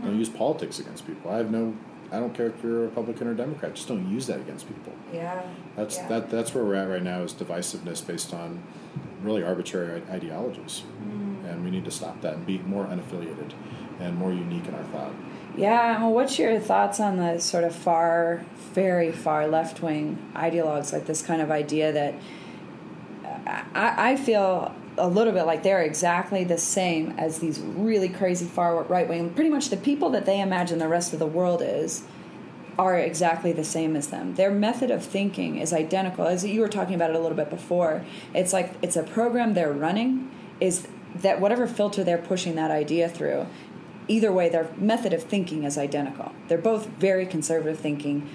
[0.03, 1.31] Don't use politics against people.
[1.31, 1.73] I have no.
[2.13, 3.73] I don't care if you're a Republican or Democrat.
[3.73, 4.93] Just don't use that against people.
[5.11, 5.41] Yeah.
[5.75, 6.07] That's Yeah.
[6.09, 6.29] that.
[6.29, 8.59] That's where we're at right now is divisiveness based on
[9.23, 11.49] really arbitrary ideologies, Mm.
[11.49, 13.51] and we need to stop that and be more unaffiliated
[13.99, 15.11] and more unique in our thought.
[15.55, 18.41] Yeah, well, what's your thoughts on the sort of far,
[18.73, 22.15] very far left wing ideologues, like this kind of idea that
[23.75, 28.45] I, I feel a little bit like they're exactly the same as these really crazy
[28.45, 29.31] far right wing.
[29.31, 32.03] Pretty much the people that they imagine the rest of the world is
[32.77, 34.35] are exactly the same as them.
[34.35, 36.25] Their method of thinking is identical.
[36.25, 38.03] As you were talking about it a little bit before,
[38.33, 43.07] it's like it's a program they're running is that whatever filter they're pushing that idea
[43.07, 43.45] through,
[44.07, 46.31] either way, their method of thinking is identical.
[46.47, 48.27] They're both very conservative thinking,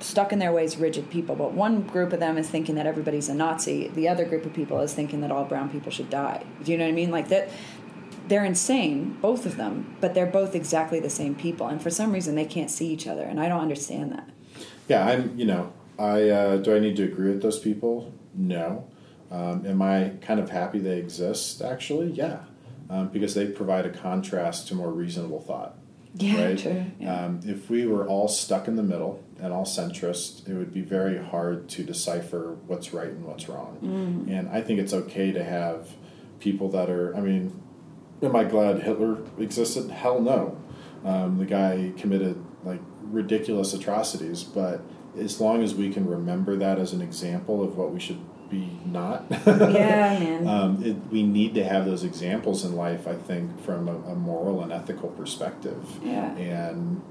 [0.00, 1.34] stuck in their ways, rigid people.
[1.34, 3.88] But one group of them is thinking that everybody's a Nazi.
[3.88, 6.44] The other group of people is thinking that all brown people should die.
[6.62, 7.10] Do you know what I mean?
[7.10, 7.50] Like that.
[8.28, 12.12] They're insane, both of them, but they're both exactly the same people, and for some
[12.12, 14.28] reason they can't see each other, and I don't understand that.
[14.86, 15.38] Yeah, I'm.
[15.38, 16.76] You know, I uh, do.
[16.76, 18.12] I need to agree with those people.
[18.34, 18.86] No.
[19.30, 21.62] Um, am I kind of happy they exist?
[21.62, 22.40] Actually, yeah,
[22.90, 25.78] um, because they provide a contrast to more reasonable thought.
[26.14, 26.58] Yeah, right?
[26.58, 26.84] true.
[26.98, 27.24] Yeah.
[27.26, 30.80] Um, if we were all stuck in the middle and all centrist, it would be
[30.80, 33.78] very hard to decipher what's right and what's wrong.
[33.82, 34.30] Mm-hmm.
[34.32, 35.90] And I think it's okay to have
[36.40, 37.16] people that are.
[37.16, 37.60] I mean,
[38.22, 39.90] am I glad Hitler existed?
[39.90, 40.60] Hell no.
[41.04, 44.82] Um, the guy committed like ridiculous atrocities, but
[45.16, 48.78] as long as we can remember that as an example of what we should be
[48.86, 49.26] not.
[49.30, 49.38] yeah,
[50.20, 50.48] man.
[50.48, 54.14] Um, it, we need to have those examples in life, I think, from a, a
[54.14, 55.84] moral and ethical perspective.
[56.02, 56.34] Yeah.
[56.36, 57.02] And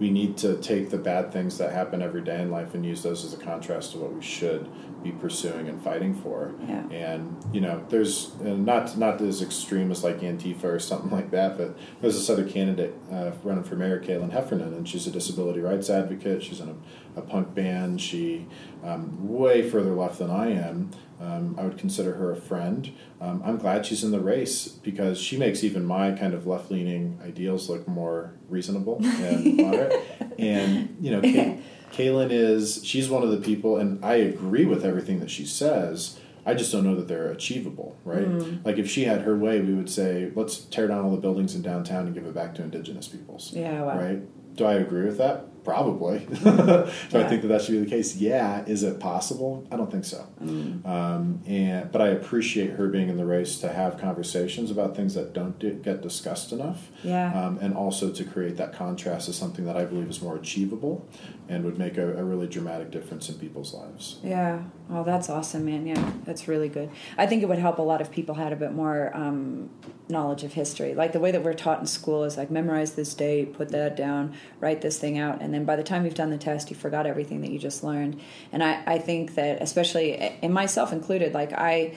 [0.00, 3.02] we need to take the bad things that happen every day in life and use
[3.02, 4.66] those as a contrast to what we should
[5.02, 6.52] be pursuing and fighting for.
[6.66, 6.88] Yeah.
[6.90, 11.58] And you know, there's not not as extreme as like Antifa or something like that,
[11.58, 15.60] but there's this other candidate uh, running for mayor, Kalyn Heffernan, and she's a disability
[15.60, 16.42] rights advocate.
[16.42, 18.00] She's in a, a punk band.
[18.00, 18.46] She
[18.82, 20.90] um, way further left than I am.
[21.20, 22.90] Um, I would consider her a friend.
[23.20, 26.70] Um, I'm glad she's in the race because she makes even my kind of left
[26.70, 29.94] leaning ideals look more reasonable and moderate.
[30.38, 31.60] And you know, Kay-
[31.92, 36.18] Kalyn is she's one of the people, and I agree with everything that she says.
[36.46, 38.26] I just don't know that they're achievable, right?
[38.64, 41.54] Like if she had her way, we would say, let's tear down all the buildings
[41.54, 43.52] in downtown and give it back to indigenous peoples.
[43.52, 43.98] Yeah, wow.
[43.98, 44.56] Right?
[44.56, 45.44] Do I agree with that?
[45.64, 46.18] Probably.
[46.26, 48.16] Do I think that that should be the case?
[48.16, 48.64] Yeah.
[48.66, 49.66] Is it possible?
[49.70, 50.26] I don't think so.
[50.40, 55.14] Um, and but I appreciate her being in the race to have conversations about things
[55.14, 56.88] that don't di- get discussed enough.
[57.02, 57.32] Yeah.
[57.32, 61.08] Um, and also to create that contrast is something that I believe is more achievable
[61.50, 64.20] and would make a, a really dramatic difference in people's lives.
[64.22, 64.62] Yeah.
[64.88, 65.84] Oh, that's awesome, man.
[65.84, 66.90] Yeah, that's really good.
[67.18, 69.68] I think it would help a lot if people had a bit more um,
[70.08, 70.94] knowledge of history.
[70.94, 73.96] Like the way that we're taught in school is like memorize this date, put that
[73.96, 76.76] down, write this thing out, and then by the time you've done the test, you
[76.76, 78.20] forgot everything that you just learned.
[78.52, 81.96] And I, I think that, especially, and myself included, like I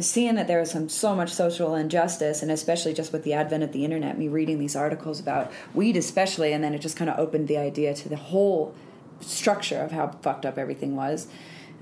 [0.00, 3.62] seeing that there was some so much social injustice and especially just with the advent
[3.62, 7.08] of the internet me reading these articles about weed especially and then it just kind
[7.08, 8.74] of opened the idea to the whole
[9.20, 11.26] structure of how fucked up everything was.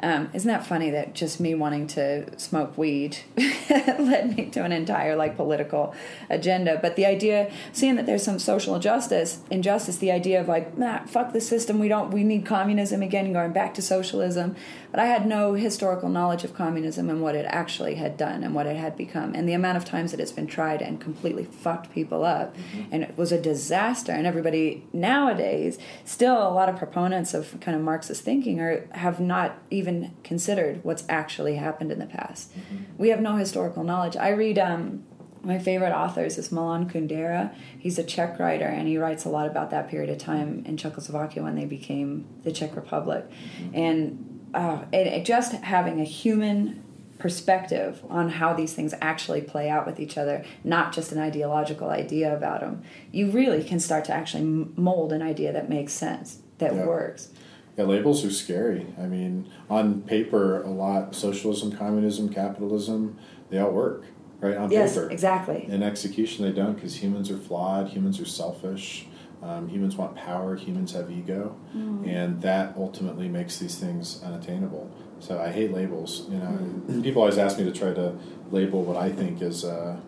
[0.03, 3.19] Um, isn't that funny that just me wanting to smoke weed
[3.71, 5.95] led me to an entire like political
[6.29, 6.79] agenda?
[6.81, 11.05] But the idea, seeing that there's some social injustice, injustice, the idea of like, nah,
[11.07, 14.55] fuck the system, we don't, we need communism again, going back to socialism.
[14.91, 18.55] But I had no historical knowledge of communism and what it actually had done and
[18.55, 21.45] what it had become, and the amount of times that it's been tried and completely
[21.45, 22.83] fucked people up, mm-hmm.
[22.91, 24.13] and it was a disaster.
[24.13, 29.21] And everybody nowadays, still a lot of proponents of kind of Marxist thinking, are have
[29.21, 32.53] not even even considered what's actually happened in the past.
[32.53, 32.99] Mm-hmm.
[32.99, 34.17] We have no historical knowledge.
[34.17, 35.05] I read um,
[35.43, 37.55] my favorite authors is Milan Kundera.
[37.79, 40.77] He's a Czech writer, and he writes a lot about that period of time in
[40.77, 43.25] Czechoslovakia when they became the Czech Republic.
[43.31, 43.77] Mm-hmm.
[43.77, 46.83] And uh, it, it just having a human
[47.19, 51.91] perspective on how these things actually play out with each other, not just an ideological
[51.91, 54.43] idea about them, you really can start to actually
[54.77, 56.85] mold an idea that makes sense, that yeah.
[56.85, 57.31] works.
[57.77, 58.87] Yeah, labels are scary.
[58.99, 63.19] I mean, on paper, a lot socialism, communism, capitalism,
[63.51, 64.05] they all work,
[64.41, 64.57] right?
[64.57, 64.81] On paper.
[64.81, 65.11] yes, paper.
[65.11, 65.67] exactly.
[65.69, 69.07] In execution, they don't because humans are flawed, humans are selfish,
[69.43, 72.09] um, humans want power, humans have ego, mm.
[72.09, 74.91] and that ultimately makes these things unattainable.
[75.19, 76.27] So I hate labels.
[76.31, 77.03] You know, mm.
[77.03, 78.17] people always ask me to try to
[78.51, 79.99] label what I think is, uh,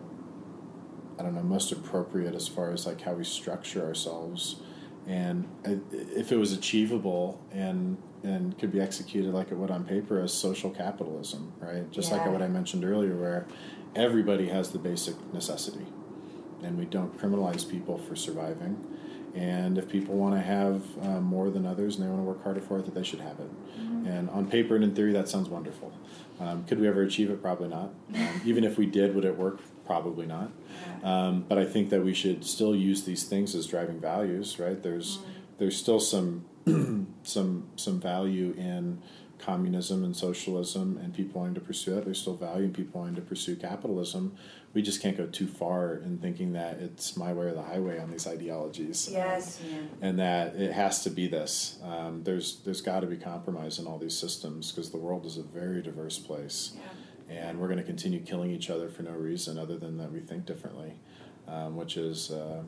[1.19, 4.55] I don't know, most appropriate as far as like how we structure ourselves
[5.07, 5.47] and
[5.91, 10.33] if it was achievable and and could be executed like it would on paper as
[10.33, 11.89] social capitalism, right?
[11.89, 12.17] Just yeah.
[12.17, 13.47] like what I mentioned earlier, where
[13.95, 15.85] everybody has the basic necessity,
[16.61, 18.85] and we don't criminalize people for surviving.
[19.35, 22.43] And if people want to have uh, more than others and they want to work
[22.43, 23.79] harder for it, that they should have it.
[23.79, 24.07] Mm-hmm.
[24.07, 25.93] And on paper and in theory, that sounds wonderful.
[26.39, 27.41] Um, could we ever achieve it?
[27.41, 27.93] Probably not.
[28.15, 29.59] Um, even if we did, would it work?
[29.89, 30.51] Probably not.
[31.03, 34.79] Um, but I think that we should still use these things as driving values, right?
[34.83, 35.23] There's mm.
[35.57, 36.45] there's still some
[37.23, 39.01] some some value in
[39.39, 42.05] communism and socialism and people wanting to pursue that.
[42.05, 44.35] There's still value in people wanting to pursue capitalism.
[44.75, 47.97] We just can't go too far in thinking that it's my way or the highway
[47.99, 49.09] on these ideologies.
[49.11, 49.79] Yes, yeah.
[50.03, 51.79] and that it has to be this.
[51.83, 55.37] Um, there's there's got to be compromise in all these systems because the world is
[55.37, 56.73] a very diverse place.
[56.75, 56.89] Yeah
[57.29, 60.19] and we're going to continue killing each other for no reason other than that we
[60.19, 60.93] think differently,
[61.47, 62.63] um, which is uh,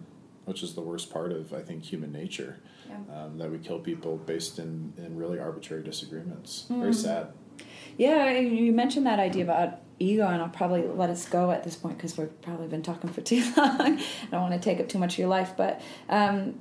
[0.45, 2.59] which is the worst part of I think human nature.
[2.89, 3.23] Yeah.
[3.23, 6.65] Um, that we kill people based in, in really arbitrary disagreements.
[6.69, 6.79] Mm.
[6.79, 7.31] Very sad.
[7.97, 11.75] Yeah, you mentioned that idea about ego, and I'll probably let us go at this
[11.75, 13.99] point because we've probably been talking for too long.
[13.99, 16.59] I don't want to take up too much of your life, but um,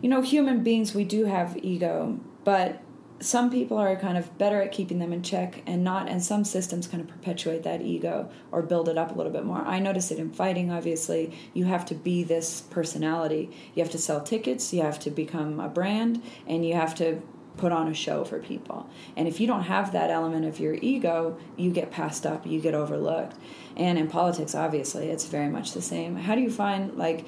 [0.00, 2.82] you know, human beings, we do have ego, but
[3.22, 6.44] some people are kind of better at keeping them in check and not and some
[6.44, 9.58] systems kind of perpetuate that ego or build it up a little bit more.
[9.58, 11.32] I notice it in fighting obviously.
[11.54, 13.50] You have to be this personality.
[13.74, 17.22] You have to sell tickets you have to become a brand and you have to
[17.58, 18.88] put on a show for people.
[19.14, 22.60] And if you don't have that element of your ego you get passed up you
[22.60, 23.36] get overlooked.
[23.76, 26.16] And in politics obviously it's very much the same.
[26.16, 27.24] How do you find like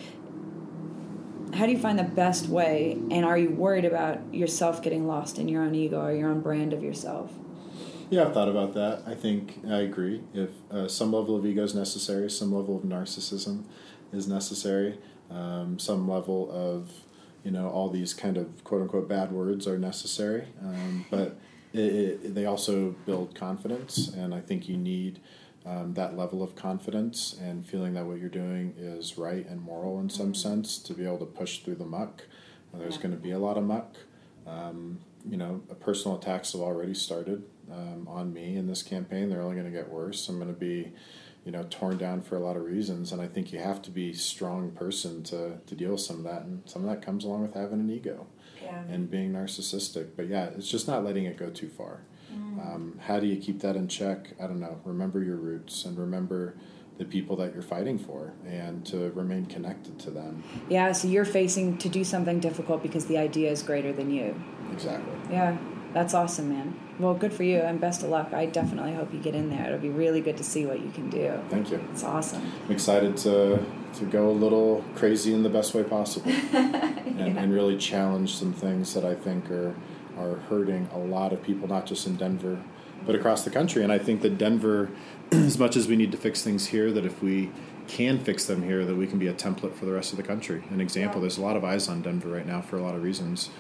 [1.55, 5.39] how do you find the best way and are you worried about yourself getting lost
[5.39, 7.32] in your own ego or your own brand of yourself?
[8.10, 9.02] Yeah i've thought about that.
[9.06, 10.22] I think i agree.
[10.32, 13.64] If uh, some level of ego is necessary some level of narcissism
[14.12, 14.98] is necessary
[15.31, 16.90] um, some level of
[17.44, 21.39] you know all these kind of quote unquote bad words are necessary um, but
[21.72, 25.20] it, it, they also build confidence and i think you need
[25.66, 29.99] um, that level of confidence and feeling that what you're doing is right and moral
[29.99, 30.35] in some mm-hmm.
[30.35, 32.24] sense to be able to push through the muck.
[32.74, 33.03] there's yeah.
[33.03, 33.97] going to be a lot of muck.
[34.47, 39.31] Um, you know, personal attacks have already started um, on me in this campaign.
[39.31, 40.28] They're only going to get worse.
[40.28, 40.93] I'm going to be,
[41.47, 43.91] you know, torn down for a lot of reasons, and I think you have to
[43.91, 47.05] be a strong person to to deal with some of that, and some of that
[47.05, 48.27] comes along with having an ego
[48.62, 48.82] yeah.
[48.91, 50.09] and being narcissistic.
[50.15, 52.03] But yeah, it's just not letting it go too far.
[52.32, 52.74] Mm.
[52.74, 54.34] Um, how do you keep that in check?
[54.40, 54.80] I don't know.
[54.84, 56.55] Remember your roots and remember
[56.98, 60.44] the people that you're fighting for and to remain connected to them.
[60.68, 64.40] Yeah, so you're facing to do something difficult because the idea is greater than you.
[64.72, 65.12] Exactly.
[65.28, 65.56] Yeah,
[65.92, 66.78] that's awesome, man.
[67.01, 68.32] Well, good for you and best of luck.
[68.32, 69.66] I definitely hope you get in there.
[69.66, 71.40] It'll be really good to see what you can do.
[71.48, 71.84] Thank you.
[71.90, 72.42] It's awesome.
[72.66, 73.64] I'm excited to
[73.94, 78.52] to go a little crazy in the best way possible and, and really challenge some
[78.52, 79.74] things that I think are
[80.19, 82.62] are hurting a lot of people, not just in Denver,
[83.07, 83.82] but across the country.
[83.82, 84.91] And I think that Denver,
[85.32, 87.51] as much as we need to fix things here, that if we
[87.86, 90.23] can fix them here, that we can be a template for the rest of the
[90.23, 90.62] country.
[90.70, 91.23] An example, Yeah.
[91.23, 93.51] there's a lot of eyes on Denver right now for a lot of reasons.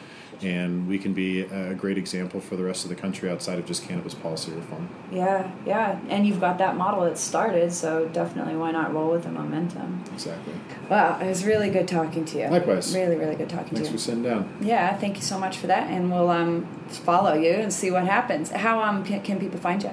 [0.42, 3.66] And we can be a great example for the rest of the country outside of
[3.66, 4.88] just cannabis policy reform.
[5.10, 6.00] Yeah, yeah.
[6.08, 10.04] And you've got that model that started, so definitely why not roll with the momentum?
[10.12, 10.54] Exactly.
[10.88, 12.48] Wow, it was really good talking to you.
[12.48, 12.94] Likewise.
[12.94, 13.98] Really, really good talking Thanks to you.
[13.98, 14.56] Thanks for sitting down.
[14.60, 18.04] Yeah, thank you so much for that, and we'll um, follow you and see what
[18.04, 18.50] happens.
[18.50, 19.90] How um can, people find you?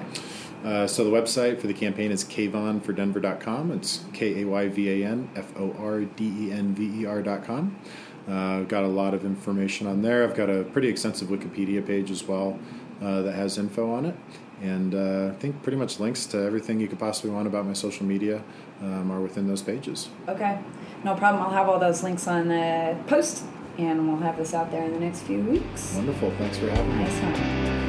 [0.64, 3.72] Uh, so the website for the campaign is kayvonfordenver.com.
[3.72, 7.06] It's K A Y V A N F O R D E N V E
[7.06, 7.76] R.com.
[8.28, 10.24] Uh, I've got a lot of information on there.
[10.24, 12.58] I've got a pretty extensive Wikipedia page as well
[13.00, 14.14] uh, that has info on it.
[14.60, 17.72] And uh, I think pretty much links to everything you could possibly want about my
[17.72, 18.42] social media
[18.80, 20.08] um, are within those pages.
[20.28, 20.60] Okay,
[21.02, 21.42] no problem.
[21.42, 23.42] I'll have all those links on the post,
[23.76, 25.94] and we'll have this out there in the next few weeks.
[25.96, 26.30] Wonderful.
[26.38, 26.98] Thanks for having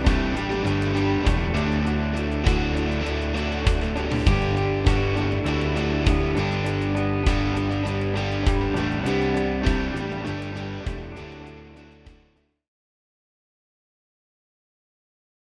[0.07, 0.12] me.